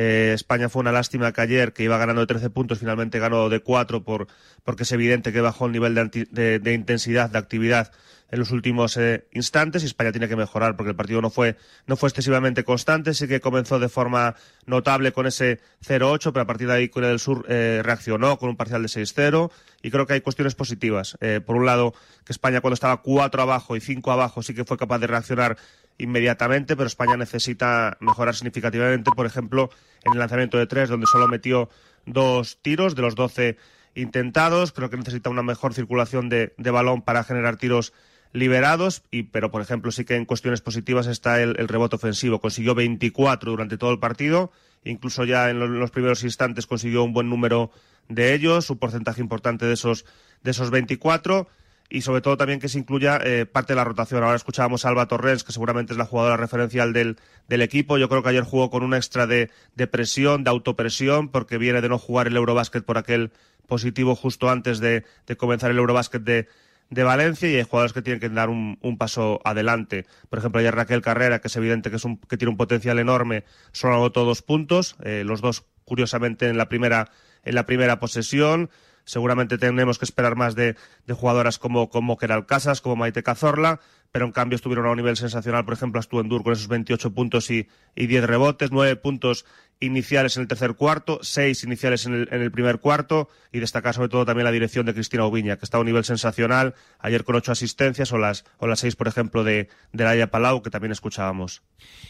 eh, 0.00 0.30
España 0.32 0.68
fue 0.68 0.78
una 0.80 0.92
lástima 0.92 1.32
que 1.32 1.40
ayer, 1.40 1.72
que 1.72 1.82
iba 1.82 1.98
ganando 1.98 2.20
de 2.20 2.28
13 2.28 2.50
puntos, 2.50 2.78
finalmente 2.78 3.18
ganó 3.18 3.48
de 3.48 3.58
4 3.58 4.04
por, 4.04 4.28
porque 4.62 4.84
es 4.84 4.92
evidente 4.92 5.32
que 5.32 5.40
bajó 5.40 5.66
el 5.66 5.72
nivel 5.72 5.94
de, 5.96 6.00
anti- 6.00 6.28
de- 6.30 6.72
intensidad, 6.72 7.28
de 7.30 7.38
actividad 7.38 7.90
en 8.30 8.38
los 8.38 8.50
últimos 8.52 8.96
eh, 8.98 9.26
instantes 9.32 9.82
y 9.82 9.86
España 9.86 10.12
tiene 10.12 10.28
que 10.28 10.36
mejorar 10.36 10.76
porque 10.76 10.90
el 10.90 10.96
partido 10.96 11.20
no 11.22 11.30
fue, 11.30 11.56
no 11.86 11.96
fue 11.96 12.10
excesivamente 12.10 12.62
constante, 12.62 13.14
sí 13.14 13.26
que 13.26 13.40
comenzó 13.40 13.78
de 13.78 13.88
forma 13.88 14.36
notable 14.66 15.12
con 15.12 15.26
ese 15.26 15.60
0-8, 15.84 16.30
pero 16.32 16.42
a 16.42 16.46
partir 16.46 16.68
de 16.68 16.74
ahí 16.74 16.88
Corea 16.90 17.08
del 17.08 17.18
Sur 17.20 17.46
eh, 17.48 17.80
reaccionó 17.82 18.38
con 18.38 18.50
un 18.50 18.56
parcial 18.56 18.82
de 18.82 18.88
6-0 18.88 19.50
y 19.82 19.90
creo 19.90 20.06
que 20.06 20.12
hay 20.12 20.20
cuestiones 20.20 20.54
positivas. 20.54 21.16
Eh, 21.22 21.40
por 21.44 21.56
un 21.56 21.64
lado, 21.66 21.94
que 22.24 22.32
España 22.32 22.60
cuando 22.60 22.74
estaba 22.74 23.00
4 23.02 23.40
abajo 23.42 23.74
y 23.76 23.80
5 23.80 24.12
abajo 24.12 24.42
sí 24.42 24.52
que 24.54 24.64
fue 24.66 24.76
capaz 24.76 24.98
de 24.98 25.06
reaccionar 25.06 25.56
inmediatamente, 25.98 26.76
pero 26.76 26.86
España 26.86 27.16
necesita 27.16 27.96
mejorar 28.00 28.34
significativamente, 28.34 29.10
por 29.14 29.26
ejemplo, 29.26 29.70
en 30.04 30.12
el 30.12 30.18
lanzamiento 30.18 30.56
de 30.56 30.66
tres, 30.66 30.88
donde 30.88 31.06
solo 31.06 31.28
metió 31.28 31.68
dos 32.06 32.58
tiros 32.62 32.94
de 32.94 33.02
los 33.02 33.14
12 33.14 33.56
intentados. 33.94 34.72
Creo 34.72 34.90
que 34.90 34.96
necesita 34.96 35.28
una 35.30 35.42
mejor 35.42 35.74
circulación 35.74 36.28
de, 36.28 36.52
balón 36.56 37.02
para 37.02 37.24
generar 37.24 37.56
tiros 37.56 37.92
liberados, 38.32 39.02
y, 39.10 39.24
pero 39.24 39.50
por 39.50 39.62
ejemplo 39.62 39.90
sí 39.90 40.04
que 40.04 40.14
en 40.14 40.24
cuestiones 40.26 40.60
positivas 40.60 41.06
está 41.06 41.40
el, 41.42 41.54
rebote 41.66 41.96
ofensivo. 41.96 42.40
Consiguió 42.40 42.74
24 42.74 43.50
durante 43.50 43.78
todo 43.78 43.90
el 43.90 43.98
partido, 43.98 44.52
incluso 44.84 45.24
ya 45.24 45.50
en 45.50 45.58
lo- 45.58 45.64
en 45.66 45.80
los 45.80 45.90
primeros 45.90 46.22
instantes 46.24 46.66
consiguió 46.66 47.02
un 47.02 47.12
buen 47.12 47.28
número 47.28 47.70
de 48.08 48.34
ellos, 48.34 48.70
un 48.70 48.78
porcentaje 48.78 49.20
importante 49.20 49.66
de 49.66 49.74
esos, 49.74 50.04
de 50.42 50.50
esos 50.50 50.70
24 50.70 51.48
y 51.90 52.02
sobre 52.02 52.20
todo 52.20 52.36
también 52.36 52.60
que 52.60 52.68
se 52.68 52.78
incluya 52.78 53.18
eh, 53.24 53.46
parte 53.46 53.72
de 53.72 53.76
la 53.76 53.84
rotación. 53.84 54.22
Ahora 54.22 54.36
escuchábamos 54.36 54.84
a 54.84 54.88
Alba 54.88 55.08
Torrens, 55.08 55.44
que 55.44 55.52
seguramente 55.52 55.92
es 55.92 55.98
la 55.98 56.04
jugadora 56.04 56.36
referencial 56.36 56.92
del, 56.92 57.16
del 57.48 57.62
equipo. 57.62 57.96
Yo 57.98 58.08
creo 58.08 58.22
que 58.22 58.28
ayer 58.28 58.44
jugó 58.44 58.70
con 58.70 58.82
un 58.82 58.94
extra 58.94 59.26
de, 59.26 59.50
de 59.74 59.86
presión, 59.86 60.44
de 60.44 60.50
autopresión, 60.50 61.28
porque 61.28 61.56
viene 61.56 61.80
de 61.80 61.88
no 61.88 61.98
jugar 61.98 62.26
el 62.26 62.36
Eurobásquet 62.36 62.84
por 62.84 62.98
aquel 62.98 63.32
positivo 63.66 64.14
justo 64.14 64.50
antes 64.50 64.80
de, 64.80 65.04
de 65.26 65.36
comenzar 65.36 65.70
el 65.70 65.78
Eurobásquet 65.78 66.22
de, 66.22 66.48
de 66.90 67.02
Valencia 67.02 67.50
y 67.50 67.56
hay 67.56 67.62
jugadores 67.62 67.92
que 67.92 68.02
tienen 68.02 68.20
que 68.20 68.28
dar 68.28 68.48
un, 68.48 68.78
un 68.82 68.98
paso 68.98 69.40
adelante. 69.44 70.06
Por 70.28 70.38
ejemplo, 70.38 70.60
ayer 70.60 70.74
Raquel 70.74 71.02
Carrera, 71.02 71.40
que 71.40 71.48
es 71.48 71.56
evidente 71.56 71.90
que, 71.90 71.96
es 71.96 72.04
un, 72.04 72.18
que 72.18 72.36
tiene 72.36 72.50
un 72.50 72.56
potencial 72.56 72.98
enorme, 72.98 73.44
solo 73.72 73.96
anotó 73.96 74.24
dos 74.24 74.42
puntos, 74.42 74.96
eh, 75.02 75.22
los 75.24 75.40
dos 75.40 75.64
curiosamente 75.84 76.48
en 76.48 76.58
la 76.58 76.68
primera, 76.68 77.10
en 77.44 77.54
la 77.54 77.66
primera 77.66 77.98
posesión. 77.98 78.70
Seguramente 79.08 79.56
tenemos 79.56 79.98
que 79.98 80.04
esperar 80.04 80.36
más 80.36 80.54
de, 80.54 80.76
jugadoras 81.10 81.58
como, 81.58 81.88
como 81.88 82.18
Keral 82.18 82.44
Casas, 82.44 82.82
como 82.82 82.94
Maite 82.94 83.22
Cazorla, 83.22 83.80
pero 84.12 84.26
en 84.26 84.32
cambio 84.32 84.56
estuvieron 84.56 84.84
a 84.84 84.90
un 84.90 84.98
nivel 84.98 85.16
sensacional. 85.16 85.64
Por 85.64 85.72
ejemplo, 85.72 85.98
Astuendur 85.98 86.42
con 86.42 86.52
esos 86.52 86.68
28 86.68 87.14
puntos 87.14 87.50
y, 87.50 87.68
y 87.96 88.06
10 88.06 88.24
rebotes, 88.24 88.70
9 88.70 88.96
puntos 88.96 89.46
iniciales 89.80 90.36
en 90.36 90.42
el 90.42 90.48
tercer 90.48 90.74
cuarto, 90.74 91.20
6 91.22 91.64
iniciales 91.64 92.04
en 92.04 92.28
el, 92.30 92.50
primer 92.50 92.80
cuarto 92.80 93.30
y 93.50 93.60
destacar 93.60 93.94
sobre 93.94 94.10
todo 94.10 94.26
también 94.26 94.44
la 94.44 94.52
dirección 94.52 94.84
de 94.84 94.92
Cristina 94.92 95.24
Oviña, 95.24 95.56
que 95.56 95.64
está 95.64 95.78
a 95.78 95.80
un 95.80 95.86
nivel 95.86 96.04
sensacional, 96.04 96.74
ayer 96.98 97.24
con 97.24 97.34
8 97.34 97.52
asistencias 97.52 98.12
o 98.12 98.18
las, 98.18 98.44
o 98.58 98.66
las 98.66 98.80
6, 98.80 98.94
por 98.94 99.08
ejemplo, 99.08 99.42
de, 99.42 99.70
de 99.94 100.04
Laia 100.04 100.30
Palau, 100.30 100.60
que 100.60 100.68
también 100.68 100.92
escuchábamos. 100.92 101.62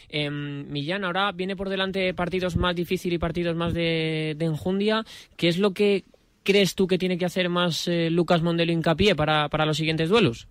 Eh, 0.09 0.29
Millán, 0.29 1.05
ahora 1.05 1.31
viene 1.31 1.55
por 1.55 1.69
delante 1.69 2.13
partidos 2.13 2.57
más 2.57 2.75
difíciles 2.75 3.15
y 3.15 3.19
partidos 3.19 3.55
más 3.55 3.73
de 3.73 4.35
enjundia. 4.41 5.05
¿Qué 5.37 5.47
es 5.47 5.59
lo 5.59 5.71
que 5.71 6.03
crees 6.51 6.73
tú 6.73 6.87
que 6.87 6.97
tiene 6.97 7.17
que 7.19 7.25
hacer 7.25 7.47
más 7.47 7.87
eh, 7.87 8.09
Lucas 8.09 8.41
Mondelo 8.41 8.71
hincapié 8.71 9.15
para, 9.15 9.49
para 9.49 9.65
los 9.67 9.77
siguientes 9.77 10.09
duelos? 10.09 10.47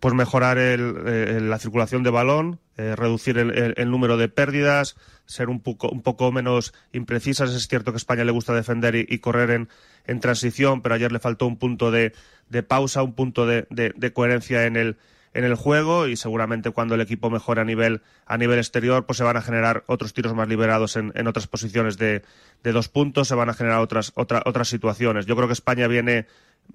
pues 0.00 0.14
mejorar 0.14 0.58
el, 0.58 0.96
eh, 1.06 1.38
la 1.40 1.60
circulación 1.60 2.02
de 2.02 2.10
balón, 2.10 2.58
eh, 2.76 2.96
reducir 2.96 3.38
el, 3.38 3.88
número 3.88 4.16
de 4.16 4.28
pérdidas, 4.28 4.96
ser 5.26 5.48
un 5.48 5.60
poco, 5.60 5.90
un 5.90 6.02
poco 6.02 6.32
menos 6.32 6.74
imprecisas. 6.92 7.52
Es 7.52 7.68
cierto 7.68 7.92
que 7.92 7.98
España 7.98 8.24
le 8.24 8.32
gusta 8.32 8.52
defender 8.52 8.96
y, 8.96 9.18
correr 9.20 9.50
en, 9.52 9.68
en 10.08 10.18
transición, 10.18 10.82
pero 10.82 10.96
ayer 10.96 11.12
le 11.12 11.20
faltó 11.20 11.46
un 11.46 11.56
punto 11.56 11.92
de, 11.92 12.14
de 12.48 12.64
pausa, 12.64 13.04
un 13.04 13.12
punto 13.12 13.46
de- 13.46 13.64
de 13.70 14.12
coherencia 14.12 14.66
en 14.66 14.74
el, 14.74 14.96
en 15.34 15.44
el 15.44 15.54
juego 15.54 16.06
y 16.08 16.16
seguramente 16.16 16.70
cuando 16.70 16.94
el 16.94 17.00
equipo 17.00 17.30
mejore 17.30 17.60
a 17.62 17.64
nivel, 17.64 18.02
a 18.26 18.36
nivel 18.36 18.58
exterior, 18.58 19.06
pues 19.06 19.16
se 19.16 19.24
van 19.24 19.36
a 19.36 19.42
generar 19.42 19.82
otros 19.86 20.12
tiros 20.12 20.34
más 20.34 20.48
liberados 20.48 20.96
en, 20.96 21.12
en 21.14 21.26
otras 21.26 21.46
posiciones 21.46 21.96
de, 21.96 22.22
de 22.62 22.72
dos 22.72 22.88
puntos, 22.88 23.28
se 23.28 23.34
van 23.34 23.48
a 23.48 23.54
generar 23.54 23.80
otras, 23.80 24.12
otra- 24.14 24.42
otras 24.44 24.68
situaciones. 24.68 25.24
Yo 25.26 25.34
creo 25.36 25.46
que 25.48 25.54
España 25.54 25.86
viene 25.86 26.26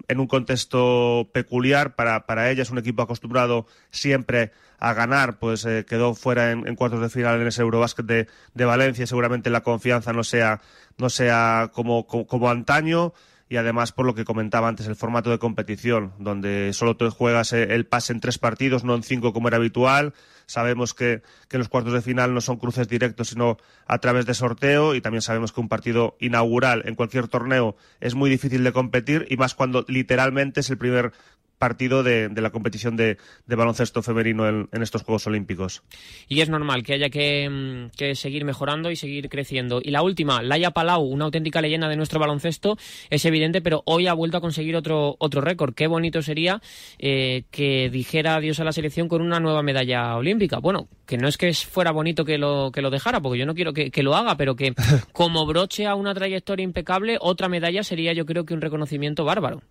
en 0.08 0.20
un 0.20 0.26
contexto 0.26 1.30
peculiar 1.32 1.94
para, 1.94 2.26
para 2.26 2.50
ella. 2.50 2.62
Es 2.62 2.70
un 2.70 2.78
equipo 2.78 3.02
acostumbrado 3.02 3.66
siempre 3.90 4.52
a 4.78 4.92
ganar, 4.92 5.38
pues 5.38 5.64
eh, 5.64 5.84
quedó 5.88 6.14
fuera 6.14 6.50
en, 6.52 6.74
cuartos 6.76 7.00
de 7.00 7.08
final 7.08 7.40
en 7.40 7.46
ese 7.46 7.62
Eurobásquet 7.62 8.06
de, 8.06 8.26
de 8.54 8.64
Valencia. 8.64 9.06
Seguramente 9.06 9.50
la 9.50 9.62
confianza 9.62 10.12
no 10.12 10.24
sea, 10.24 10.60
no 10.98 11.08
sea 11.10 11.70
como, 11.72 12.06
como 12.06 12.50
antaño. 12.50 13.12
Y 13.50 13.56
además, 13.56 13.92
por 13.92 14.04
lo 14.04 14.14
que 14.14 14.24
comentaba 14.24 14.68
antes, 14.68 14.86
el 14.86 14.96
formato 14.96 15.30
de 15.30 15.38
competición, 15.38 16.12
donde 16.18 16.72
solo 16.74 16.96
te 16.96 17.08
juegas 17.08 17.52
eh, 17.54 17.74
el 17.74 17.86
pase 17.86 18.12
en 18.12 18.20
tres 18.20 18.38
partidos, 18.38 18.84
no 18.84 18.94
en 18.94 19.02
cinco 19.02 19.32
como 19.32 19.48
era 19.48 19.56
habitual. 19.56 20.12
Sabemos 20.44 20.92
que, 20.92 21.22
que 21.48 21.56
los 21.56 21.68
cuartos 21.68 21.94
de 21.94 22.02
final 22.02 22.34
no 22.34 22.42
son 22.42 22.58
cruces 22.58 22.88
directos, 22.88 23.28
sino 23.28 23.56
a 23.86 23.98
través 23.98 24.26
de 24.26 24.34
sorteo. 24.34 24.94
Y 24.94 25.00
también 25.00 25.22
sabemos 25.22 25.52
que 25.52 25.60
un 25.60 25.68
partido 25.68 26.16
inaugural 26.20 26.82
en 26.84 26.94
cualquier 26.94 27.28
torneo 27.28 27.74
es 28.00 28.14
muy 28.14 28.28
difícil 28.28 28.64
de 28.64 28.72
competir, 28.72 29.26
y 29.30 29.36
más 29.38 29.54
cuando 29.54 29.84
literalmente 29.88 30.60
es 30.60 30.68
el 30.68 30.76
primer 30.76 31.12
partido 31.58 32.02
de, 32.02 32.28
de 32.28 32.40
la 32.40 32.50
competición 32.50 32.96
de, 32.96 33.18
de 33.46 33.56
baloncesto 33.56 34.02
femenino 34.02 34.48
en, 34.48 34.68
en 34.72 34.82
estos 34.82 35.02
Juegos 35.02 35.26
Olímpicos. 35.26 35.82
Y 36.28 36.40
es 36.40 36.48
normal 36.48 36.82
que 36.82 36.94
haya 36.94 37.10
que, 37.10 37.48
mm, 37.48 37.96
que 37.96 38.14
seguir 38.14 38.44
mejorando 38.44 38.90
y 38.90 38.96
seguir 38.96 39.28
creciendo. 39.28 39.80
Y 39.82 39.90
la 39.90 40.02
última, 40.02 40.42
Laia 40.42 40.70
Palau, 40.70 41.02
una 41.02 41.26
auténtica 41.26 41.60
leyenda 41.60 41.88
de 41.88 41.96
nuestro 41.96 42.20
baloncesto, 42.20 42.78
es 43.10 43.24
evidente, 43.24 43.60
pero 43.60 43.82
hoy 43.86 44.06
ha 44.06 44.14
vuelto 44.14 44.38
a 44.38 44.40
conseguir 44.40 44.76
otro, 44.76 45.16
otro 45.18 45.40
récord. 45.40 45.74
Qué 45.74 45.86
bonito 45.86 46.22
sería 46.22 46.60
eh, 46.98 47.44
que 47.50 47.90
dijera 47.90 48.36
adiós 48.36 48.60
a 48.60 48.64
la 48.64 48.72
selección 48.72 49.08
con 49.08 49.22
una 49.22 49.40
nueva 49.40 49.62
medalla 49.62 50.16
olímpica. 50.16 50.58
Bueno, 50.58 50.88
que 51.06 51.18
no 51.18 51.28
es 51.28 51.36
que 51.36 51.52
fuera 51.52 51.90
bonito 51.90 52.24
que 52.24 52.38
lo, 52.38 52.70
que 52.72 52.82
lo 52.82 52.90
dejara, 52.90 53.20
porque 53.20 53.38
yo 53.38 53.46
no 53.46 53.54
quiero 53.54 53.72
que, 53.72 53.90
que 53.90 54.02
lo 54.02 54.14
haga, 54.14 54.36
pero 54.36 54.56
que 54.56 54.74
como 55.12 55.46
broche 55.46 55.86
a 55.86 55.94
una 55.94 56.14
trayectoria 56.14 56.64
impecable, 56.64 57.18
otra 57.20 57.48
medalla 57.48 57.82
sería 57.82 58.12
yo 58.12 58.26
creo 58.26 58.44
que 58.44 58.54
un 58.54 58.60
reconocimiento 58.60 59.24
bárbaro. 59.24 59.62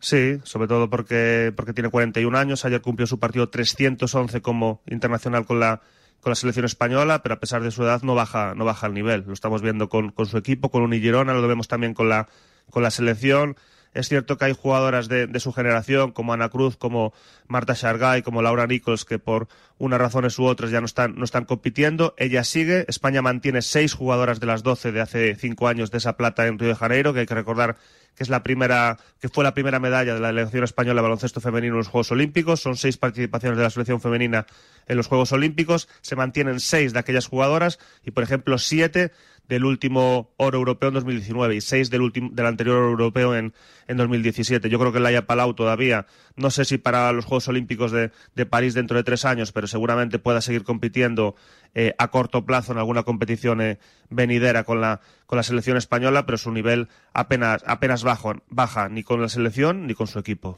Sí, 0.00 0.40
sobre 0.44 0.66
todo 0.66 0.88
porque, 0.88 1.52
porque 1.54 1.74
tiene 1.74 1.90
41 1.90 2.36
años. 2.36 2.64
Ayer 2.64 2.80
cumplió 2.80 3.06
su 3.06 3.18
partido 3.18 3.50
311 3.50 4.40
como 4.40 4.80
internacional 4.86 5.44
con 5.44 5.60
la, 5.60 5.82
con 6.20 6.30
la 6.30 6.34
selección 6.34 6.64
española, 6.64 7.22
pero 7.22 7.34
a 7.34 7.40
pesar 7.40 7.62
de 7.62 7.70
su 7.70 7.82
edad 7.82 8.02
no 8.02 8.14
baja, 8.14 8.54
no 8.54 8.64
baja 8.64 8.86
el 8.86 8.94
nivel. 8.94 9.24
Lo 9.26 9.34
estamos 9.34 9.60
viendo 9.60 9.90
con, 9.90 10.10
con 10.10 10.26
su 10.26 10.38
equipo, 10.38 10.70
con 10.70 10.82
Uni 10.82 11.00
Girona, 11.00 11.34
lo 11.34 11.46
vemos 11.46 11.68
también 11.68 11.92
con 11.92 12.08
la, 12.08 12.28
con 12.70 12.82
la 12.82 12.90
selección. 12.90 13.56
Es 13.92 14.08
cierto 14.08 14.38
que 14.38 14.44
hay 14.44 14.54
jugadoras 14.54 15.08
de, 15.08 15.26
de 15.26 15.40
su 15.40 15.52
generación, 15.52 16.12
como 16.12 16.32
Ana 16.32 16.48
Cruz, 16.48 16.76
como 16.76 17.12
Marta 17.48 17.74
Shargay, 17.74 18.22
como 18.22 18.40
Laura 18.40 18.66
Nichols, 18.66 19.04
que 19.04 19.18
por 19.18 19.48
unas 19.78 19.98
razones 19.98 20.38
u 20.38 20.44
otras 20.44 20.70
ya 20.70 20.80
no 20.80 20.86
están, 20.86 21.16
no 21.16 21.24
están 21.24 21.44
compitiendo. 21.44 22.14
Ella 22.16 22.44
sigue. 22.44 22.84
España 22.86 23.20
mantiene 23.20 23.62
seis 23.62 23.94
jugadoras 23.94 24.38
de 24.38 24.46
las 24.46 24.62
doce 24.62 24.92
de 24.92 25.00
hace 25.00 25.34
cinco 25.34 25.66
años 25.66 25.90
de 25.90 25.98
esa 25.98 26.16
plata 26.16 26.46
en 26.46 26.58
Río 26.58 26.68
de 26.68 26.76
Janeiro, 26.76 27.12
que 27.12 27.20
hay 27.20 27.26
que 27.26 27.34
recordar 27.34 27.76
que 28.14 28.24
es 28.24 28.28
la 28.28 28.42
primera, 28.42 28.98
que 29.20 29.28
fue 29.28 29.44
la 29.44 29.54
primera 29.54 29.80
medalla 29.80 30.14
de 30.14 30.20
la 30.20 30.28
delegación 30.28 30.64
española 30.64 31.00
de 31.00 31.02
baloncesto 31.02 31.40
femenino 31.40 31.74
en 31.74 31.78
los 31.78 31.88
Juegos 31.88 32.12
Olímpicos. 32.12 32.60
Son 32.60 32.76
seis 32.76 32.96
participaciones 32.96 33.56
de 33.56 33.64
la 33.64 33.70
selección 33.70 34.00
femenina 34.00 34.46
en 34.86 34.96
los 34.96 35.06
Juegos 35.06 35.32
Olímpicos. 35.32 35.88
Se 36.00 36.16
mantienen 36.16 36.60
seis 36.60 36.92
de 36.92 36.98
aquellas 36.98 37.26
jugadoras 37.26 37.78
y, 38.04 38.10
por 38.10 38.22
ejemplo, 38.22 38.58
siete 38.58 39.12
del 39.50 39.64
último 39.64 40.30
oro 40.36 40.58
europeo 40.58 40.90
en 40.90 40.94
2019 40.94 41.56
y 41.56 41.60
seis 41.60 41.90
del, 41.90 42.02
último, 42.02 42.30
del 42.32 42.46
anterior 42.46 42.76
oro 42.76 42.90
europeo 42.90 43.34
en, 43.34 43.52
en 43.88 43.96
2017. 43.96 44.70
Yo 44.70 44.78
creo 44.78 44.92
que 44.92 45.00
Laia 45.00 45.26
Palau 45.26 45.54
todavía, 45.54 46.06
no 46.36 46.50
sé 46.50 46.64
si 46.64 46.78
para 46.78 47.10
los 47.10 47.24
Juegos 47.24 47.48
Olímpicos 47.48 47.90
de, 47.90 48.12
de 48.36 48.46
París 48.46 48.74
dentro 48.74 48.96
de 48.96 49.02
tres 49.02 49.24
años, 49.24 49.50
pero 49.50 49.66
seguramente 49.66 50.20
pueda 50.20 50.40
seguir 50.40 50.62
compitiendo 50.62 51.34
eh, 51.74 51.96
a 51.98 52.12
corto 52.12 52.46
plazo 52.46 52.70
en 52.70 52.78
alguna 52.78 53.02
competición 53.02 53.60
eh, 53.60 53.80
venidera 54.08 54.62
con 54.62 54.80
la, 54.80 55.00
con 55.26 55.36
la 55.36 55.42
selección 55.42 55.76
española, 55.76 56.26
pero 56.26 56.38
su 56.38 56.52
nivel 56.52 56.86
apenas, 57.12 57.64
apenas 57.66 58.04
bajo, 58.04 58.34
baja 58.50 58.88
ni 58.88 59.02
con 59.02 59.20
la 59.20 59.28
selección 59.28 59.88
ni 59.88 59.94
con 59.94 60.06
su 60.06 60.20
equipo. 60.20 60.56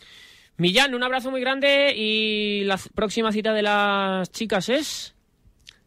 Millán, 0.59 0.94
un 0.94 1.02
abrazo 1.02 1.31
muy 1.31 1.40
grande 1.40 1.94
y 1.96 2.64
la 2.64 2.78
próxima 2.94 3.33
cita 3.33 3.55
de 3.55 3.62
las 3.62 4.31
chicas 4.33 4.68
es... 4.68 5.14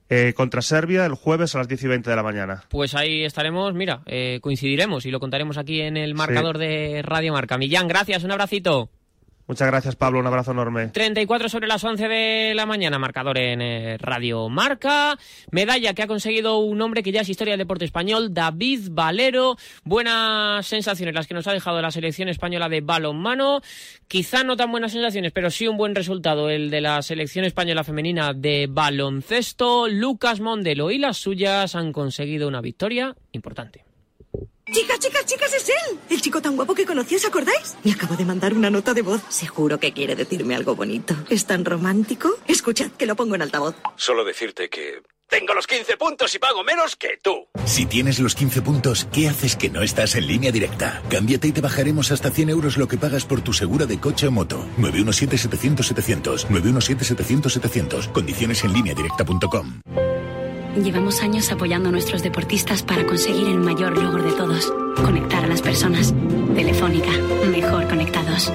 Eh, 0.08 0.34
contra 0.36 0.62
Serbia 0.62 1.06
el 1.06 1.16
jueves 1.16 1.56
a 1.56 1.58
las 1.58 1.68
10 1.68 1.84
y 1.84 1.88
20 1.88 2.10
de 2.10 2.16
la 2.16 2.22
mañana. 2.22 2.64
Pues 2.70 2.94
ahí 2.94 3.24
estaremos, 3.24 3.74
mira, 3.74 4.02
eh, 4.06 4.40
coincidiremos 4.40 5.06
y 5.08 5.12
lo 5.12 5.20
contaremos 5.20 5.58
aquí 5.58 5.82
en 5.82 5.98
el 5.98 6.14
marcador 6.14 6.58
sí. 6.58 6.66
de 6.66 7.02
Radio 7.02 7.34
Marca. 7.34 7.58
Millán, 7.58 7.88
gracias, 7.88 8.24
un 8.24 8.32
abracito. 8.32 8.92
Muchas 9.48 9.68
gracias, 9.68 9.96
Pablo. 9.96 10.20
Un 10.20 10.26
abrazo 10.26 10.52
enorme. 10.52 10.88
34 10.88 11.50
sobre 11.50 11.68
las 11.68 11.84
11 11.84 12.08
de 12.08 12.54
la 12.56 12.66
mañana, 12.66 12.98
marcador 12.98 13.38
en 13.38 13.62
eh, 13.62 13.98
Radio 14.00 14.50
Marca. 14.50 15.20
Medalla 15.52 15.94
que 15.94 16.02
ha 16.02 16.08
conseguido 16.08 16.58
un 16.58 16.82
hombre 16.82 17.04
que 17.04 17.12
ya 17.12 17.22
es 17.22 17.30
historia 17.30 17.52
del 17.52 17.60
deporte 17.60 17.86
español, 17.86 18.34
David 18.34 18.88
Valero. 18.92 19.56
Buenas 19.84 20.66
sensaciones 20.66 21.14
las 21.14 21.28
que 21.28 21.36
nos 21.36 21.46
ha 21.46 21.54
dejado 21.54 21.80
la 21.80 21.92
selección 21.92 22.28
española 22.28 22.70
de 22.70 22.82
balonmano. 22.82 23.62
Quizá 24.08 24.44
no 24.44 24.58
tan 24.58 24.72
buenas 24.72 24.94
sensaciones, 24.94 25.32
pero 25.32 25.52
sí 25.52 25.68
un 25.68 25.78
buen 25.78 25.94
resultado 25.94 26.50
el 26.50 26.72
de 26.72 26.82
la 26.82 27.04
selección 27.04 27.46
española 27.46 27.84
femenina 27.84 28.34
de 28.34 28.68
baloncesto. 28.68 29.88
Lucas 29.88 30.40
Mondelo 30.40 30.90
y 30.90 30.98
las 30.98 31.18
suyas 31.18 31.76
han 31.76 31.94
conseguido 31.94 32.48
una 32.48 32.62
victoria 32.62 33.16
importante. 33.32 33.85
Chicas, 34.72 34.98
chicas, 35.00 35.26
chicas, 35.26 35.54
es 35.54 35.70
él. 35.70 36.00
El 36.10 36.22
chico 36.22 36.42
tan 36.42 36.56
guapo 36.56 36.74
que 36.74 36.86
conocí, 36.86 37.16
¿os 37.16 37.26
acordáis? 37.26 37.76
Me 37.84 37.92
acabo 37.92 38.16
de 38.16 38.26
mandar 38.26 38.54
una 38.56 38.72
nota 38.72 38.96
de 38.96 39.04
voz. 39.04 39.22
Seguro 39.30 39.80
que 39.80 39.94
quiere 39.94 40.16
decirme 40.16 40.56
algo 40.56 40.76
bonito. 40.76 41.16
¿Es 41.30 41.46
tan 41.46 41.66
romántico? 41.66 42.30
Escuchad, 42.48 42.90
que 42.92 43.06
lo 43.06 43.16
pongo 43.16 43.36
en 43.36 43.44
altavoz. 43.44 43.76
Solo 43.96 44.24
decirte 44.24 44.70
que... 44.70 45.04
Tengo 45.28 45.54
los 45.56 45.66
15 45.68 45.98
puntos 45.98 46.34
y 46.36 46.40
pago 46.40 46.64
menos 46.64 46.96
que 46.96 47.20
tú. 47.22 47.48
Si 47.66 47.86
tienes 47.86 48.20
los 48.20 48.36
15 48.36 48.62
puntos, 48.62 49.08
¿qué 49.12 49.28
haces 49.28 49.56
que 49.56 49.70
no 49.70 49.82
estás 49.82 50.16
en 50.16 50.28
línea 50.28 50.52
directa? 50.52 51.02
Cámbiate 51.10 51.48
y 51.48 51.52
te 51.52 51.62
bajaremos 51.62 52.12
hasta 52.12 52.30
100 52.32 52.50
euros 52.50 52.78
lo 52.78 52.88
que 52.88 52.98
pagas 52.98 53.26
por 53.26 53.42
tu 53.42 53.54
segura 53.54 53.86
de 53.86 54.00
coche 54.00 54.28
o 54.28 54.32
moto. 54.32 54.66
917-700-700. 54.80 56.48
917-700-700. 56.48 58.12
Condiciones 58.12 58.64
en 58.64 58.74
línea 58.74 58.94
directa.com. 58.94 59.82
Llevamos 60.76 61.22
años 61.22 61.52
apoyando 61.52 61.90
a 61.90 61.92
nuestros 61.92 62.22
deportistas 62.22 62.84
para 62.84 63.06
conseguir 63.06 63.48
el 63.48 63.60
mayor 63.60 63.98
logro 63.98 64.24
de 64.24 64.34
todos, 64.34 64.74
conectar 65.04 65.44
a 65.44 65.48
las 65.48 65.62
personas. 65.62 66.14
Telefónica, 66.54 67.12
mejor 67.50 67.88
conectados. 67.88 68.52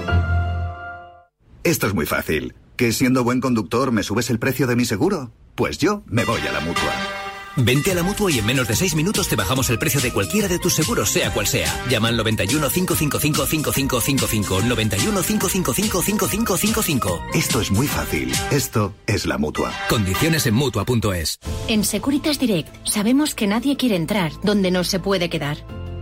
Esto 1.65 1.87
es 1.87 1.95
muy 1.95 2.07
fácil. 2.07 2.55
¿Que 2.77 2.93
siendo 2.93 3.25
buen 3.25 3.41
conductor 3.41 3.93
me 3.93 4.03
subes 4.03 4.31
el 4.31 4.39
precio 4.39 4.67
de 4.67 4.77
mi 4.77 4.85
seguro? 4.85 5.33
Pues 5.55 5.79
yo 5.79 6.03
me 6.07 6.25
voy 6.25 6.41
a 6.41 6.53
la 6.53 6.61
mutua. 6.61 7.30
Vente 7.57 7.93
a 7.93 7.95
la 7.95 8.03
mutua 8.03 8.31
y 8.31 8.39
en 8.39 8.47
menos 8.47 8.69
de 8.69 8.77
6 8.77 8.95
minutos 8.95 9.29
te 9.29 9.37
bajamos 9.37 9.71
el 9.71 9.79
precio 9.79 10.01
de 10.01 10.13
cualquiera 10.13 10.49
de 10.49 10.59
tus 10.59 10.75
seguros, 10.75 11.11
sea 11.11 11.33
cual 11.33 11.47
sea. 11.47 11.69
Llama 11.89 12.09
al 12.09 12.17
91 12.17 12.69
555 12.69 13.47
5555. 13.47 14.63
91 14.63 15.23
555 15.23 16.03
5555. 16.03 17.23
Esto 17.35 17.61
es 17.61 17.71
muy 17.71 17.87
fácil. 17.87 18.33
Esto 18.51 18.95
es 19.07 19.27
la 19.27 19.39
mutua. 19.39 19.73
Condiciones 19.89 20.47
en 20.47 20.55
mutua.es. 20.55 21.39
En 21.69 21.85
Securitas 21.85 22.39
Direct 22.39 22.75
sabemos 22.85 23.35
que 23.35 23.47
nadie 23.47 23.77
quiere 23.77 23.97
entrar 23.97 24.33
donde 24.43 24.71
no 24.71 24.85
se 24.85 25.01
puede 25.01 25.29
quedar. 25.29 25.59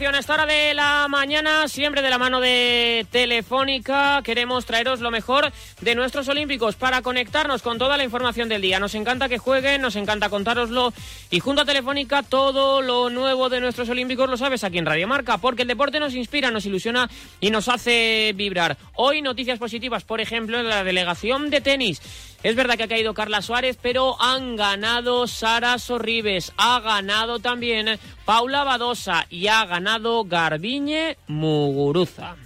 información 0.00 0.14
a 0.14 0.20
esta 0.20 0.32
hora 0.32 0.46
de 0.46 0.72
la 0.72 1.08
mañana, 1.08 1.68
siempre 1.68 2.00
de 2.00 2.08
la 2.08 2.16
mano 2.16 2.40
de 2.40 3.06
Telefónica. 3.10 4.22
Queremos 4.24 4.64
traeros 4.64 5.00
lo 5.00 5.10
mejor 5.10 5.52
de 5.82 5.94
nuestros 5.94 6.26
Olímpicos 6.28 6.74
para 6.76 7.02
conectarnos 7.02 7.60
con 7.60 7.76
toda 7.76 7.98
la 7.98 8.04
información 8.04 8.48
del 8.48 8.62
día. 8.62 8.80
Nos 8.80 8.94
encanta 8.94 9.28
que 9.28 9.36
jueguen, 9.36 9.82
nos 9.82 9.96
encanta 9.96 10.30
contároslo. 10.30 10.94
Y 11.30 11.40
junto 11.40 11.62
a 11.62 11.64
Telefónica, 11.66 12.22
todo 12.22 12.80
lo 12.80 13.10
nuevo 13.10 13.50
de 13.50 13.60
nuestros 13.60 13.90
Olímpicos 13.90 14.30
lo 14.30 14.38
sabes 14.38 14.64
aquí 14.64 14.78
en 14.78 14.86
Radio 14.86 15.06
Marca, 15.06 15.36
porque 15.36 15.62
el 15.62 15.68
deporte 15.68 16.00
nos 16.00 16.14
inspira, 16.14 16.50
nos 16.50 16.64
ilusiona 16.64 17.10
y 17.38 17.50
nos 17.50 17.68
hace 17.68 18.32
vibrar. 18.34 18.78
Hoy 18.94 19.20
noticias 19.20 19.58
positivas, 19.58 20.04
por 20.04 20.22
ejemplo, 20.22 20.60
en 20.60 20.68
la 20.70 20.82
delegación 20.82 21.50
de 21.50 21.60
tenis. 21.60 22.00
Es 22.42 22.56
verdad 22.56 22.78
que 22.78 22.84
ha 22.84 22.88
caído 22.88 23.12
Carla 23.12 23.42
Suárez, 23.42 23.78
pero 23.82 24.16
han 24.18 24.56
ganado 24.56 25.26
Sara 25.26 25.78
Sorribes, 25.78 26.54
ha 26.56 26.80
ganado 26.80 27.38
también 27.38 27.98
Paula 28.24 28.64
Badosa 28.64 29.26
y 29.28 29.48
ha 29.48 29.66
ganado 29.66 29.89
Garbiñe 29.98 31.16
Muguruza. 31.26 32.36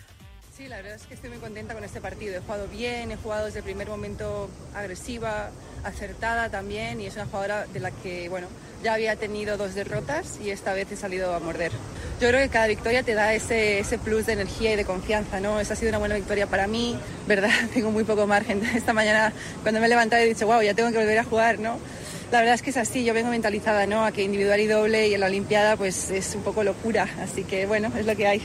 Sí, 0.57 0.67
la 0.67 0.77
verdad 0.77 0.95
es 0.95 1.03
que 1.07 1.13
estoy 1.13 1.29
muy 1.29 1.41
contenta 1.41 1.75
con 1.75 1.85
este 1.85 2.01
partido. 2.01 2.37
He 2.37 2.41
jugado 2.41 2.69
bien, 2.69 3.11
he 3.11 3.17
jugado 3.17 3.47
desde 3.47 3.59
el 3.59 3.65
primer 3.65 3.87
momento 3.89 4.49
agresiva, 4.75 5.51
acertada 5.85 6.49
también 6.49 7.03
y 7.03 7.07
es 7.07 7.17
una 7.17 7.27
jugadora 7.27 7.67
de 7.67 7.81
la 7.81 7.91
que, 7.91 8.31
bueno, 8.31 8.47
ya 8.83 8.95
había 8.95 9.17
tenido 9.17 9.59
dos 9.59 9.75
derrotas 9.75 10.39
y 10.43 10.51
esta 10.51 10.73
vez 10.73 10.91
he 10.91 10.97
salido 10.97 11.35
a 11.35 11.41
morder. 11.41 11.73
Yo 12.19 12.29
creo 12.29 12.41
que 12.41 12.49
cada 12.49 12.67
victoria 12.67 13.03
te 13.03 13.13
da 13.13 13.35
ese, 13.35 13.79
ese 13.79 13.99
plus 13.99 14.25
de 14.25 14.33
energía 14.33 14.73
y 14.73 14.77
de 14.77 14.87
confianza, 14.87 15.39
¿no? 15.39 15.61
Esa 15.61 15.75
ha 15.75 15.77
sido 15.77 15.91
una 15.91 15.99
buena 15.99 16.15
victoria 16.15 16.47
para 16.47 16.67
mí, 16.67 16.97
¿verdad? 17.27 17.51
Tengo 17.75 17.91
muy 17.91 18.05
poco 18.05 18.27
margen. 18.27 18.65
Esta 18.75 18.95
mañana 18.95 19.35
cuando 19.63 19.81
me 19.81 19.87
he 19.87 19.89
levantado 19.91 20.23
he 20.23 20.27
dicho, 20.27 20.47
wow, 20.47 20.63
ya 20.63 20.73
tengo 20.73 20.91
que 20.93 20.99
volver 20.99 21.19
a 21.19 21.25
jugar, 21.25 21.59
¿no? 21.59 21.79
La 22.35 22.41
verdad 22.41 22.57
es 22.57 22.62
que 22.62 22.70
es 22.70 22.76
así, 22.76 23.05
yo 23.05 23.14
vengo 23.14 23.30
mentalizada, 23.30 23.87
¿no? 23.87 24.05
A 24.05 24.11
que 24.11 24.24
individual 24.24 24.59
y 24.59 24.66
doble 24.66 25.07
y 25.07 25.14
en 25.14 25.20
la 25.20 25.26
Olimpiada 25.26 25.76
pues 25.76 26.11
es 26.11 26.35
un 26.35 26.43
poco 26.43 26.64
locura, 26.64 27.09
así 27.22 27.45
que 27.45 27.64
bueno, 27.64 27.93
es 27.97 28.05
lo 28.05 28.16
que 28.16 28.26
hay. 28.26 28.43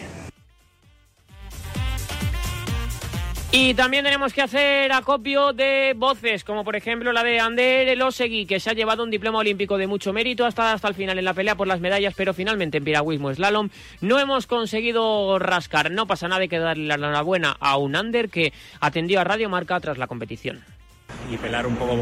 Y 3.51 3.73
también 3.73 4.03
tenemos 4.03 4.31
que 4.31 4.43
hacer 4.43 4.91
acopio 4.91 5.53
de 5.53 5.95
voces, 5.97 6.43
como 6.43 6.63
por 6.63 6.75
ejemplo 6.75 7.11
la 7.11 7.23
de 7.23 7.39
Ander 7.39 7.87
Elosegui, 7.87 8.45
que 8.45 8.59
se 8.59 8.69
ha 8.69 8.73
llevado 8.73 9.03
un 9.03 9.09
diploma 9.09 9.39
olímpico 9.39 9.79
de 9.79 9.87
mucho 9.87 10.13
mérito 10.13 10.45
hasta, 10.45 10.71
hasta 10.71 10.87
el 10.87 10.93
final 10.93 11.17
en 11.17 11.25
la 11.25 11.33
pelea 11.33 11.55
por 11.55 11.65
las 11.65 11.79
medallas, 11.79 12.13
pero 12.15 12.35
finalmente 12.35 12.77
en 12.77 12.83
piragüismo 12.83 13.33
slalom 13.33 13.69
no 14.01 14.19
hemos 14.19 14.45
conseguido 14.45 15.39
rascar. 15.39 15.89
No 15.89 16.05
pasa 16.05 16.27
nada, 16.27 16.41
hay 16.41 16.47
que 16.47 16.59
darle 16.59 16.85
la 16.85 16.93
enhorabuena 16.93 17.57
a 17.59 17.77
un 17.77 17.95
Ander 17.95 18.29
que 18.29 18.53
atendió 18.81 19.19
a 19.19 19.23
Radio 19.23 19.49
Marca 19.49 19.79
tras 19.79 19.97
la 19.97 20.05
competición. 20.05 20.63
Y 21.31 21.37
pelar 21.37 21.65
un 21.65 21.75
poco 21.75 21.97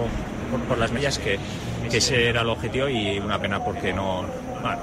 por, 0.52 0.60
por 0.68 0.78
las 0.78 0.92
medallas, 0.92 1.18
que, 1.18 1.40
que, 1.90 1.98
ese 1.98 2.30
era 2.30 2.42
el 2.42 2.50
objetivo 2.50 2.88
y 2.90 3.20
una 3.20 3.40
pena 3.40 3.64
porque 3.64 3.94
no, 3.94 4.24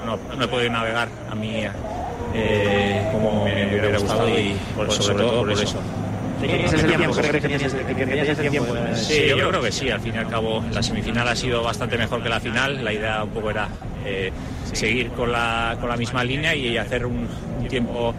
no, 0.06 0.18
no 0.36 0.44
he 0.44 0.48
podido 0.48 0.70
navegar 0.70 1.08
a 1.30 1.34
mí 1.34 1.64
eh, 2.34 3.08
como 3.12 3.44
me 3.44 3.66
hubiera 3.68 3.98
gustado 3.98 4.28
y 4.28 4.56
por, 4.74 4.90
sobre, 4.90 5.24
todo 5.24 5.40
por 5.40 5.52
eso. 5.52 5.80
Sí, 6.40 6.48
yo 9.28 9.48
creo 9.48 9.62
que 9.62 9.72
sí. 9.72 9.90
Al 9.90 10.00
fin 10.00 10.14
y 10.14 10.18
al 10.18 10.28
cabo, 10.28 10.64
la 10.72 10.82
semifinal 10.82 11.28
ha 11.28 11.36
sido 11.36 11.62
bastante 11.62 11.96
mejor 11.96 12.22
que 12.22 12.28
la 12.28 12.40
final. 12.40 12.84
La 12.84 12.92
idea 12.92 13.22
un 13.22 13.30
poco 13.30 13.50
era 13.50 13.68
eh, 14.04 14.32
seguir 14.72 15.10
con 15.10 15.30
la, 15.30 15.76
con 15.80 15.88
la 15.88 15.96
misma 15.96 16.24
línea 16.24 16.54
y 16.54 16.76
hacer 16.76 17.06
un, 17.06 17.28
un 17.60 17.68
tiempo. 17.68 18.12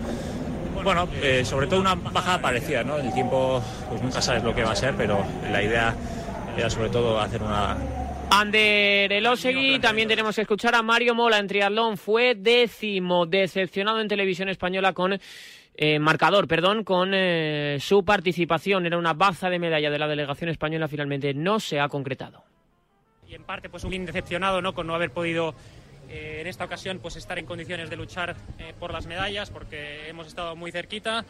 Bueno, 0.81 1.07
eh, 1.21 1.43
sobre 1.43 1.67
todo 1.67 1.81
una 1.81 1.95
bajada 1.95 2.39
parecida, 2.39 2.83
¿no? 2.83 2.97
El 2.97 3.13
tiempo, 3.13 3.61
pues 3.89 4.01
nunca 4.01 4.21
sabes 4.21 4.43
lo 4.43 4.55
que 4.55 4.63
va 4.63 4.71
a 4.71 4.75
ser, 4.75 4.93
pero 4.95 5.25
la 5.51 5.61
idea 5.61 5.93
era 6.55 6.69
sobre 6.69 6.89
todo 6.89 7.19
hacer 7.19 7.41
una, 7.41 7.75
Ander 8.37 9.13
Elosegui, 9.13 9.79
también 9.79 10.09
tenemos 10.09 10.35
que 10.35 10.41
escuchar 10.41 10.75
a 10.75 10.81
Mario 10.81 11.15
Mola 11.15 11.37
en 11.37 11.47
triatlón. 11.47 11.95
Fue 11.95 12.35
décimo, 12.35 13.25
decepcionado 13.25 14.01
en 14.01 14.09
televisión 14.09 14.49
española 14.49 14.91
con 14.91 15.17
eh, 15.73 15.99
marcador, 15.99 16.45
perdón, 16.45 16.83
con 16.83 17.13
eh, 17.13 17.77
su 17.79 18.03
participación. 18.03 18.85
Era 18.85 18.97
una 18.97 19.13
baza 19.13 19.49
de 19.49 19.57
medalla 19.57 19.89
de 19.89 19.99
la 19.99 20.07
delegación 20.07 20.49
española, 20.49 20.89
finalmente 20.89 21.33
no 21.33 21.61
se 21.61 21.79
ha 21.79 21.87
concretado. 21.87 22.43
Y 23.25 23.35
en 23.35 23.43
parte, 23.43 23.69
pues 23.69 23.85
un 23.85 24.05
decepcionado, 24.05 24.61
¿no? 24.61 24.73
Con 24.73 24.87
no 24.87 24.95
haber 24.95 25.11
podido 25.11 25.55
eh, 26.09 26.39
en 26.41 26.47
esta 26.47 26.65
ocasión, 26.65 26.99
pues 26.99 27.15
estar 27.15 27.39
en 27.39 27.45
condiciones 27.45 27.89
de 27.89 27.95
luchar 27.95 28.35
eh, 28.59 28.73
por 28.79 28.91
las 28.93 29.07
medallas, 29.07 29.49
porque 29.49 30.07
hemos 30.07 30.27
estado 30.27 30.55
muy 30.55 30.71
cerquita. 30.71 31.25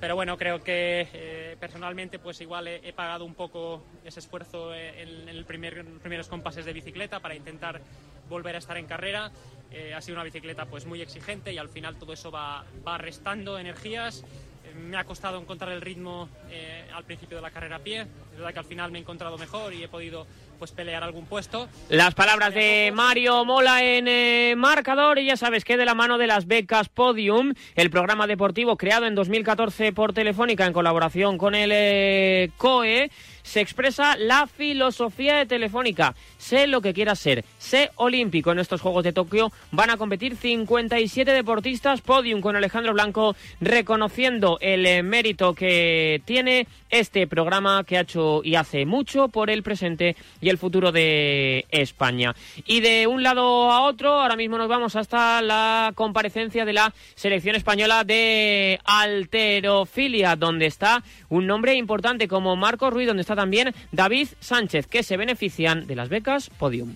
Pero 0.00 0.14
bueno, 0.14 0.36
creo 0.36 0.62
que 0.62 1.08
eh, 1.12 1.56
personalmente 1.58 2.18
pues 2.18 2.40
igual 2.40 2.68
he, 2.68 2.86
he, 2.86 2.92
pagado 2.92 3.24
un 3.24 3.34
poco 3.34 3.82
ese 4.04 4.20
esfuerzo 4.20 4.74
en, 4.74 5.08
en, 5.08 5.28
el 5.28 5.44
primer, 5.46 5.78
en 5.78 5.94
los 5.94 6.02
primeros 6.02 6.28
compases 6.28 6.64
de 6.66 6.72
bicicleta 6.74 7.20
para 7.20 7.34
intentar 7.34 7.80
volver 8.28 8.54
a 8.54 8.58
estar 8.58 8.76
en 8.76 8.86
carrera. 8.86 9.30
Eh, 9.70 9.94
ha 9.94 10.00
sido 10.00 10.16
una 10.16 10.24
bicicleta 10.24 10.66
pues 10.66 10.86
muy 10.86 11.02
exigente 11.02 11.52
y 11.52 11.58
al 11.58 11.68
final 11.68 11.96
todo 11.96 12.12
eso 12.12 12.30
va, 12.30 12.64
va 12.86 12.98
restando 12.98 13.58
energías. 13.58 14.24
Eh, 14.64 14.74
me 14.74 14.96
ha 14.96 15.04
costado 15.04 15.40
encontrar 15.40 15.72
el 15.72 15.80
ritmo 15.80 16.28
eh, 16.50 16.88
al 16.94 17.04
principio 17.04 17.36
de 17.38 17.42
la 17.42 17.50
carrera 17.50 17.76
a 17.76 17.80
pie. 17.80 18.02
Es 18.02 18.38
verdad 18.38 18.52
que 18.52 18.58
al 18.60 18.64
final 18.64 18.90
me 18.90 18.98
he 18.98 19.02
encontrado 19.02 19.38
mejor 19.38 19.74
y 19.74 19.82
he 19.82 19.88
podido 19.88 20.26
pues 20.58 20.72
pelear 20.72 21.02
algún 21.02 21.26
puesto. 21.26 21.68
Las 21.88 22.14
palabras 22.14 22.54
de 22.54 22.92
Mario 22.94 23.44
Mola 23.44 23.84
en 23.84 24.08
eh, 24.08 24.54
marcador 24.56 25.18
y 25.18 25.26
ya 25.26 25.36
sabes 25.36 25.64
que 25.64 25.76
de 25.76 25.84
la 25.84 25.94
mano 25.94 26.18
de 26.18 26.26
las 26.26 26.46
becas 26.46 26.88
Podium, 26.88 27.52
el 27.74 27.90
programa 27.90 28.26
deportivo 28.26 28.76
creado 28.76 29.06
en 29.06 29.14
2014 29.14 29.92
por 29.92 30.12
Telefónica 30.12 30.66
en 30.66 30.72
colaboración 30.72 31.38
con 31.38 31.54
el 31.54 31.70
eh, 31.72 32.50
COE, 32.56 33.10
se 33.46 33.60
expresa 33.60 34.16
la 34.16 34.48
filosofía 34.48 35.36
de 35.36 35.46
Telefónica. 35.46 36.14
Sé 36.36 36.66
lo 36.66 36.80
que 36.80 36.92
quieras 36.92 37.20
ser, 37.20 37.44
sé 37.58 37.90
olímpico. 37.94 38.50
En 38.50 38.58
estos 38.58 38.80
Juegos 38.80 39.04
de 39.04 39.12
Tokio 39.12 39.52
van 39.70 39.90
a 39.90 39.96
competir 39.96 40.36
57 40.36 41.30
deportistas 41.30 42.00
podium 42.00 42.40
con 42.40 42.56
Alejandro 42.56 42.92
Blanco 42.92 43.36
reconociendo 43.60 44.58
el 44.60 44.84
eh, 44.84 45.02
mérito 45.04 45.54
que 45.54 46.20
tiene 46.24 46.66
este 46.90 47.26
programa 47.28 47.84
que 47.84 47.98
ha 47.98 48.00
hecho 48.00 48.40
y 48.42 48.56
hace 48.56 48.84
mucho 48.84 49.28
por 49.28 49.48
el 49.48 49.62
presente 49.62 50.16
y 50.40 50.48
el 50.48 50.58
futuro 50.58 50.90
de 50.90 51.66
España. 51.70 52.34
Y 52.66 52.80
de 52.80 53.06
un 53.06 53.22
lado 53.22 53.70
a 53.70 53.82
otro, 53.82 54.20
ahora 54.20 54.36
mismo 54.36 54.58
nos 54.58 54.68
vamos 54.68 54.96
hasta 54.96 55.40
la 55.40 55.92
comparecencia 55.94 56.64
de 56.64 56.72
la 56.72 56.92
selección 57.14 57.54
española 57.54 58.02
de 58.02 58.80
alterofilia, 58.84 60.34
donde 60.34 60.66
está 60.66 61.04
un 61.28 61.46
nombre 61.46 61.74
importante 61.74 62.26
como 62.26 62.56
Marco 62.56 62.90
Ruiz, 62.90 63.06
donde 63.06 63.20
está 63.20 63.35
también 63.36 63.74
David 63.92 64.28
Sánchez, 64.40 64.88
que 64.88 65.04
se 65.04 65.16
benefician 65.16 65.86
de 65.86 65.94
las 65.94 66.08
becas 66.08 66.50
Podium. 66.50 66.94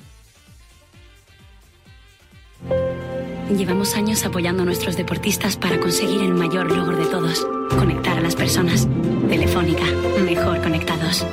Llevamos 3.56 3.96
años 3.96 4.24
apoyando 4.24 4.62
a 4.62 4.66
nuestros 4.66 4.96
deportistas 4.96 5.56
para 5.56 5.80
conseguir 5.80 6.20
el 6.22 6.34
mayor 6.34 6.70
logro 6.70 6.96
de 6.96 7.06
todos, 7.06 7.46
conectar 7.70 8.18
a 8.18 8.20
las 8.20 8.36
personas. 8.36 8.88
Telefónica, 9.28 9.84
mejor 10.24 10.60
conectados. 10.62 11.26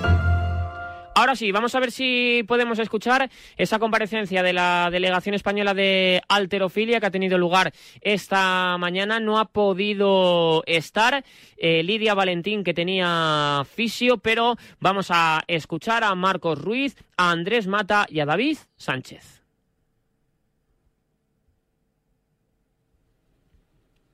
Ahora 1.18 1.36
sí, 1.36 1.52
vamos 1.52 1.74
a 1.74 1.80
ver 1.80 1.92
si 1.92 2.44
podemos 2.48 2.78
escuchar 2.78 3.32
esa 3.56 3.80
comparecencia 3.80 4.44
de 4.44 4.54
la 4.54 4.90
delegación 4.92 5.34
española 5.34 5.74
de 5.74 6.22
alterofilia 6.30 7.00
que 7.00 7.08
ha 7.08 7.12
tenido 7.12 7.40
lugar 7.40 7.74
esta 8.02 8.78
mañana. 8.78 9.20
No 9.20 9.40
ha 9.40 9.46
podido 9.46 10.62
estar 10.68 11.26
eh, 11.58 11.82
Lidia 11.82 12.14
Valentín, 12.14 12.64
que 12.64 12.76
tenía 12.76 13.64
fisio, 13.66 14.20
pero 14.20 14.58
vamos 14.80 15.08
a 15.10 15.44
escuchar 15.48 16.04
a 16.04 16.14
Marcos 16.14 16.62
Ruiz, 16.62 16.96
a 17.18 17.32
Andrés 17.32 17.66
Mata 17.66 18.06
y 18.08 18.20
a 18.20 18.26
David 18.28 18.60
Sánchez. 18.76 19.42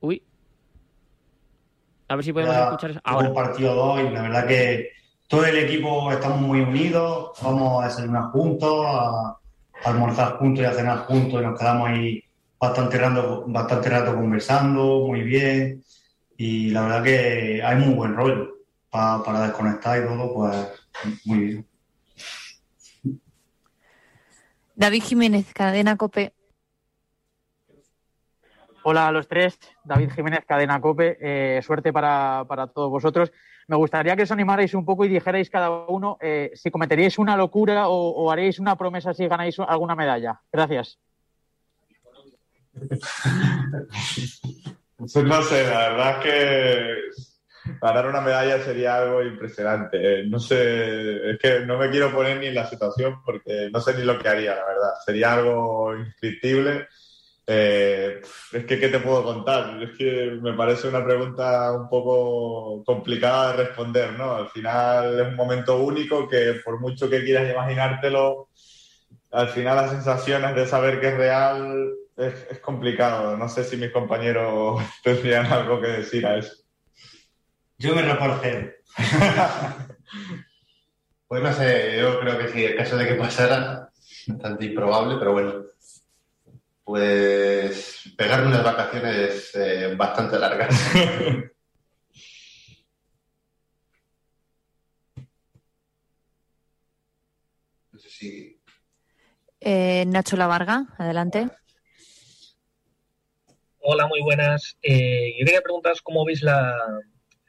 Uy. 0.00 0.22
A 2.08 2.16
ver 2.16 2.24
si 2.24 2.32
podemos 2.32 2.56
escuchar. 2.56 3.02
Ahora. 3.04 3.30
partido 3.34 3.74
dos 3.74 4.00
y 4.00 4.08
la 4.08 4.22
verdad 4.22 4.46
que 4.46 5.03
todo 5.28 5.44
el 5.46 5.56
equipo 5.58 6.12
estamos 6.12 6.40
muy 6.40 6.60
unidos, 6.60 7.30
vamos 7.42 7.82
a 7.82 7.86
desayunar 7.88 8.24
juntos, 8.30 8.86
a, 8.86 9.30
a 9.30 9.38
almorzar 9.84 10.36
juntos 10.38 10.62
y 10.62 10.66
a 10.66 10.72
cenar 10.72 10.98
juntos 11.06 11.40
y 11.40 11.44
nos 11.44 11.58
quedamos 11.58 11.88
ahí 11.88 12.22
bastante 12.58 12.98
rato, 12.98 13.44
bastante 13.46 13.88
rato 13.90 14.14
conversando, 14.14 15.04
muy 15.06 15.22
bien 15.22 15.82
y 16.36 16.70
la 16.70 16.82
verdad 16.82 17.02
que 17.02 17.62
hay 17.62 17.76
muy 17.76 17.94
buen 17.94 18.14
rollo 18.14 18.50
Pa- 18.90 19.22
para 19.24 19.42
desconectar 19.42 19.98
y 20.02 20.06
todo, 20.06 20.34
pues 20.34 21.20
muy 21.24 21.38
bien. 21.38 21.66
David 24.76 25.02
Jiménez, 25.02 25.52
Cadena 25.52 25.96
Cope. 25.96 26.32
Hola 28.84 29.08
a 29.08 29.12
los 29.12 29.26
tres, 29.28 29.58
David 29.82 30.10
Jiménez, 30.10 30.44
Cadena 30.46 30.80
Cope. 30.80 31.16
Eh, 31.20 31.62
suerte 31.62 31.92
para, 31.92 32.44
para 32.46 32.66
todos 32.66 32.90
vosotros. 32.90 33.32
Me 33.68 33.76
gustaría 33.76 34.16
que 34.16 34.22
os 34.24 34.30
animarais 34.30 34.74
un 34.74 34.84
poco 34.84 35.04
y 35.04 35.08
dijerais 35.08 35.48
cada 35.50 35.70
uno 35.70 36.18
eh, 36.20 36.50
si 36.54 36.70
cometeríais 36.70 37.18
una 37.18 37.36
locura 37.36 37.88
o, 37.88 38.10
o 38.10 38.30
haríais 38.30 38.58
una 38.58 38.76
promesa 38.76 39.14
si 39.14 39.26
ganáis 39.26 39.58
alguna 39.58 39.94
medalla. 39.94 40.40
Gracias. 40.52 40.98
Pues 44.96 45.16
no 45.24 45.42
sé, 45.42 45.64
la 45.64 45.88
verdad 45.90 46.18
es 46.18 46.24
que 46.24 46.94
ganar 47.80 48.06
una 48.06 48.20
medalla 48.20 48.62
sería 48.62 48.96
algo 48.96 49.22
impresionante. 49.22 50.20
Eh, 50.20 50.24
No 50.26 50.38
sé, 50.38 51.32
es 51.32 51.38
que 51.38 51.60
no 51.66 51.78
me 51.78 51.90
quiero 51.90 52.12
poner 52.12 52.38
ni 52.38 52.46
en 52.46 52.54
la 52.54 52.66
situación 52.66 53.20
porque 53.24 53.70
no 53.72 53.80
sé 53.80 53.94
ni 53.98 54.04
lo 54.04 54.18
que 54.18 54.28
haría, 54.28 54.54
la 54.54 54.64
verdad. 54.64 54.90
Sería 55.04 55.34
algo 55.34 55.94
indescriptible. 55.96 56.88
Eh, 57.46 58.22
es 58.52 58.64
que, 58.64 58.78
¿qué 58.78 58.88
te 58.88 59.00
puedo 59.00 59.22
contar? 59.22 59.82
Es 59.82 59.96
que 59.98 60.38
me 60.40 60.54
parece 60.54 60.88
una 60.88 61.04
pregunta 61.04 61.72
un 61.72 61.88
poco 61.88 62.82
complicada 62.84 63.52
de 63.52 63.64
responder, 63.64 64.12
¿no? 64.14 64.34
Al 64.34 64.48
final 64.48 65.20
es 65.20 65.26
un 65.28 65.36
momento 65.36 65.78
único 65.78 66.26
que 66.28 66.60
por 66.64 66.80
mucho 66.80 67.10
que 67.10 67.22
quieras 67.22 67.52
imaginártelo, 67.52 68.48
al 69.30 69.48
final 69.48 69.76
las 69.76 69.90
sensaciones 69.90 70.54
de 70.54 70.66
saber 70.66 71.00
que 71.00 71.08
es 71.08 71.16
real 71.16 71.92
es, 72.16 72.46
es 72.50 72.58
complicado. 72.60 73.36
No 73.36 73.48
sé 73.48 73.64
si 73.64 73.76
mis 73.76 73.90
compañeros 73.90 74.82
tendrían 75.02 75.46
algo 75.46 75.80
que 75.80 75.88
decir 75.88 76.26
a 76.26 76.38
eso. 76.38 76.56
Yo 77.78 77.94
me 77.94 78.02
reporté. 78.02 78.76
Pues 81.26 81.42
no 81.42 81.52
sé, 81.52 81.98
yo 81.98 82.20
creo 82.20 82.38
que 82.38 82.48
sí, 82.48 82.64
el 82.64 82.76
caso 82.76 82.96
de 82.96 83.08
que 83.08 83.14
pasara, 83.14 83.90
bastante 84.28 84.66
improbable, 84.66 85.16
pero 85.18 85.32
bueno, 85.32 85.63
pues 86.84 88.12
pegarme 88.16 88.48
unas 88.48 88.62
vacaciones 88.62 89.50
eh, 89.54 89.94
bastante 89.96 90.38
largas. 90.38 90.70
No 97.92 97.98
sé 98.00 98.10
si 98.10 98.60
Eh, 99.60 100.04
Nacho 100.06 100.36
Lavarga, 100.36 100.86
adelante. 100.98 101.48
Hola, 103.78 104.06
muy 104.06 104.20
buenas. 104.20 104.76
Eh, 104.82 105.34
yo 105.38 105.44
quería 105.44 105.60
preguntaros 105.62 106.02
cómo 106.02 106.24
veis 106.24 106.42
la, 106.42 106.74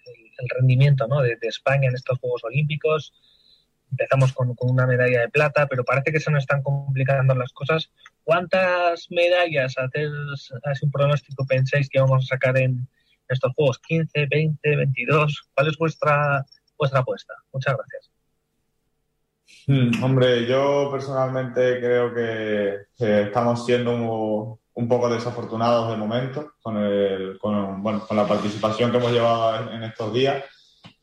el, 0.06 0.26
el 0.38 0.50
rendimiento 0.50 1.08
¿no? 1.08 1.22
de, 1.22 1.36
de 1.38 1.48
España 1.48 1.88
en 1.90 1.96
estos 1.96 2.20
Juegos 2.20 2.44
Olímpicos. 2.44 3.14
Empezamos 3.96 4.34
con, 4.34 4.54
con 4.56 4.72
una 4.72 4.86
medalla 4.86 5.22
de 5.22 5.30
plata, 5.30 5.68
pero 5.68 5.86
parece 5.86 6.12
que 6.12 6.20
se 6.20 6.30
nos 6.30 6.44
están 6.44 6.62
complicando 6.62 7.34
las 7.34 7.54
cosas. 7.54 7.90
¿Cuántas 8.26 9.08
medallas, 9.10 9.74
así 9.78 10.86
un 10.86 10.92
pronóstico, 10.92 11.46
pensáis 11.48 11.88
que 11.88 12.02
vamos 12.02 12.26
a 12.26 12.36
sacar 12.36 12.58
en 12.58 12.88
estos 13.30 13.54
Juegos? 13.56 13.80
¿15, 13.90 14.28
20, 14.30 14.76
22? 14.76 15.50
¿Cuál 15.54 15.68
es 15.70 15.78
vuestra, 15.78 16.46
vuestra 16.78 17.00
apuesta? 17.00 17.34
Muchas 17.54 17.76
gracias. 17.78 18.12
Hmm, 19.68 20.04
Hombre, 20.04 20.46
yo 20.46 20.90
personalmente 20.92 21.80
creo 21.80 22.14
que, 22.14 22.88
estamos 22.98 23.66
siendo 23.66 23.96
un, 23.96 24.60
un 24.74 24.88
poco 24.90 25.10
desafortunados 25.10 25.90
de 25.90 25.98
momento 25.98 26.54
con, 26.62 26.78
el, 26.78 27.38
con, 27.40 27.82
bueno, 27.82 28.06
con 28.06 28.18
la 28.18 28.28
participación 28.28 28.92
que 28.92 28.98
hemos 28.98 29.14
llevado 29.14 29.72
en 29.72 29.84
estos 29.84 30.14
días. 30.14 30.44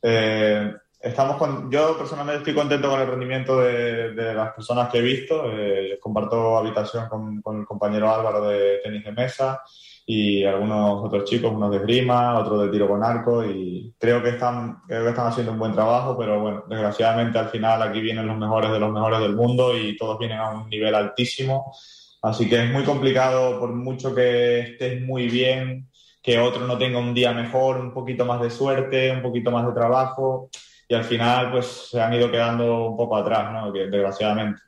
Eh, 0.01 0.73
estamos 1.03 1.35
con, 1.35 1.69
yo 1.69 1.97
personalmente 1.97 2.39
estoy 2.39 2.53
contento 2.53 2.89
con 2.89 3.01
el 3.01 3.07
rendimiento 3.07 3.59
de, 3.59 4.13
de 4.13 4.33
las 4.33 4.53
personas 4.53 4.89
que 4.89 4.99
he 4.99 5.01
visto. 5.01 5.51
Eh, 5.51 5.99
comparto 6.01 6.57
habitación 6.57 7.09
con, 7.09 7.41
con 7.41 7.59
el 7.59 7.65
compañero 7.65 8.09
Álvaro 8.09 8.47
de 8.47 8.79
tenis 8.81 9.03
de 9.03 9.11
mesa 9.11 9.61
y 10.05 10.43
algunos 10.45 11.03
otros 11.03 11.25
chicos, 11.29 11.51
unos 11.53 11.71
de 11.71 11.77
esgrima, 11.77 12.39
otros 12.39 12.63
de 12.63 12.69
tiro 12.69 12.87
con 12.87 13.03
arco 13.03 13.43
y 13.45 13.93
creo 13.99 14.23
que 14.23 14.29
están, 14.29 14.81
creo 14.87 15.03
que 15.03 15.09
están 15.09 15.27
haciendo 15.27 15.51
un 15.51 15.59
buen 15.59 15.73
trabajo, 15.73 16.17
pero 16.17 16.41
bueno, 16.41 16.63
desgraciadamente 16.69 17.37
al 17.37 17.49
final 17.49 17.81
aquí 17.81 18.01
vienen 18.01 18.27
los 18.27 18.37
mejores 18.37 18.71
de 18.71 18.79
los 18.79 18.91
mejores 18.91 19.19
del 19.19 19.35
mundo 19.35 19.77
y 19.77 19.95
todos 19.95 20.19
vienen 20.19 20.39
a 20.39 20.51
un 20.51 20.69
nivel 20.69 20.93
altísimo, 20.95 21.73
así 22.21 22.49
que 22.49 22.65
es 22.65 22.71
muy 22.71 22.83
complicado 22.83 23.59
por 23.59 23.73
mucho 23.73 24.13
que 24.13 24.59
estés 24.59 25.01
muy 25.01 25.29
bien, 25.29 25.87
que 26.21 26.37
otro 26.37 26.67
no 26.67 26.77
tenga 26.77 26.99
un 26.99 27.13
día 27.13 27.31
mejor, 27.31 27.77
un 27.77 27.93
poquito 27.93 28.25
más 28.25 28.41
de 28.41 28.49
suerte, 28.49 29.09
un 29.11 29.21
poquito 29.21 29.51
más 29.51 29.65
de 29.65 29.73
trabajo 29.73 30.49
y 30.87 30.95
al 30.95 31.03
final 31.03 31.51
pues 31.51 31.65
se 31.91 32.01
han 32.01 32.13
ido 32.13 32.29
quedando 32.31 32.87
un 32.89 32.97
poco 32.97 33.15
atrás, 33.17 33.51
¿no? 33.51 33.71
Desgraciadamente. 33.71 34.61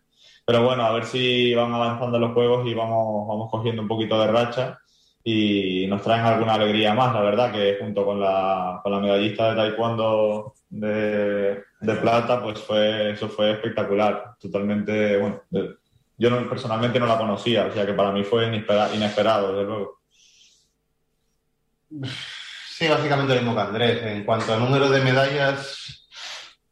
Pero 0.45 0.63
bueno, 0.63 0.85
a 0.85 0.91
ver 0.91 1.05
si 1.05 1.53
van 1.55 1.73
avanzando 1.73 2.19
los 2.19 2.33
juegos 2.33 2.67
y 2.67 2.73
vamos, 2.73 3.27
vamos 3.27 3.49
cogiendo 3.49 3.81
un 3.81 3.87
poquito 3.87 4.19
de 4.19 4.27
racha 4.27 4.79
y 5.23 5.87
nos 5.87 6.03
traen 6.03 6.23
alguna 6.23 6.53
alegría 6.53 6.93
más, 6.93 7.11
la 7.13 7.21
verdad, 7.21 7.51
que 7.51 7.77
junto 7.79 8.05
con 8.05 8.19
la, 8.19 8.79
con 8.83 8.91
la 8.91 8.99
medallista 8.99 9.49
de 9.49 9.55
taekwondo 9.55 10.53
de, 10.69 11.63
de 11.79 11.95
plata, 11.95 12.43
pues 12.43 12.59
fue, 12.59 13.11
eso 13.11 13.27
fue 13.27 13.53
espectacular, 13.53 14.35
totalmente, 14.39 15.17
bueno, 15.17 15.41
yo 16.17 16.29
no- 16.29 16.47
personalmente 16.47 16.99
no 16.99 17.07
la 17.07 17.17
conocía, 17.17 17.65
o 17.65 17.71
sea 17.73 17.85
que 17.87 17.93
para 17.93 18.11
mí 18.11 18.23
fue 18.23 18.45
inespera- 18.47 18.93
inesperado, 18.93 19.51
desde 19.51 19.63
luego. 19.65 19.99
Sí, 22.69 22.87
básicamente 22.87 23.33
lo 23.35 23.41
mismo 23.41 23.55
que 23.55 23.61
Andrés. 23.61 24.03
En 24.03 24.23
cuanto 24.25 24.53
a 24.53 24.57
número 24.57 24.89
de 24.89 25.01
medallas, 25.01 26.04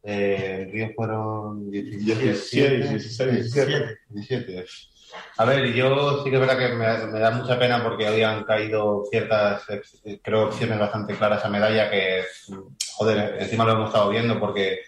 eh, 0.04 0.64
en 0.66 0.72
Río 0.72 0.90
fueron 0.94 1.70
17, 1.70 2.24
16, 2.24 2.90
16, 2.90 3.52
17, 3.54 3.98
17. 4.10 4.66
A 5.38 5.44
ver, 5.44 5.72
yo 5.72 6.22
sí 6.22 6.30
que 6.30 6.36
es 6.36 6.40
verdad 6.40 6.58
que 6.58 6.74
me, 6.74 7.06
me 7.06 7.20
da 7.20 7.30
mucha 7.30 7.58
pena 7.58 7.82
porque 7.82 8.08
hoy 8.08 8.22
han 8.22 8.44
caído 8.44 9.04
ciertas, 9.10 9.64
eh, 10.04 10.18
creo, 10.22 10.46
opciones 10.46 10.78
bastante 10.78 11.14
claras 11.14 11.44
a 11.44 11.48
medalla 11.48 11.90
que, 11.90 12.24
joder, 12.96 13.36
encima 13.40 13.64
lo 13.64 13.72
hemos 13.72 13.88
estado 13.88 14.10
viendo 14.10 14.38
porque 14.38 14.80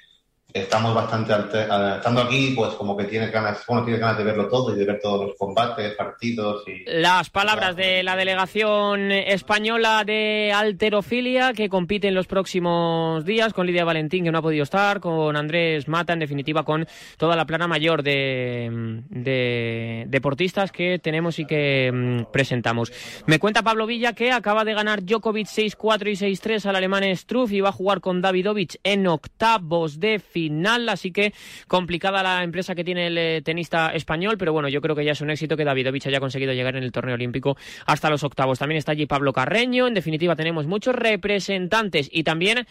estamos 0.59 0.94
bastante 0.94 1.32
alte- 1.32 1.66
a- 1.70 1.96
estando 1.96 2.22
aquí, 2.22 2.52
pues 2.57 2.72
como 2.74 2.96
que 2.96 3.04
tienes 3.04 3.30
ganas, 3.32 3.64
bueno, 3.66 3.84
tienes 3.84 4.00
ganas 4.00 4.18
de 4.18 4.24
verlo 4.24 4.48
todo 4.48 4.74
y 4.74 4.78
de 4.78 4.84
ver 4.84 5.00
todos 5.02 5.26
los 5.26 5.36
combates, 5.36 5.94
partidos 5.94 6.62
y 6.66 6.84
Las 6.86 7.30
palabras 7.30 7.76
de 7.76 8.02
la 8.02 8.16
delegación 8.16 9.12
española 9.12 10.02
de 10.04 10.52
alterofilia 10.54 11.52
que 11.52 11.68
compite 11.68 12.09
en 12.09 12.14
los 12.14 12.26
próximos 12.26 13.24
días 13.24 13.52
con 13.52 13.66
Lidia 13.66 13.84
Valentín 13.84 14.24
que 14.24 14.32
no 14.32 14.38
ha 14.38 14.42
podido 14.42 14.62
estar, 14.62 15.00
con 15.00 15.36
Andrés 15.36 15.88
Mata, 15.88 16.12
en 16.12 16.18
definitiva 16.20 16.64
con 16.64 16.86
toda 17.18 17.36
la 17.36 17.44
plana 17.44 17.66
mayor 17.66 18.02
de, 18.02 19.02
de 19.09 20.04
deportistas 20.09 20.72
que 20.72 20.98
tenemos 20.98 21.38
y 21.38 21.46
que 21.46 21.90
mm, 21.92 22.32
presentamos. 22.32 22.92
Me 23.26 23.38
cuenta 23.38 23.62
Pablo 23.62 23.86
Villa 23.86 24.12
que 24.12 24.32
acaba 24.32 24.64
de 24.64 24.74
ganar 24.74 25.04
Djokovic 25.04 25.46
6-4 25.46 26.09
y 26.11 26.16
6-3 26.36 26.66
al 26.66 26.76
alemán 26.76 27.04
Struff 27.16 27.52
y 27.52 27.61
va 27.61 27.70
a 27.70 27.72
jugar 27.72 28.00
con 28.00 28.20
Davidovich 28.22 28.78
en 28.84 29.07
octavos 29.07 30.00
de 30.00 30.18
final, 30.18 30.45
así 30.88 31.12
que 31.12 31.32
complicada 31.68 32.22
la 32.22 32.42
empresa 32.42 32.74
que 32.74 32.84
tiene 32.84 33.09
el 33.09 33.18
eh, 33.18 33.42
tenista 33.42 33.90
español, 33.90 34.36
pero 34.38 34.53
bueno, 34.53 34.68
yo 34.68 34.80
creo 34.80 34.94
que 34.97 35.05
ya 35.05 35.12
es 35.12 35.20
un 35.20 35.30
éxito 35.30 35.57
que 35.57 35.64
Davidovich 35.64 36.07
haya 36.07 36.20
conseguido 36.20 36.53
llegar 36.53 36.76
en 36.76 36.82
el 36.82 36.92
torneo 36.92 37.14
olímpico 37.14 37.57
hasta 37.86 38.11
los 38.11 38.24
octavos. 38.24 38.59
También 38.59 38.78
está 38.78 38.92
allí 38.92 39.07
Pablo 39.07 39.32
Carreño, 39.32 39.86
en 39.86 39.94
definitiva 39.94 40.36
tenemos 40.36 40.66
muchos 40.66 40.94
representantes 40.94 42.09
y 42.12 42.22
también 42.22 42.66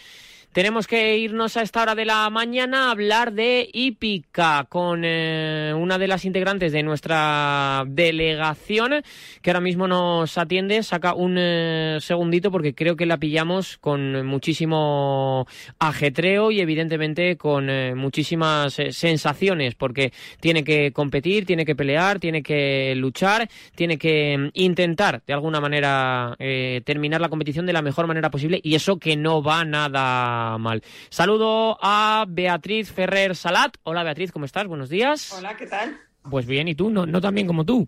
tenemos 0.55 0.87
que 0.87 1.17
irnos 1.17 1.57
a 1.57 1.63
esta 1.63 1.81
hora 1.81 1.95
de 1.95 2.05
la 2.05 2.29
mañana 2.29 2.87
a 2.87 2.91
hablar 2.91 3.33
de 3.33 3.69
Hípica 3.73 4.65
con 4.69 5.01
eh, 5.03 5.73
una 5.75 5.97
de 5.97 6.07
las 6.07 6.23
integrantes 6.23 6.71
de 6.71 6.81
nuestra 6.81 7.83
delegación 7.85 9.03
que 9.41 9.49
ahora 9.49 9.59
mismo 9.59 9.85
nos 9.89 10.37
atiende. 10.37 10.81
Saca 10.81 11.13
un 11.13 11.35
eh, 11.37 11.97
segundito 11.99 12.51
porque 12.51 12.73
creo 12.73 12.95
que 12.95 13.05
la 13.05 13.17
pillamos 13.17 13.77
con 13.79 14.25
muchísimo 14.25 15.45
ajetreo 15.77 16.51
y 16.51 16.61
evidentemente 16.61 17.35
con 17.35 17.69
eh, 17.69 17.93
muchísimas 17.93 18.79
eh, 18.79 18.93
sensaciones 18.93 19.75
porque 19.75 20.13
tiene 20.39 20.63
que 20.63 20.93
competir, 20.93 21.45
tiene 21.45 21.65
que 21.65 21.75
pelear, 21.75 22.19
tiene 22.19 22.41
que 22.41 22.93
luchar, 22.95 23.49
tiene 23.75 23.97
que 23.97 24.37
mm, 24.37 24.49
intentar 24.53 25.21
de 25.27 25.33
alguna 25.33 25.59
manera 25.59 26.37
terminar 26.85 27.19
la 27.19 27.27
competición 27.27 27.65
de 27.65 27.73
la 27.73 27.81
mejor 27.81 28.07
manera 28.07 28.29
posible 28.29 28.61
y 28.63 28.75
eso 28.75 28.99
que 28.99 29.17
no 29.17 29.43
va 29.43 29.65
nada 29.65 30.44
mal. 30.59 30.83
Saludo 31.09 31.77
a 31.81 32.25
Beatriz 32.27 32.91
Ferrer 32.91 33.35
Salat. 33.35 33.75
Hola 33.83 34.03
Beatriz, 34.03 34.31
¿cómo 34.31 34.45
estás? 34.45 34.67
Buenos 34.67 34.89
días. 34.89 35.33
Hola, 35.33 35.55
¿qué 35.57 35.67
tal? 35.67 35.97
Pues 36.29 36.45
bien, 36.45 36.67
¿y 36.67 36.75
tú? 36.75 36.89
No, 36.89 37.05
no 37.05 37.21
tan 37.21 37.35
bien 37.35 37.47
como 37.47 37.65
tú. 37.65 37.87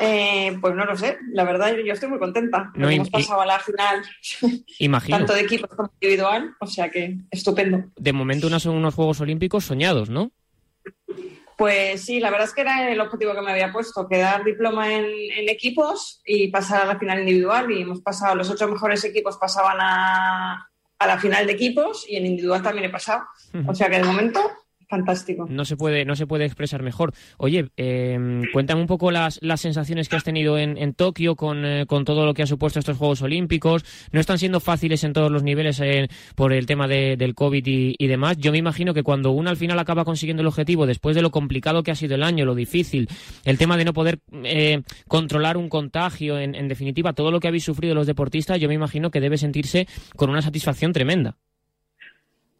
Eh, 0.00 0.56
pues 0.60 0.74
no 0.74 0.84
lo 0.84 0.96
sé, 0.96 1.18
la 1.32 1.44
verdad 1.44 1.74
yo 1.84 1.92
estoy 1.92 2.08
muy 2.08 2.18
contenta. 2.18 2.72
No, 2.74 2.88
hemos 2.88 3.10
pasado 3.10 3.40
a 3.40 3.46
la 3.46 3.58
final, 3.58 4.02
Imagino. 4.78 5.18
tanto 5.18 5.34
de 5.34 5.40
equipos 5.40 5.70
como 5.70 5.90
individual, 6.00 6.54
o 6.60 6.66
sea 6.66 6.90
que 6.90 7.18
estupendo. 7.30 7.84
De 7.96 8.12
momento 8.12 8.46
unos, 8.46 8.64
unos 8.66 8.94
Juegos 8.94 9.20
Olímpicos 9.20 9.64
soñados, 9.64 10.08
¿no? 10.08 10.30
Pues 11.58 12.04
sí, 12.04 12.18
la 12.18 12.30
verdad 12.30 12.48
es 12.48 12.54
que 12.54 12.62
era 12.62 12.90
el 12.90 13.00
objetivo 13.00 13.34
que 13.34 13.42
me 13.42 13.52
había 13.52 13.72
puesto, 13.72 14.08
quedar 14.08 14.42
diploma 14.42 14.92
en, 14.92 15.04
en 15.04 15.48
equipos 15.48 16.20
y 16.24 16.48
pasar 16.48 16.82
a 16.82 16.86
la 16.86 16.98
final 16.98 17.20
individual. 17.20 17.70
Y 17.70 17.82
hemos 17.82 18.00
pasado, 18.00 18.34
los 18.34 18.50
ocho 18.50 18.66
mejores 18.68 19.04
equipos 19.04 19.36
pasaban 19.36 19.76
a, 19.80 20.71
a 21.02 21.06
la 21.06 21.18
final 21.18 21.46
de 21.46 21.52
equipos 21.52 22.06
y 22.08 22.16
en 22.16 22.26
individual 22.26 22.62
también 22.62 22.86
he 22.86 22.90
pasado. 22.90 23.24
O 23.66 23.74
sea 23.74 23.88
que 23.88 23.98
de 23.98 24.04
momento, 24.04 24.40
fantástico. 24.92 25.46
No 25.48 25.64
se 25.64 25.76
puede, 25.78 26.04
no 26.04 26.14
se 26.16 26.26
puede 26.26 26.44
expresar 26.44 26.82
mejor. 26.82 27.14
Oye, 27.38 27.70
eh, 27.78 28.42
cuéntame 28.52 28.82
un 28.82 28.86
poco 28.86 29.10
las, 29.10 29.38
las 29.42 29.62
sensaciones 29.62 30.08
que 30.10 30.16
has 30.16 30.24
tenido 30.24 30.58
en, 30.58 30.76
en 30.76 30.92
Tokio 30.92 31.34
con, 31.34 31.64
eh, 31.64 31.86
con 31.86 32.04
todo 32.04 32.26
lo 32.26 32.34
que 32.34 32.42
ha 32.42 32.46
supuesto 32.46 32.78
estos 32.78 32.98
Juegos 32.98 33.22
Olímpicos. 33.22 33.84
No 34.12 34.20
están 34.20 34.38
siendo 34.38 34.60
fáciles 34.60 35.02
en 35.04 35.14
todos 35.14 35.30
los 35.32 35.42
niveles 35.42 35.80
eh, 35.80 36.08
por 36.36 36.52
el 36.52 36.66
tema 36.66 36.86
de- 36.88 37.16
del 37.16 37.34
COVID 37.34 37.66
y, 37.66 37.94
y 37.98 38.06
demás. 38.06 38.36
Yo 38.36 38.52
me 38.52 38.58
imagino 38.58 38.92
que 38.92 39.02
cuando 39.02 39.30
uno 39.30 39.48
al 39.48 39.56
final 39.56 39.78
acaba 39.78 40.04
consiguiendo 40.04 40.42
el 40.42 40.46
objetivo, 40.46 40.86
después 40.86 41.16
de 41.16 41.22
lo 41.22 41.30
complicado 41.30 41.82
que 41.82 41.90
ha 41.90 41.94
sido 41.94 42.14
el 42.14 42.22
año, 42.22 42.44
lo 42.44 42.54
difícil, 42.54 43.08
el 43.44 43.56
tema 43.56 43.78
de 43.78 43.86
no 43.86 43.94
poder 43.94 44.18
eh, 44.44 44.82
controlar 45.08 45.56
un 45.56 45.70
contagio, 45.70 46.38
en, 46.38 46.54
en 46.54 46.68
definitiva, 46.68 47.14
todo 47.14 47.30
lo 47.30 47.40
que 47.40 47.48
habéis 47.48 47.64
sufrido 47.64 47.94
los 47.94 48.06
deportistas, 48.06 48.60
yo 48.60 48.68
me 48.68 48.74
imagino 48.74 49.10
que 49.10 49.20
debe 49.20 49.38
sentirse 49.38 49.86
con 50.16 50.28
una 50.28 50.42
satisfacción 50.42 50.92
tremenda. 50.92 51.38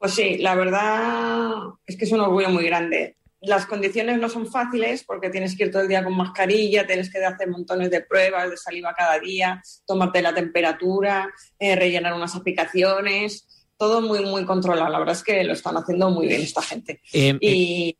Pues 0.02 0.14
sí, 0.14 0.36
la 0.38 0.56
verdad 0.56 1.52
es 1.86 1.96
que 1.96 2.06
es 2.06 2.10
un 2.10 2.18
orgullo 2.18 2.50
muy 2.50 2.64
grande. 2.64 3.18
Las 3.40 3.66
condiciones 3.66 4.18
no 4.18 4.28
son 4.28 4.48
fáciles 4.48 5.04
porque 5.04 5.30
tienes 5.30 5.56
que 5.56 5.66
ir 5.66 5.70
todo 5.70 5.82
el 5.82 5.88
día 5.88 6.02
con 6.02 6.16
mascarilla, 6.16 6.84
tienes 6.84 7.08
que 7.08 7.24
hacer 7.24 7.48
montones 7.48 7.88
de 7.88 8.00
pruebas 8.00 8.50
de 8.50 8.56
saliva 8.56 8.94
cada 8.98 9.20
día, 9.20 9.62
tomarte 9.86 10.20
la 10.20 10.34
temperatura, 10.34 11.30
eh, 11.56 11.76
rellenar 11.76 12.14
unas 12.14 12.34
aplicaciones, 12.34 13.64
todo 13.78 14.00
muy, 14.00 14.24
muy 14.24 14.44
controlado. 14.44 14.90
La 14.90 14.98
verdad 14.98 15.14
es 15.14 15.22
que 15.22 15.44
lo 15.44 15.52
están 15.52 15.76
haciendo 15.76 16.10
muy 16.10 16.26
bien 16.26 16.40
esta 16.40 16.62
gente. 16.62 17.00
Eh, 17.12 17.38
Y, 17.40 17.96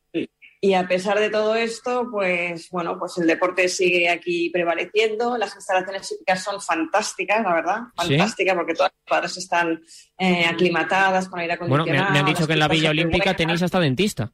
y 0.65 0.75
a 0.75 0.87
pesar 0.87 1.19
de 1.19 1.29
todo 1.29 1.55
esto, 1.55 2.07
pues 2.09 2.69
bueno, 2.69 2.97
pues 2.97 3.17
el 3.17 3.27
deporte 3.27 3.67
sigue 3.67 4.07
aquí 4.07 4.49
prevaleciendo. 4.49 5.37
Las 5.37 5.53
instalaciones 5.55 6.09
hípicas 6.09 6.41
son 6.41 6.61
fantásticas, 6.61 7.43
la 7.43 7.53
verdad, 7.53 7.79
¿Sí? 8.01 8.07
fantásticas, 8.15 8.55
porque 8.55 8.73
todas 8.73 8.93
las 8.93 9.07
cuadras 9.09 9.35
están 9.37 9.81
eh, 10.17 10.45
aclimatadas 10.45 11.27
con 11.27 11.39
aire 11.41 11.57
Bueno, 11.57 11.83
acondicionado. 11.83 12.11
me, 12.11 12.13
me 12.13 12.19
han 12.19 12.25
dicho 12.33 12.47
que 12.47 12.53
en 12.53 12.59
la 12.59 12.69
Villa 12.69 12.91
Olímpica 12.91 13.35
tenéis 13.35 13.61
hasta 13.61 13.81
dentista. 13.81 14.31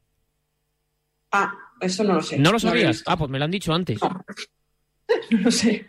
Ah, 1.31 1.51
eso 1.81 2.03
no 2.03 2.13
lo 2.13 2.21
sé. 2.21 2.37
¿No 2.37 2.51
lo 2.51 2.59
sabías? 2.59 3.03
ah, 3.07 3.17
pues 3.17 3.31
me 3.31 3.39
lo 3.39 3.45
han 3.45 3.51
dicho 3.51 3.73
antes. 3.73 3.99
No 3.99 4.23
sé, 5.51 5.87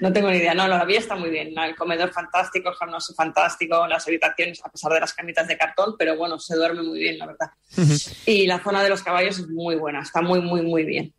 no 0.00 0.12
tengo 0.12 0.30
ni 0.30 0.38
idea. 0.38 0.54
No, 0.54 0.66
la 0.68 0.84
vía 0.84 0.98
está 0.98 1.16
muy 1.16 1.30
bien. 1.30 1.56
El 1.58 1.76
comedor 1.76 2.12
fantástico, 2.12 2.70
el 2.70 2.74
gimnasio 2.76 3.14
fantástico, 3.14 3.86
las 3.86 4.06
habitaciones, 4.06 4.60
a 4.64 4.70
pesar 4.70 4.92
de 4.92 5.00
las 5.00 5.14
camitas 5.14 5.46
de 5.48 5.56
cartón, 5.56 5.94
pero 5.98 6.16
bueno, 6.16 6.38
se 6.38 6.56
duerme 6.56 6.82
muy 6.82 6.98
bien, 6.98 7.18
la 7.18 7.26
verdad. 7.26 7.50
Y 8.26 8.46
la 8.46 8.58
zona 8.60 8.82
de 8.82 8.88
los 8.88 9.02
caballos 9.02 9.38
es 9.38 9.48
muy 9.48 9.76
buena, 9.76 10.00
está 10.00 10.20
muy, 10.20 10.40
muy, 10.40 10.62
muy 10.62 10.84
bien. 10.84 11.12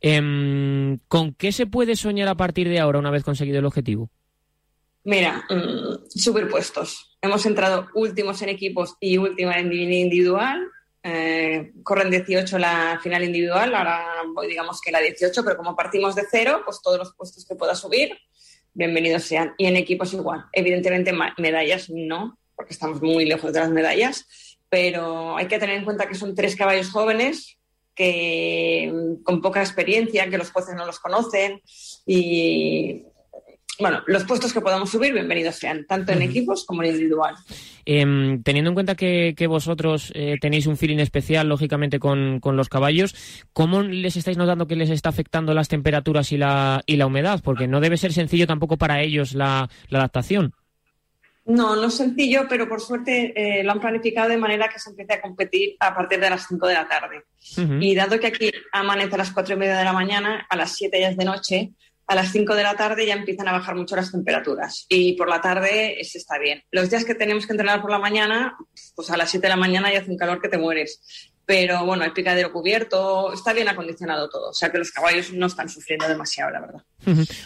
Em, 0.00 0.98
¿Con 1.06 1.32
qué 1.34 1.52
se 1.52 1.66
puede 1.66 1.96
soñar 1.96 2.28
a 2.28 2.36
partir 2.36 2.68
de 2.68 2.80
ahora 2.80 2.98
una 2.98 3.10
vez 3.10 3.22
conseguido 3.22 3.58
el 3.58 3.66
objetivo? 3.66 4.10
Mira, 5.04 5.44
mm, 5.48 6.08
superpuestos. 6.10 7.16
Hemos 7.22 7.46
entrado 7.46 7.88
últimos 7.94 8.42
en 8.42 8.48
equipos 8.48 8.96
y 9.00 9.16
última 9.16 9.58
en 9.58 9.72
individual. 9.72 10.60
Eh, 11.10 11.72
corren 11.82 12.10
18 12.10 12.58
la 12.58 13.00
final 13.02 13.24
individual, 13.24 13.74
ahora 13.74 14.04
voy 14.34 14.46
digamos 14.46 14.80
que 14.80 14.92
la 14.92 15.00
18, 15.00 15.42
pero 15.42 15.56
como 15.56 15.74
partimos 15.74 16.14
de 16.14 16.24
cero, 16.30 16.60
pues 16.64 16.82
todos 16.82 16.98
los 16.98 17.14
puestos 17.14 17.46
que 17.46 17.54
pueda 17.54 17.74
subir, 17.74 18.18
bienvenidos 18.74 19.22
sean. 19.22 19.54
Y 19.56 19.66
en 19.66 19.76
equipos 19.76 20.12
igual. 20.12 20.44
Evidentemente 20.52 21.14
medallas 21.38 21.88
no, 21.88 22.38
porque 22.54 22.74
estamos 22.74 23.00
muy 23.00 23.24
lejos 23.24 23.52
de 23.54 23.60
las 23.60 23.70
medallas, 23.70 24.26
pero 24.68 25.36
hay 25.38 25.46
que 25.46 25.58
tener 25.58 25.78
en 25.78 25.84
cuenta 25.84 26.08
que 26.08 26.14
son 26.14 26.34
tres 26.34 26.54
caballos 26.56 26.90
jóvenes 26.90 27.58
que 27.94 28.92
mm, 28.92 29.22
con 29.22 29.40
poca 29.40 29.60
experiencia, 29.62 30.28
que 30.28 30.38
los 30.38 30.50
jueces 30.50 30.74
no 30.74 30.84
los 30.84 30.98
conocen 30.98 31.62
y 32.06 33.04
bueno, 33.78 34.02
los 34.06 34.24
puestos 34.24 34.52
que 34.52 34.60
podamos 34.60 34.90
subir, 34.90 35.12
bienvenidos 35.12 35.56
sean, 35.56 35.86
tanto 35.86 36.12
en 36.12 36.22
equipos 36.22 36.64
como 36.66 36.82
en 36.82 36.90
individual. 36.90 37.34
Em, 37.84 38.42
teniendo 38.42 38.70
en 38.70 38.74
cuenta 38.74 38.94
que, 38.94 39.34
que 39.36 39.46
vosotros 39.46 40.12
eh, 40.14 40.36
tenéis 40.40 40.66
un 40.66 40.76
feeling 40.76 40.98
especial, 40.98 41.48
lógicamente, 41.48 41.98
con, 41.98 42.40
con 42.40 42.56
los 42.56 42.68
caballos, 42.68 43.14
¿cómo 43.52 43.82
les 43.82 44.16
estáis 44.16 44.36
notando 44.36 44.66
que 44.66 44.76
les 44.76 44.90
está 44.90 45.10
afectando 45.10 45.54
las 45.54 45.68
temperaturas 45.68 46.32
y 46.32 46.38
la, 46.38 46.82
y 46.86 46.96
la 46.96 47.06
humedad? 47.06 47.40
Porque 47.42 47.68
no 47.68 47.80
debe 47.80 47.96
ser 47.96 48.12
sencillo 48.12 48.46
tampoco 48.46 48.76
para 48.76 49.00
ellos 49.00 49.34
la, 49.34 49.68
la 49.88 49.98
adaptación. 49.98 50.54
No, 51.48 51.76
no 51.76 51.86
es 51.86 51.94
sencillo, 51.94 52.42
pero 52.46 52.68
por 52.68 52.78
suerte 52.78 53.32
eh, 53.34 53.64
lo 53.64 53.72
han 53.72 53.80
planificado 53.80 54.28
de 54.28 54.36
manera 54.36 54.68
que 54.68 54.78
se 54.78 54.90
empiece 54.90 55.14
a 55.14 55.22
competir 55.22 55.76
a 55.80 55.94
partir 55.94 56.20
de 56.20 56.28
las 56.28 56.46
5 56.46 56.66
de 56.66 56.74
la 56.74 56.86
tarde. 56.86 57.24
Y 57.80 57.94
dado 57.94 58.20
que 58.20 58.26
aquí 58.26 58.52
amanece 58.70 59.14
a 59.14 59.18
las 59.18 59.32
4 59.32 59.54
y 59.54 59.56
media 59.56 59.78
de 59.78 59.84
la 59.84 59.94
mañana, 59.94 60.46
a 60.50 60.56
las 60.56 60.72
7 60.76 61.00
ya 61.00 61.08
es 61.08 61.16
de 61.16 61.24
noche, 61.24 61.72
a 62.08 62.14
las 62.14 62.32
5 62.32 62.54
de 62.54 62.62
la 62.62 62.74
tarde 62.74 63.06
ya 63.06 63.14
empiezan 63.14 63.48
a 63.48 63.52
bajar 63.52 63.74
mucho 63.74 63.94
las 63.94 64.10
temperaturas. 64.10 64.86
Y 64.88 65.12
por 65.12 65.28
la 65.28 65.42
tarde 65.42 65.98
se 66.02 66.16
está 66.16 66.38
bien. 66.38 66.62
Los 66.70 66.88
días 66.88 67.04
que 67.04 67.14
tenemos 67.14 67.46
que 67.46 67.52
entrenar 67.52 67.82
por 67.82 67.90
la 67.90 67.98
mañana, 67.98 68.56
pues 68.96 69.10
a 69.10 69.16
las 69.18 69.30
7 69.30 69.46
de 69.46 69.50
la 69.50 69.56
mañana 69.56 69.92
ya 69.92 70.00
hace 70.00 70.10
un 70.10 70.16
calor 70.16 70.40
que 70.40 70.48
te 70.48 70.56
mueres. 70.56 71.27
Pero 71.48 71.86
bueno, 71.86 72.04
hay 72.04 72.10
picadero 72.10 72.52
cubierto, 72.52 73.32
está 73.32 73.54
bien 73.54 73.68
acondicionado 73.68 74.28
todo. 74.28 74.50
O 74.50 74.52
sea 74.52 74.68
que 74.68 74.76
los 74.76 74.90
caballos 74.90 75.32
no 75.32 75.46
están 75.46 75.70
sufriendo 75.70 76.06
demasiado, 76.06 76.50
la 76.50 76.60
verdad. 76.60 76.82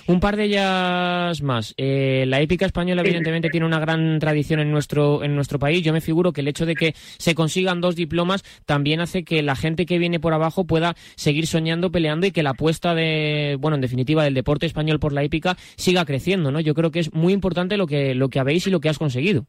Un 0.09 0.19
par 0.19 0.37
de 0.37 0.47
ellas 0.47 1.41
más. 1.41 1.73
Eh, 1.77 2.25
la 2.27 2.41
épica 2.41 2.67
española, 2.67 3.03
evidentemente, 3.03 3.49
tiene 3.49 3.65
una 3.65 3.79
gran 3.79 4.19
tradición 4.19 4.59
en 4.59 4.73
nuestro, 4.73 5.23
en 5.23 5.37
nuestro 5.37 5.61
país. 5.61 5.85
Yo 5.85 5.93
me 5.93 6.01
figuro 6.01 6.33
que 6.33 6.41
el 6.41 6.49
hecho 6.49 6.67
de 6.67 6.75
que 6.75 6.97
se 7.19 7.37
consigan 7.37 7.81
dos 7.81 7.95
diplomas 7.95 8.43
también 8.67 8.99
hace 8.99 9.23
que 9.23 9.41
la 9.41 9.55
gente 9.55 9.87
que 9.87 9.99
viene 9.99 10.19
por 10.19 10.35
abajo 10.35 10.67
pueda 10.67 10.97
seguir 11.15 11.47
soñando, 11.47 11.93
peleando 11.93 12.27
y 12.27 12.33
que 12.33 12.43
la 12.43 12.51
apuesta 12.51 12.97
de, 12.97 13.57
bueno, 13.61 13.77
en 13.77 13.83
definitiva, 13.83 14.25
del 14.25 14.35
deporte 14.35 14.67
español 14.67 14.99
por 14.99 15.13
la 15.13 15.23
épica 15.23 15.57
siga 15.77 16.05
creciendo, 16.05 16.51
¿no? 16.51 16.59
Yo 16.59 16.75
creo 16.75 16.91
que 16.91 16.99
es 16.99 17.13
muy 17.13 17.33
importante 17.33 17.77
lo 17.77 17.87
que, 17.87 18.17
lo 18.17 18.31
que 18.31 18.41
habéis 18.41 18.67
y 18.67 18.71
lo 18.71 18.81
que 18.81 18.89
has 18.89 18.99
conseguido. 18.99 19.47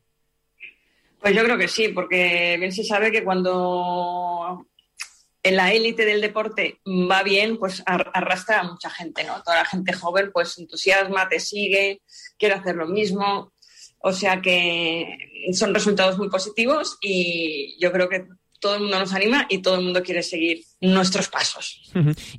Pues 1.23 1.35
yo 1.35 1.43
creo 1.45 1.57
que 1.57 1.69
sí, 1.69 1.87
porque 1.87 2.57
bien 2.59 2.73
se 2.73 2.83
sabe 2.83 3.09
que 3.09 3.23
cuando 3.23 4.67
en 5.41 5.55
la 5.55 5.71
élite 5.71 6.03
del 6.05 6.19
deporte 6.19 6.81
va 6.85 7.23
bien, 7.23 7.57
pues 7.57 7.81
ar- 7.85 8.11
arrastra 8.13 8.59
a 8.59 8.63
mucha 8.63 8.89
gente, 8.89 9.23
¿no? 9.23 9.41
Toda 9.41 9.57
la 9.59 9.65
gente 9.65 9.93
joven 9.93 10.31
pues 10.33 10.57
entusiasma, 10.57 11.29
te 11.29 11.39
sigue, 11.39 12.01
quiere 12.37 12.55
hacer 12.55 12.75
lo 12.75 12.87
mismo. 12.87 13.53
O 13.99 14.11
sea 14.11 14.41
que 14.41 15.17
son 15.53 15.73
resultados 15.73 16.17
muy 16.17 16.29
positivos 16.29 16.97
y 16.99 17.77
yo 17.81 17.89
creo 17.93 18.09
que 18.09 18.27
todo 18.63 18.75
el 18.75 18.81
mundo 18.83 18.97
nos 18.97 19.13
anima 19.13 19.45
y 19.49 19.57
todo 19.57 19.75
el 19.75 19.81
mundo 19.81 20.01
quiere 20.01 20.23
seguir 20.23 20.63
nuestros 20.79 21.27
pasos. 21.27 21.81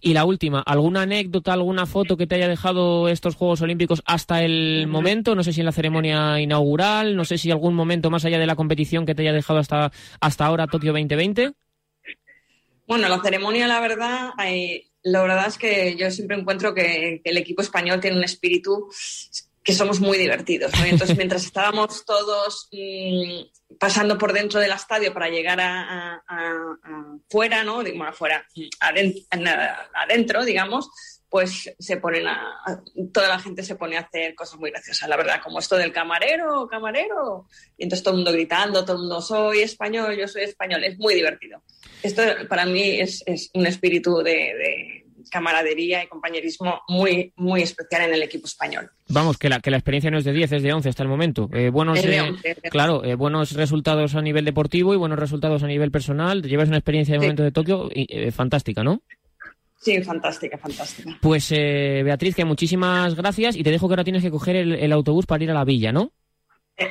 Y 0.01 0.15
la 0.15 0.25
última, 0.25 0.63
¿alguna 0.65 1.03
anécdota, 1.03 1.53
alguna 1.53 1.85
foto 1.85 2.17
que 2.17 2.27
te 2.27 2.37
haya 2.37 2.49
dejado 2.49 3.11
estos 3.11 3.35
Juegos 3.35 3.61
Olímpicos 3.61 4.03
hasta 4.07 4.43
el 4.43 4.87
momento? 4.89 5.35
No 5.35 5.45
sé 5.45 5.53
si 5.53 5.61
en 5.61 5.67
la 5.67 5.73
ceremonia 5.73 6.41
inaugural, 6.41 7.15
no 7.15 7.27
sé 7.27 7.37
si 7.37 7.51
algún 7.51 7.75
momento 7.75 8.09
más 8.09 8.25
allá 8.25 8.39
de 8.39 8.47
la 8.47 8.57
competición 8.57 9.05
que 9.05 9.15
te 9.15 9.21
haya 9.21 9.35
dejado 9.35 9.59
hasta, 9.59 9.93
hasta 10.19 10.47
ahora 10.47 10.67
Tokio 10.67 10.93
2020. 10.93 11.53
Bueno, 12.87 13.09
la 13.11 13.21
ceremonia, 13.21 13.69
la 13.69 13.81
verdad, 13.81 14.31
eh, 14.47 14.87
la 15.03 15.21
verdad 15.21 15.47
es 15.49 15.59
que 15.59 15.95
yo 15.95 16.11
siempre 16.11 16.39
encuentro 16.39 16.73
que, 16.73 17.21
que 17.23 17.31
el 17.31 17.37
equipo 17.37 17.61
español 17.61 18.01
tiene 18.01 18.17
un 18.17 18.25
espíritu 18.25 18.89
que 19.65 19.73
somos 19.73 19.99
muy 19.99 20.19
divertidos. 20.19 20.73
¿no? 20.79 20.85
Entonces, 20.85 21.17
mientras 21.17 21.45
estábamos 21.47 22.05
todos 22.05 22.69
mmm, 22.71 23.77
pasando 23.81 24.19
por 24.19 24.33
dentro 24.33 24.61
del 24.61 24.73
estadio 24.73 25.13
para 25.13 25.31
llegar 25.31 25.61
a, 25.61 25.83
a, 25.83 26.23
a, 26.29 26.51
a 26.85 27.19
fuera, 27.29 27.65
¿no? 27.65 27.77
Bueno, 27.77 28.05
afuera, 28.05 28.47
adentro, 28.81 29.23
adentro, 29.95 30.45
digamos, 30.45 30.91
pues 31.35 31.75
se 31.81 31.97
ponen 31.97 32.29
a, 32.29 32.81
toda 33.13 33.29
la 33.29 33.41
gente 33.41 33.65
se 33.65 33.75
pone 33.75 33.97
a 33.97 34.03
hacer 34.03 34.37
cosas 34.37 34.61
muy 34.61 34.71
graciosas, 34.71 35.09
la 35.09 35.17
verdad, 35.17 35.41
como 35.43 35.59
esto 35.59 35.77
del 35.77 35.93
camarero, 35.93 36.69
camarero, 36.69 37.49
y 37.77 37.83
entonces 37.83 38.05
todo 38.05 38.15
el 38.15 38.19
mundo 38.19 38.31
gritando, 38.31 38.85
todo 38.85 38.93
el 38.93 39.01
mundo 39.01 39.21
soy 39.21 39.63
español, 39.63 40.17
yo 40.17 40.29
soy 40.29 40.43
español, 40.43 40.85
es 40.85 40.97
muy 40.97 41.13
divertido. 41.15 41.61
Esto 42.05 42.23
para 42.49 42.67
mí 42.67 43.01
es, 43.01 43.25
es 43.27 43.51
un 43.53 43.67
espíritu 43.67 44.19
de, 44.19 44.31
de 44.31 45.04
camaradería 45.31 46.03
y 46.05 46.07
compañerismo 46.09 46.83
muy, 46.89 47.33
muy 47.37 47.63
especial 47.63 48.03
en 48.09 48.15
el 48.15 48.23
equipo 48.23 48.47
español. 48.47 48.91
Vamos, 49.09 49.39
que 49.39 49.49
la, 49.49 49.61
que 49.61 49.71
la 49.71 49.77
experiencia 49.77 50.11
no 50.11 50.19
es 50.19 50.25
de 50.25 50.33
10, 50.33 50.53
es 50.53 50.63
de 50.63 50.73
11 50.73 50.89
hasta 50.89 51.03
el 51.03 51.09
momento. 51.09 51.49
Eh, 51.53 51.71
buenos, 51.71 52.05
eh, 52.05 52.21
11, 52.21 52.55
claro, 52.71 53.05
eh, 53.05 53.15
buenos 53.15 53.53
resultados 53.53 54.15
a 54.15 54.23
nivel 54.23 54.45
deportivo 54.45 54.95
y 54.95 54.97
buenos 54.97 55.19
resultados 55.19 55.63
a 55.63 55.67
nivel 55.67 55.91
personal. 55.91 56.43
Llevas 56.43 56.69
una 56.69 56.79
experiencia 56.79 57.15
de 57.15 57.21
Sí. 57.21 57.25
momento 57.27 57.43
de 57.43 57.53
Tokio 57.53 57.91
fantástica, 58.33 58.83
¿no? 58.83 59.03
Sí, 59.81 60.03
fantástica, 60.03 60.57
fantástica. 60.57 61.19
Pues 61.21 61.53
eh, 61.53 62.01
Beatriz, 62.05 62.35
que 62.35 62.45
muchísimas 62.47 63.15
gracias 63.15 63.55
y 63.55 63.63
te 63.63 63.71
dejo 63.71 63.87
que 63.87 63.93
ahora 63.93 64.05
tienes 64.05 64.23
que 64.23 64.31
coger 64.31 64.57
el, 64.57 64.73
el 64.75 64.93
autobús 64.93 65.27
para 65.27 65.45
ir 65.45 65.51
a 65.51 65.55
la 65.55 65.65
villa, 65.65 65.93
¿no? 65.93 66.11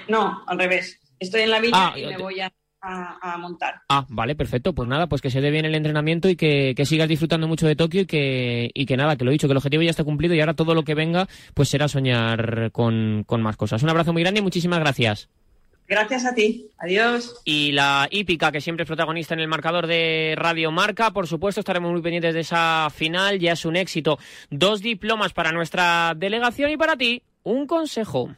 No, 0.08 0.44
al 0.46 0.60
revés. 0.60 1.00
Estoy 1.20 1.42
en 1.42 1.50
la 1.50 1.60
villa 1.60 1.74
Ah, 1.76 1.94
y 1.98 2.06
me 2.06 2.18
voy 2.18 2.40
a, 2.40 2.52
a- 2.84 3.18
a 3.34 3.38
montar. 3.38 3.82
Ah, 3.90 4.06
vale, 4.10 4.36
perfecto. 4.36 4.74
Pues 4.74 4.88
nada, 4.90 5.08
pues 5.08 5.22
que 5.22 5.30
se 5.32 5.42
dé 5.42 5.50
bien 5.50 5.66
el 5.66 5.74
entrenamiento 5.76 6.30
y 6.30 6.36
que, 6.36 6.74
que 6.76 6.86
sigas 6.86 7.08
disfrutando 7.08 7.48
mucho 7.48 7.66
de 7.66 7.76
Tokio 7.76 8.02
y 8.02 8.06
que, 8.06 8.70
y 8.74 8.86
que 8.86 8.98
nada, 8.98 9.16
que 9.16 9.24
lo 9.24 9.32
he 9.32 9.34
dicho, 9.34 9.48
que 9.48 9.54
el 9.54 9.58
objetivo 9.58 9.82
ya 9.84 9.90
está 9.92 10.04
cumplido 10.04 10.34
y 10.36 10.40
ahora 10.42 10.54
todo 10.54 10.76
lo 10.76 10.84
que 10.84 10.94
venga 10.96 11.28
pues 11.54 11.70
será 11.70 11.88
soñar 11.88 12.72
con, 12.72 13.24
con 13.26 13.42
más 13.42 13.58
cosas. 13.58 13.82
Un 13.84 13.90
abrazo 13.90 14.14
muy 14.14 14.22
grande 14.22 14.42
y 14.42 14.44
muchísimas 14.44 14.80
gracias. 14.80 15.30
Gracias 15.86 16.26
a 16.26 16.34
ti. 16.34 16.70
Adiós. 16.78 17.42
Y 17.44 17.74
la 17.74 18.08
hípica, 18.10 18.52
que 18.54 18.62
siempre 18.62 18.84
es 18.84 18.88
protagonista 18.88 19.34
en 19.34 19.42
el 19.42 19.50
marcador 19.50 19.86
de 19.86 20.34
Radio 20.38 20.72
Marca, 20.72 21.12
por 21.12 21.28
supuesto, 21.28 21.60
estaremos 21.60 21.92
muy 21.92 22.02
pendientes 22.02 22.34
de 22.34 22.40
esa 22.40 22.88
final, 22.90 23.38
ya 23.40 23.52
es 23.52 23.66
un 23.66 23.76
éxito. 23.76 24.18
Dos 24.50 24.82
diplomas 24.82 25.34
para 25.34 25.52
nuestra 25.52 26.14
delegación 26.16 26.72
y 26.72 26.78
para 26.78 26.96
ti, 26.96 27.22
un 27.44 27.68
consejo. 27.68 28.34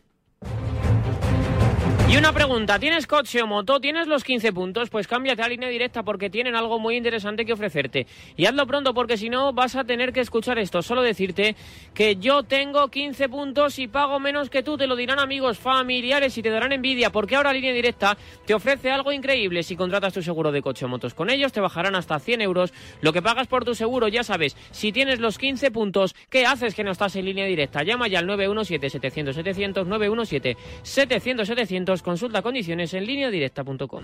Y 2.08 2.18
una 2.18 2.32
pregunta, 2.32 2.78
¿tienes 2.78 3.08
coche 3.08 3.42
o 3.42 3.48
moto? 3.48 3.80
¿Tienes 3.80 4.06
los 4.06 4.24
15 4.24 4.54
puntos? 4.54 4.92
Pues 4.92 5.08
cámbiate 5.08 5.42
a 5.42 5.50
línea 5.50 5.70
directa 5.70 6.04
porque 6.04 6.30
tienen 6.30 6.56
algo 6.56 6.78
muy 6.78 6.98
interesante 6.98 7.46
que 7.46 7.54
ofrecerte. 7.54 8.06
Y 8.38 8.46
hazlo 8.46 8.68
pronto 8.68 8.94
porque 8.94 9.18
si 9.18 9.28
no 9.28 9.54
vas 9.54 9.76
a 9.76 9.86
tener 9.86 10.14
que 10.14 10.20
escuchar 10.20 10.60
esto. 10.60 10.84
Solo 10.84 11.02
decirte 11.02 11.56
que 11.96 12.18
yo 12.18 12.44
tengo 12.44 12.90
15 12.90 13.28
puntos 13.28 13.80
y 13.80 13.88
pago 13.88 14.20
menos 14.20 14.52
que 14.52 14.62
tú. 14.62 14.78
Te 14.78 14.86
lo 14.86 14.96
dirán 14.96 15.20
amigos, 15.20 15.58
familiares 15.58 16.38
y 16.38 16.44
te 16.44 16.52
darán 16.52 16.74
envidia 16.74 17.10
porque 17.10 17.38
ahora 17.38 17.52
línea 17.52 17.74
directa 17.74 18.16
te 18.46 18.54
ofrece 18.54 18.92
algo 18.92 19.12
increíble. 19.12 19.64
Si 19.64 19.76
contratas 19.76 20.14
tu 20.14 20.22
seguro 20.22 20.52
de 20.52 20.62
coche 20.62 20.86
o 20.86 20.88
motos 20.88 21.16
con 21.16 21.32
ellos 21.32 21.54
te 21.54 21.60
bajarán 21.60 21.96
hasta 21.96 22.20
100 22.20 22.42
euros 22.42 22.72
lo 23.02 23.14
que 23.14 23.24
pagas 23.24 23.48
por 23.48 23.66
tu 23.66 23.74
seguro. 23.74 24.10
Ya 24.10 24.24
sabes, 24.24 24.56
si 24.70 24.92
tienes 24.92 25.20
los 25.20 25.40
15 25.40 25.72
puntos, 25.72 26.16
¿qué 26.30 26.46
haces 26.46 26.76
que 26.76 26.84
no 26.84 26.92
estás 26.92 27.16
en 27.16 27.26
línea 27.26 27.48
directa? 27.48 27.82
Llama 27.82 28.08
ya 28.08 28.20
al 28.20 28.28
917-700-700, 28.28 29.88
917-700-700, 29.88 31.96
consulta 32.06 32.42
condiciones 32.44 32.94
en 32.94 33.08
línea 33.08 33.32
directa.com. 33.32 34.04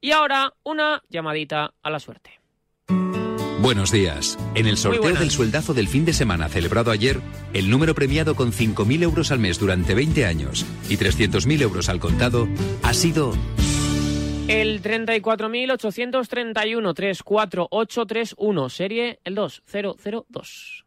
Y 0.00 0.12
ahora 0.12 0.54
una 0.62 1.02
llamadita 1.10 1.74
a 1.82 1.90
la 1.90 2.00
suerte. 2.00 2.40
Buenos 3.60 3.92
días. 3.92 4.38
En 4.54 4.66
el 4.66 4.78
sorteo 4.78 5.12
del 5.12 5.30
sueldazo 5.30 5.74
del 5.74 5.88
fin 5.88 6.06
de 6.06 6.14
semana 6.14 6.48
celebrado 6.48 6.92
ayer, 6.92 7.20
el 7.52 7.68
número 7.68 7.94
premiado 7.94 8.34
con 8.34 8.52
5.000 8.52 9.02
euros 9.02 9.30
al 9.30 9.40
mes 9.40 9.58
durante 9.58 9.94
20 9.94 10.24
años 10.24 10.64
y 10.88 10.96
300.000 10.96 11.60
euros 11.60 11.90
al 11.90 12.00
contado 12.00 12.48
ha 12.84 12.94
sido 12.94 13.34
El 14.48 14.80
34.831 14.80 16.94
34831, 16.94 18.68
serie 18.70 19.20
el 19.24 19.34
2002. 19.34 20.86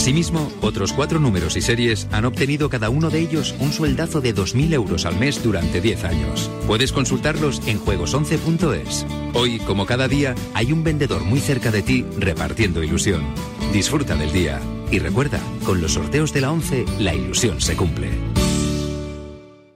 Asimismo, 0.00 0.50
otros 0.62 0.94
cuatro 0.94 1.20
números 1.20 1.58
y 1.58 1.60
series 1.60 2.08
han 2.10 2.24
obtenido 2.24 2.70
cada 2.70 2.88
uno 2.88 3.10
de 3.10 3.18
ellos 3.18 3.54
un 3.60 3.70
sueldazo 3.70 4.22
de 4.22 4.34
2.000 4.34 4.72
euros 4.72 5.04
al 5.04 5.16
mes 5.16 5.42
durante 5.42 5.82
10 5.82 6.04
años. 6.04 6.50
Puedes 6.66 6.90
consultarlos 6.90 7.60
en 7.66 7.78
juegos11.es. 7.78 9.04
Hoy, 9.34 9.58
como 9.58 9.84
cada 9.84 10.08
día, 10.08 10.34
hay 10.54 10.72
un 10.72 10.84
vendedor 10.84 11.20
muy 11.20 11.38
cerca 11.38 11.70
de 11.70 11.82
ti 11.82 12.06
repartiendo 12.16 12.82
ilusión. 12.82 13.26
Disfruta 13.74 14.14
del 14.14 14.32
día. 14.32 14.58
Y 14.90 15.00
recuerda, 15.00 15.38
con 15.66 15.82
los 15.82 15.92
sorteos 15.92 16.32
de 16.32 16.40
la 16.40 16.50
11, 16.50 16.86
la 16.98 17.14
ilusión 17.14 17.60
se 17.60 17.76
cumple. 17.76 18.08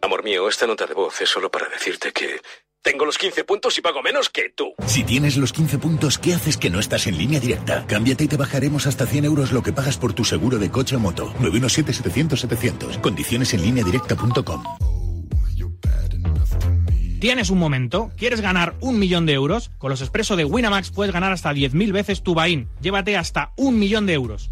Amor 0.00 0.24
mío, 0.24 0.48
esta 0.48 0.66
nota 0.66 0.86
de 0.86 0.94
voz 0.94 1.20
es 1.20 1.28
solo 1.28 1.50
para 1.50 1.68
decirte 1.68 2.12
que 2.12 2.40
tengo 2.84 3.06
los 3.06 3.18
15 3.18 3.42
puntos 3.44 3.76
y 3.78 3.80
pago 3.80 4.02
menos 4.02 4.28
que 4.28 4.52
tú. 4.54 4.74
Si 4.86 5.02
tienes 5.02 5.36
los 5.36 5.52
15 5.52 5.78
puntos, 5.78 6.18
¿qué 6.18 6.34
haces 6.34 6.56
que 6.56 6.70
no 6.70 6.78
estás 6.78 7.06
en 7.08 7.18
línea 7.18 7.40
directa? 7.40 7.84
Cámbiate 7.88 8.24
y 8.24 8.28
te 8.28 8.36
bajaremos 8.36 8.86
hasta 8.86 9.06
100 9.06 9.24
euros 9.24 9.52
lo 9.52 9.62
que 9.62 9.72
pagas 9.72 9.96
por 9.96 10.12
tu 10.12 10.24
seguro 10.24 10.58
de 10.58 10.70
coche 10.70 10.94
o 10.94 11.00
moto. 11.00 11.32
917-700-700. 11.40 13.00
Condiciones 13.00 13.54
en 13.54 13.62
línea 13.62 13.82
directa.com. 13.82 14.62
¿Tienes 17.20 17.48
un 17.48 17.58
momento? 17.58 18.12
¿Quieres 18.18 18.42
ganar 18.42 18.74
un 18.80 18.98
millón 18.98 19.24
de 19.24 19.32
euros? 19.32 19.70
Con 19.78 19.88
los 19.88 20.02
expresos 20.02 20.36
de 20.36 20.44
Winamax 20.44 20.90
puedes 20.90 21.12
ganar 21.12 21.32
hasta 21.32 21.54
10.000 21.54 21.90
veces 21.90 22.22
tu 22.22 22.34
Bain. 22.34 22.68
Llévate 22.82 23.16
hasta 23.16 23.52
un 23.56 23.78
millón 23.78 24.04
de 24.04 24.12
euros. 24.12 24.50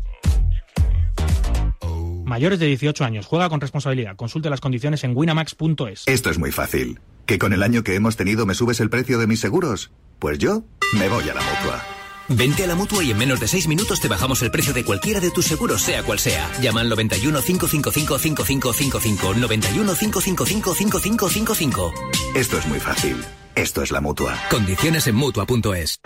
Mayores 2.24 2.59
de 2.59 2.66
18 2.66 3.05
años. 3.05 3.26
Juega 3.26 3.51
con 3.51 3.61
responsabilidad. 3.61 4.16
Consulte 4.16 4.49
las 4.49 4.62
condiciones 4.62 5.05
en 5.05 5.14
winamax.es. 5.14 6.05
Esto 6.07 6.30
es 6.30 6.39
muy 6.39 6.51
fácil. 6.51 6.99
¿Que 7.26 7.38
con 7.38 7.52
el 7.52 7.62
año 7.62 7.82
que 7.82 7.94
hemos 7.94 8.16
tenido 8.16 8.46
me 8.46 8.54
subes 8.54 8.80
el 8.80 8.90
precio 8.90 9.18
de 9.18 9.26
mis 9.26 9.40
seguros? 9.40 9.90
Pues 10.18 10.38
yo 10.38 10.64
me 10.98 11.08
voy 11.08 11.28
a 11.28 11.34
la 11.34 11.40
mutua. 11.40 11.82
Vente 12.28 12.64
a 12.64 12.66
la 12.66 12.74
mutua 12.74 13.02
y 13.04 13.10
en 13.10 13.18
menos 13.18 13.40
de 13.40 13.48
6 13.48 13.68
minutos 13.68 14.00
te 14.00 14.08
bajamos 14.08 14.42
el 14.42 14.50
precio 14.50 14.72
de 14.72 14.84
cualquiera 14.84 15.20
de 15.20 15.30
tus 15.30 15.46
seguros, 15.46 15.82
sea 15.82 16.02
cual 16.02 16.18
sea. 16.18 16.50
Llama 16.60 16.80
al 16.80 16.88
91 16.88 17.42
555 17.42 18.18
5555. 18.18 19.34
91 19.34 19.94
555 19.94 20.74
5555. 20.74 21.92
Esto 22.34 22.58
es 22.58 22.66
muy 22.66 22.80
fácil. 22.80 23.16
Esto 23.54 23.82
es 23.82 23.90
la 23.90 24.00
mutua. 24.00 24.38
Condiciones 24.50 25.06
en 25.06 25.16
mutua.es. 25.16 26.00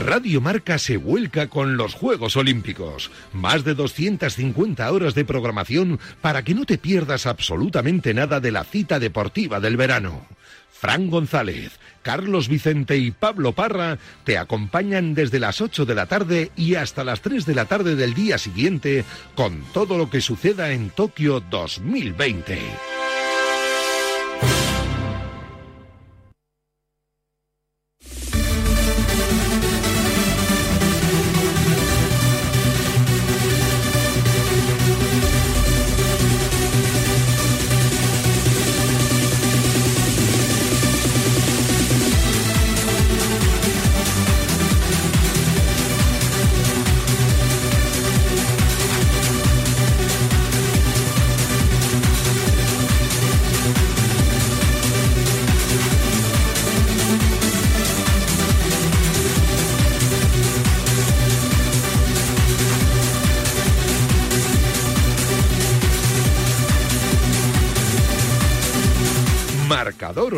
Radio 0.00 0.40
Marca 0.40 0.78
se 0.78 0.96
vuelca 0.96 1.48
con 1.48 1.76
los 1.76 1.92
Juegos 1.92 2.34
Olímpicos. 2.36 3.10
Más 3.34 3.64
de 3.64 3.74
250 3.74 4.90
horas 4.90 5.14
de 5.14 5.26
programación 5.26 6.00
para 6.22 6.42
que 6.42 6.54
no 6.54 6.64
te 6.64 6.78
pierdas 6.78 7.26
absolutamente 7.26 8.14
nada 8.14 8.40
de 8.40 8.50
la 8.50 8.64
cita 8.64 8.98
deportiva 8.98 9.60
del 9.60 9.76
verano. 9.76 10.26
Fran 10.72 11.10
González, 11.10 11.78
Carlos 12.00 12.48
Vicente 12.48 12.96
y 12.96 13.10
Pablo 13.10 13.52
Parra 13.52 13.98
te 14.24 14.38
acompañan 14.38 15.12
desde 15.12 15.38
las 15.38 15.60
8 15.60 15.84
de 15.84 15.94
la 15.94 16.06
tarde 16.06 16.50
y 16.56 16.76
hasta 16.76 17.04
las 17.04 17.20
3 17.20 17.44
de 17.44 17.54
la 17.54 17.66
tarde 17.66 17.94
del 17.94 18.14
día 18.14 18.38
siguiente 18.38 19.04
con 19.34 19.62
todo 19.74 19.98
lo 19.98 20.08
que 20.08 20.22
suceda 20.22 20.72
en 20.72 20.88
Tokio 20.88 21.40
2020. 21.40 22.99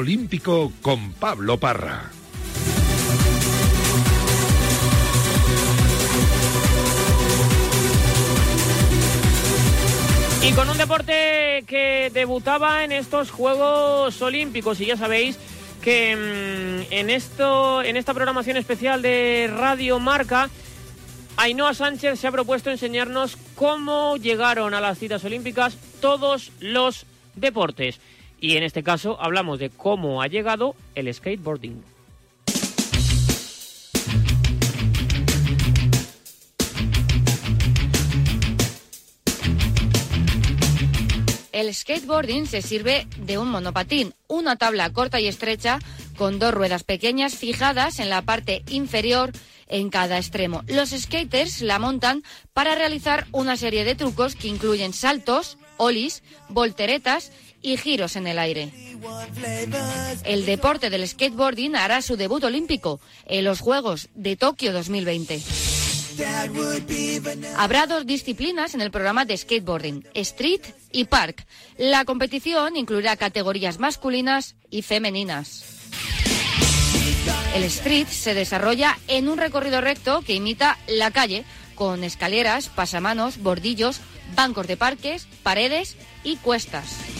Olímpico 0.03 0.73
con 0.83 1.13
Pablo 1.13 1.59
Parra. 1.59 2.11
Y 10.43 10.53
con 10.55 10.69
un 10.69 10.77
deporte 10.77 11.63
que 11.69 12.11
debutaba 12.13 12.83
en 12.83 12.91
estos 12.91 13.31
Juegos 13.31 14.21
Olímpicos 14.23 14.81
y 14.81 14.87
ya 14.87 14.97
sabéis 14.97 15.39
que 15.81 16.17
mm, 16.17 16.93
en 16.93 17.09
esto 17.09 17.81
en 17.85 17.97
esta 17.97 18.13
programación 18.13 18.57
especial 18.57 19.03
de 19.03 19.49
Radio 19.57 20.01
Marca 20.01 20.51
Ainhoa 21.37 21.75
Sánchez 21.75 22.19
se 22.19 22.27
ha 22.27 22.33
propuesto 22.33 22.73
enseñarnos 22.73 23.39
cómo 23.55 24.17
llegaron 24.17 24.75
a 24.75 24.81
las 24.81 24.99
citas 24.99 25.25
olímpicas 25.25 25.77
todos 26.01 26.51
los 26.59 27.07
deportes. 27.37 28.01
Y 28.43 28.57
en 28.57 28.65
este 28.65 28.83
caso 28.83 29.17
hablamos 29.21 29.61
de 29.61 29.71
cómo 29.71 30.21
ha 30.21 30.27
llegado 30.27 30.75
el 30.97 31.15
skateboarding. 31.15 31.81
El 41.53 41.73
skateboarding 41.73 42.49
se 42.49 42.63
sirve 42.63 43.07
de 43.17 43.39
un 43.39 43.49
monopatín, 43.49 44.13
una 44.27 44.57
tabla 44.57 44.93
corta 44.93 45.21
y 45.21 45.29
estrecha 45.29 45.79
con 46.17 46.41
dos 46.41 46.53
ruedas 46.53 46.83
pequeñas 46.83 47.37
fijadas 47.37 48.01
en 48.01 48.11
la 48.11 48.23
parte 48.23 48.65
inferior 48.69 49.31
en 49.69 49.89
cada 49.89 50.19
extremo. 50.19 50.65
Los 50.67 50.91
skaters 50.91 51.63
la 51.63 51.79
montan 51.79 52.25
para 52.53 52.75
realizar 52.75 53.29
una 53.31 53.57
serie 53.57 53.85
de 53.85 53.95
trucos 53.95 54.35
que 54.35 54.49
incluyen 54.49 54.93
saltos, 54.93 55.59
olis, 55.77 56.25
volteretas 56.49 57.31
y 57.63 57.77
giros 57.77 58.17
en 58.17 58.27
el 58.27 58.39
aire. 58.39 58.73
El 60.25 60.45
deporte 60.45 60.91
del 60.91 61.07
skateboarding 61.07 61.77
hará 61.77 62.03
su 62.03 62.17
debut 62.17 62.45
olímpico 62.45 63.01
en 63.27 63.45
los 63.45 63.61
Juegos 63.61 64.09
de 64.15 64.37
Tokio 64.37 64.73
2020. 64.73 65.41
Habrá 67.57 67.87
dos 67.87 68.07
disciplinas 68.07 68.75
en 68.75 68.81
el 68.81 68.91
programa 68.91 69.25
de 69.25 69.37
skateboarding, 69.37 70.07
street 70.15 70.63
y 70.91 71.05
park. 71.05 71.47
La 71.79 72.05
competición 72.05 72.77
incluirá 72.77 73.17
categorías 73.17 73.79
masculinas 73.79 74.57
y 74.71 74.83
femeninas. 74.83 75.65
El 77.55 77.65
street 77.65 78.09
se 78.09 78.35
desarrolla 78.35 78.99
en 79.09 79.29
un 79.29 79.39
recorrido 79.39 79.81
recto 79.81 80.23
que 80.23 80.35
imita 80.35 80.79
la 80.87 81.11
calle, 81.11 81.45
con 81.75 82.05
escaleras, 82.05 82.69
pasamanos, 82.69 83.39
bordillos, 83.39 84.01
bancos 84.35 84.67
de 84.67 84.77
parques, 84.77 85.27
paredes 85.43 85.97
y 86.25 86.37
cuestas. 86.37 87.12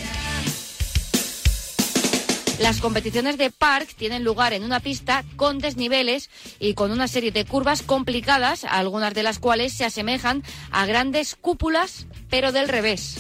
Las 2.63 2.81
competiciones 2.81 3.39
de 3.39 3.51
park 3.51 3.89
tienen 3.97 4.23
lugar 4.23 4.53
en 4.53 4.63
una 4.63 4.79
pista 4.79 5.25
con 5.35 5.59
desniveles 5.59 6.31
y 6.61 6.75
con 6.75 6.93
una 6.93 7.09
serie 7.09 7.33
de 7.33 7.45
curvas 7.45 7.83
complicadas, 7.83 8.63
algunas 8.63 9.15
de 9.15 9.25
las 9.25 9.41
cuales 9.41 9.73
se 9.73 9.85
asemejan 9.85 10.45
a 10.71 10.87
grandes 10.87 11.35
cúpulas, 11.35 12.07
pero 12.31 12.53
del 12.53 12.69
revés. 12.69 13.17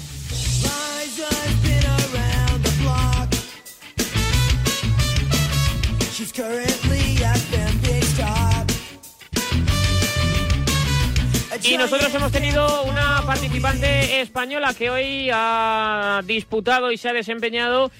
Y 11.64 11.76
nosotros 11.76 12.14
hemos 12.14 12.30
tenido 12.30 12.84
una 12.84 13.22
participante 13.26 14.20
española 14.20 14.72
que 14.72 14.88
hoy 14.88 15.30
ha 15.32 16.22
disputado 16.24 16.92
y 16.92 16.96
se 16.96 17.08
ha 17.08 17.12
desempeñado 17.12 17.90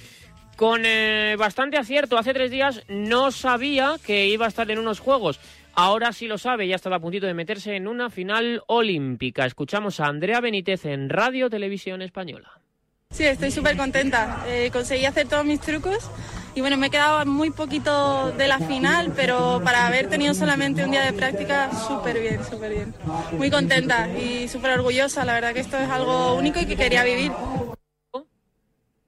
con 0.62 0.82
eh, 0.86 1.34
bastante 1.36 1.76
acierto. 1.76 2.16
Hace 2.16 2.32
tres 2.32 2.48
días 2.52 2.84
no 2.86 3.32
sabía 3.32 3.96
que 4.06 4.28
iba 4.28 4.44
a 4.44 4.48
estar 4.48 4.70
en 4.70 4.78
unos 4.78 5.00
Juegos. 5.00 5.40
Ahora 5.74 6.12
sí 6.12 6.28
lo 6.28 6.38
sabe, 6.38 6.68
ya 6.68 6.76
está 6.76 6.94
a 6.94 7.00
puntito 7.00 7.26
de 7.26 7.34
meterse 7.34 7.74
en 7.74 7.88
una 7.88 8.10
final 8.10 8.62
olímpica. 8.68 9.44
Escuchamos 9.44 9.98
a 9.98 10.06
Andrea 10.06 10.40
Benítez 10.40 10.84
en 10.84 11.08
Radio 11.08 11.50
Televisión 11.50 12.00
Española. 12.00 12.60
Sí, 13.10 13.24
estoy 13.24 13.50
súper 13.50 13.76
contenta. 13.76 14.44
Eh, 14.46 14.70
conseguí 14.72 15.04
hacer 15.04 15.26
todos 15.26 15.44
mis 15.44 15.60
trucos 15.60 16.08
y 16.54 16.60
bueno, 16.60 16.76
me 16.76 16.86
he 16.86 16.90
quedado 16.90 17.26
muy 17.26 17.50
poquito 17.50 18.30
de 18.30 18.46
la 18.46 18.60
final, 18.60 19.12
pero 19.16 19.60
para 19.64 19.88
haber 19.88 20.08
tenido 20.08 20.32
solamente 20.32 20.84
un 20.84 20.92
día 20.92 21.02
de 21.02 21.12
práctica, 21.12 21.72
súper 21.88 22.20
bien, 22.20 22.38
súper 22.44 22.70
bien. 22.70 22.94
Muy 23.32 23.50
contenta 23.50 24.08
y 24.16 24.46
súper 24.46 24.78
orgullosa. 24.78 25.24
La 25.24 25.34
verdad 25.34 25.54
que 25.54 25.60
esto 25.60 25.76
es 25.76 25.90
algo 25.90 26.34
único 26.34 26.60
y 26.60 26.66
que 26.66 26.76
quería 26.76 27.02
vivir. 27.02 27.32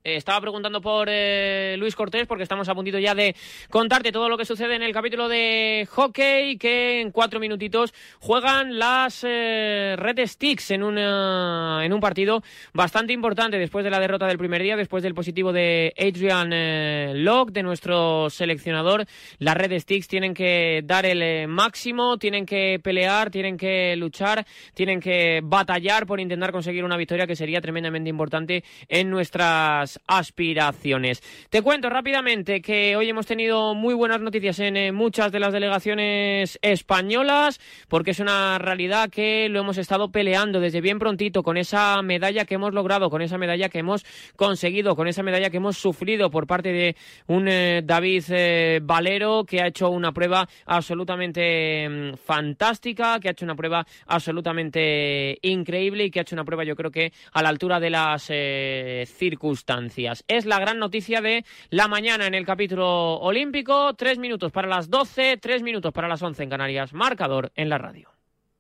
Eh, 0.07 0.17
estaba 0.17 0.39
preguntando 0.43 0.83
por 0.83 1.09
eh, 1.11 1.77
Luis 1.79 1.97
Cortés 1.97 2.27
porque 2.27 2.43
estamos 2.43 2.69
a 2.69 2.75
puntito 2.75 2.99
ya 2.99 3.15
de 3.15 3.35
contarte 3.71 4.13
todo 4.13 4.29
lo 4.29 4.37
que 4.37 4.45
sucede 4.45 4.75
en 4.75 4.83
el 4.83 4.93
capítulo 4.93 5.31
de 5.31 5.89
hockey 5.91 6.59
que 6.59 7.01
en 7.01 7.11
cuatro 7.11 7.41
minutitos 7.41 7.95
juegan 8.21 8.79
las 8.79 9.25
eh, 9.27 9.95
Red 9.97 10.27
Sticks 10.27 10.73
en, 10.73 10.83
una, 10.83 11.81
en 11.85 11.95
un 11.95 12.01
partido 12.01 12.43
bastante 12.75 13.15
importante 13.15 13.57
después 13.57 13.83
de 13.83 13.91
la 13.91 13.99
derrota 13.99 14.27
del 14.27 14.37
primer 14.37 14.63
día, 14.63 14.77
después 14.77 15.03
del 15.03 15.15
positivo 15.15 15.55
de 15.55 15.95
Adrian 15.99 17.25
Locke, 17.25 17.53
de 17.53 17.63
nuestro 17.63 18.29
seleccionador. 18.29 19.07
Las 19.39 19.57
Red 19.57 19.81
Sticks 19.81 20.07
tienen 20.07 20.35
que 20.35 20.83
dar 20.85 21.07
el 21.07 21.49
máximo, 21.49 22.19
tienen 22.19 22.45
que 22.45 22.79
pelear, 22.83 23.31
tienen 23.31 23.57
que 23.57 23.97
luchar, 23.97 24.45
tienen 24.75 25.01
que 25.01 25.41
batallar 25.43 26.07
por 26.07 26.21
intentar 26.21 26.53
conseguir 26.53 26.85
una 26.85 26.99
victoria 26.99 27.27
que 27.27 27.37
sería 27.37 27.63
tremendamente 27.63 28.11
importante 28.11 28.65
en 28.89 29.09
nuestras 29.09 29.94
aspiraciones. 30.07 31.23
Te 31.51 31.63
cuento 31.63 31.91
rápidamente 31.91 32.61
que 32.61 32.97
hoy 32.97 33.09
hemos 33.09 33.27
tenido 33.27 33.75
muy 33.75 33.95
buenas 33.95 34.21
noticias 34.21 34.59
en 34.59 34.77
eh, 34.77 34.93
muchas 34.93 35.33
de 35.33 35.41
las 35.41 35.53
delegaciones 35.53 36.59
españolas, 36.63 37.61
porque 37.89 38.13
es 38.13 38.21
una 38.21 38.59
realidad 38.59 39.11
que 39.11 39.49
lo 39.49 39.61
hemos 39.61 39.79
estado 39.79 40.11
peleando 40.11 40.61
desde 40.61 40.81
bien 40.81 40.99
prontito 40.99 41.43
con 41.43 41.57
esa 41.57 42.01
medalla 42.03 42.45
que 42.45 42.55
hemos 42.55 42.75
logrado, 42.75 43.11
con 43.11 43.23
esa 43.23 43.39
medalla 43.39 43.69
que 43.69 43.79
hemos 43.79 44.05
conseguido, 44.37 44.97
con 44.97 45.09
esa 45.09 45.23
medalla 45.23 45.51
que 45.51 45.59
hemos 45.59 45.77
sufrido 45.77 46.31
por 46.31 46.47
parte 46.47 46.73
de 46.73 46.97
un 47.27 47.49
eh, 47.49 47.83
David 47.85 48.25
eh, 48.31 48.81
Valero 48.83 49.45
que 49.45 49.61
ha 49.61 49.67
hecho 49.69 49.91
una 49.91 50.13
prueba 50.13 50.49
absolutamente 50.67 51.89
mm, 51.89 52.15
fantástica, 52.17 53.21
que 53.21 53.29
ha 53.29 53.33
hecho 53.33 53.45
una 53.45 53.57
prueba 53.57 53.87
absolutamente 54.07 55.39
increíble 55.43 56.05
y 56.05 56.11
que 56.11 56.21
ha 56.21 56.23
hecho 56.23 56.37
una 56.37 56.45
prueba 56.45 56.65
yo 56.65 56.77
creo 56.77 56.91
que 56.91 57.13
a 57.33 57.43
la 57.43 57.49
altura 57.49 57.81
de 57.81 57.91
las 57.91 58.25
circunstancias. 58.25 59.84
Es 60.29 60.47
la 60.47 60.59
gran 60.59 60.79
noticia 60.79 61.21
de 61.21 61.45
la 61.71 61.89
mañana 61.89 62.27
en 62.27 62.35
el 62.35 62.47
capítulo 62.47 63.17
olímpico. 63.17 63.95
Tres 63.95 64.19
minutos 64.19 64.53
para 64.53 64.69
las 64.69 64.89
doce, 64.89 65.37
tres 65.37 65.63
minutos 65.63 65.93
para 65.93 66.09
las 66.09 66.23
once 66.23 66.43
en 66.43 66.51
Canarias. 66.51 66.93
Marcador 66.93 67.53
en 67.55 67.69
la 67.69 67.79
radio. 67.79 68.14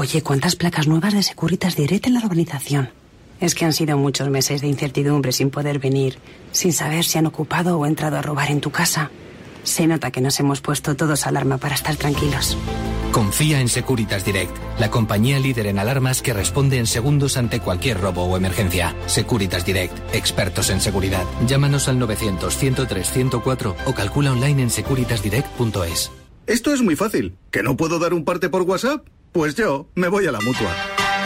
Oye, 0.00 0.22
¿cuántas 0.22 0.56
placas 0.56 0.88
nuevas 0.88 1.12
de 1.12 1.22
Securitas 1.22 1.76
Direct 1.76 2.06
en 2.06 2.14
la 2.14 2.20
urbanización? 2.20 2.88
Es 3.38 3.54
que 3.54 3.66
han 3.66 3.74
sido 3.74 3.98
muchos 3.98 4.30
meses 4.30 4.62
de 4.62 4.66
incertidumbre 4.66 5.30
sin 5.30 5.50
poder 5.50 5.78
venir, 5.78 6.16
sin 6.52 6.72
saber 6.72 7.04
si 7.04 7.18
han 7.18 7.26
ocupado 7.26 7.78
o 7.78 7.84
entrado 7.84 8.16
a 8.16 8.22
robar 8.22 8.50
en 8.50 8.62
tu 8.62 8.70
casa. 8.70 9.10
Se 9.62 9.86
nota 9.86 10.10
que 10.10 10.22
nos 10.22 10.40
hemos 10.40 10.62
puesto 10.62 10.96
todos 10.96 11.26
alarma 11.26 11.58
para 11.58 11.74
estar 11.74 11.96
tranquilos. 11.96 12.56
Confía 13.12 13.60
en 13.60 13.68
Securitas 13.68 14.24
Direct, 14.24 14.56
la 14.78 14.90
compañía 14.90 15.38
líder 15.38 15.66
en 15.66 15.78
alarmas 15.78 16.22
que 16.22 16.32
responde 16.32 16.78
en 16.78 16.86
segundos 16.86 17.36
ante 17.36 17.60
cualquier 17.60 18.00
robo 18.00 18.24
o 18.24 18.38
emergencia. 18.38 18.96
Securitas 19.04 19.66
Direct, 19.66 20.14
expertos 20.14 20.70
en 20.70 20.80
seguridad. 20.80 21.26
Llámanos 21.46 21.88
al 21.88 21.98
900-103-104 22.00 23.74
o 23.84 23.94
calcula 23.94 24.32
online 24.32 24.62
en 24.62 24.70
securitasdirect.es. 24.70 26.10
Esto 26.46 26.72
es 26.72 26.80
muy 26.80 26.96
fácil. 26.96 27.36
¿Que 27.50 27.62
no 27.62 27.76
puedo 27.76 27.98
dar 27.98 28.14
un 28.14 28.24
parte 28.24 28.48
por 28.48 28.62
WhatsApp? 28.62 29.06
Pues 29.32 29.54
yo 29.54 29.86
me 29.94 30.08
voy 30.08 30.26
a 30.26 30.32
la 30.32 30.40
mutua. 30.40 30.74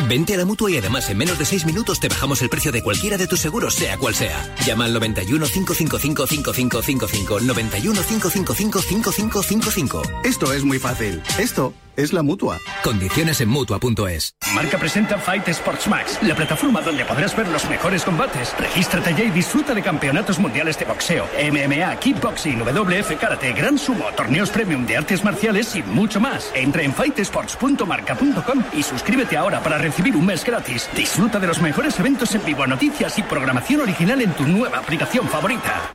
Vente 0.08 0.34
a 0.34 0.36
la 0.36 0.44
mutua 0.44 0.70
y 0.70 0.76
además 0.76 1.08
en 1.08 1.16
menos 1.16 1.38
de 1.38 1.44
6 1.44 1.64
minutos 1.64 2.00
te 2.00 2.08
bajamos 2.08 2.42
el 2.42 2.50
precio 2.50 2.70
de 2.70 2.82
cualquiera 2.82 3.16
de 3.16 3.26
tus 3.26 3.40
seguros, 3.40 3.74
sea 3.74 3.96
cual 3.96 4.14
sea. 4.14 4.54
Llama 4.66 4.84
al 4.84 4.92
91 4.92 5.46
555 5.46 6.26
5555. 6.26 7.40
91 7.40 8.00
555 8.02 8.80
5555. 8.82 10.02
Esto 10.24 10.52
es 10.52 10.64
muy 10.64 10.78
fácil. 10.78 11.22
Esto 11.38 11.72
es 11.96 12.12
la 12.12 12.22
mutua. 12.22 12.58
Condiciones 12.82 13.40
en 13.40 13.48
mutua.es. 13.48 14.34
Marca 14.54 14.78
presenta 14.78 15.18
Fight 15.18 15.48
Sports 15.48 15.88
Max, 15.88 16.18
la 16.22 16.34
plataforma 16.34 16.80
donde 16.80 17.04
podrás 17.04 17.36
ver 17.36 17.48
los 17.48 17.68
mejores 17.68 18.04
combates. 18.04 18.54
Regístrate 18.58 19.14
ya 19.14 19.24
y 19.24 19.30
disfruta 19.30 19.74
de 19.74 19.82
campeonatos 19.82 20.38
mundiales 20.38 20.78
de 20.78 20.84
boxeo, 20.84 21.26
MMA, 21.36 21.96
kickboxing, 21.96 22.60
WF 22.60 23.16
karate, 23.18 23.52
gran 23.52 23.78
sumo, 23.78 24.04
torneos 24.16 24.50
premium 24.50 24.86
de 24.86 24.96
artes 24.96 25.24
marciales 25.24 25.74
y 25.76 25.82
mucho 25.82 26.20
más. 26.20 26.50
Entra 26.54 26.82
en 26.82 26.92
fightesports.marca.com 26.92 28.64
y 28.72 28.82
suscríbete 28.82 29.36
ahora 29.36 29.62
para 29.62 29.78
recibir 29.78 30.16
un 30.16 30.26
mes 30.26 30.44
gratis. 30.44 30.88
Disfruta 30.94 31.38
de 31.38 31.46
los 31.46 31.60
mejores 31.60 31.98
eventos 31.98 32.34
en 32.34 32.44
vivo, 32.44 32.66
noticias 32.66 33.18
y 33.18 33.22
programación 33.22 33.80
original 33.80 34.20
en 34.22 34.32
tu 34.32 34.44
nueva 34.44 34.78
aplicación 34.78 35.28
favorita. 35.28 35.94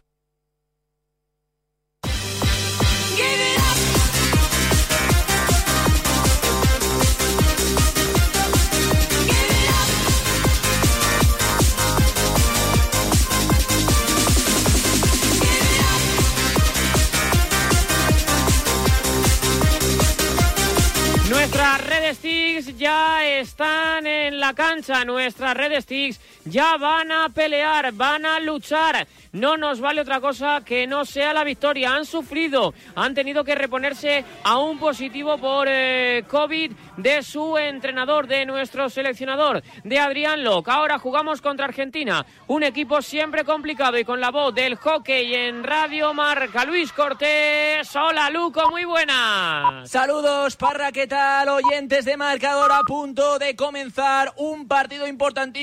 Nuestras 21.49 21.87
redes 21.87 22.17
Sticks 22.17 22.77
ya 22.77 23.25
están 23.25 24.05
en 24.05 24.39
la 24.39 24.53
cancha, 24.53 25.03
nuestras 25.03 25.57
redes 25.57 25.83
Sticks 25.83 26.19
ya 26.45 26.77
van 26.77 27.11
a 27.11 27.29
pelear, 27.29 27.91
van 27.93 28.23
a 28.27 28.39
luchar. 28.39 29.07
No 29.31 29.57
nos 29.57 29.79
vale 29.79 30.01
otra 30.01 30.19
cosa 30.19 30.61
que 30.65 30.87
no 30.87 31.05
sea 31.05 31.33
la 31.33 31.43
victoria. 31.43 31.93
Han 31.93 32.05
sufrido, 32.05 32.73
han 32.95 33.13
tenido 33.13 33.43
que 33.43 33.53
reponerse 33.53 34.25
a 34.43 34.57
un 34.57 34.79
positivo 34.79 35.37
por 35.37 35.67
eh, 35.69 36.23
COVID 36.27 36.71
de 36.97 37.21
su 37.21 37.57
entrenador, 37.57 38.25
de 38.25 38.45
nuestro 38.45 38.89
seleccionador, 38.89 39.61
de 39.83 39.99
Adrián 39.99 40.43
Locke. 40.43 40.69
Ahora 40.69 40.97
jugamos 40.97 41.41
contra 41.41 41.65
Argentina, 41.65 42.25
un 42.47 42.63
equipo 42.63 43.01
siempre 43.03 43.43
complicado 43.43 43.99
y 43.99 44.03
con 44.03 44.19
la 44.19 44.31
voz 44.31 44.53
del 44.55 44.75
hockey 44.77 45.35
en 45.35 45.63
Radio 45.63 46.13
Marca. 46.13 46.65
Luis 46.65 46.91
Cortés, 46.91 47.95
hola 47.95 48.31
Luco, 48.31 48.69
muy 48.71 48.85
buena. 48.85 49.83
Saludos, 49.85 50.55
Parra, 50.55 50.91
¿qué 50.91 51.05
tal? 51.45 51.49
Oyentes 51.49 52.05
de 52.05 52.17
marcador 52.17 52.71
a 52.71 52.83
punto 52.83 53.39
de 53.39 53.55
comenzar 53.55 54.33
un 54.37 54.67
partido 54.67 55.07
importantísimo 55.07 55.59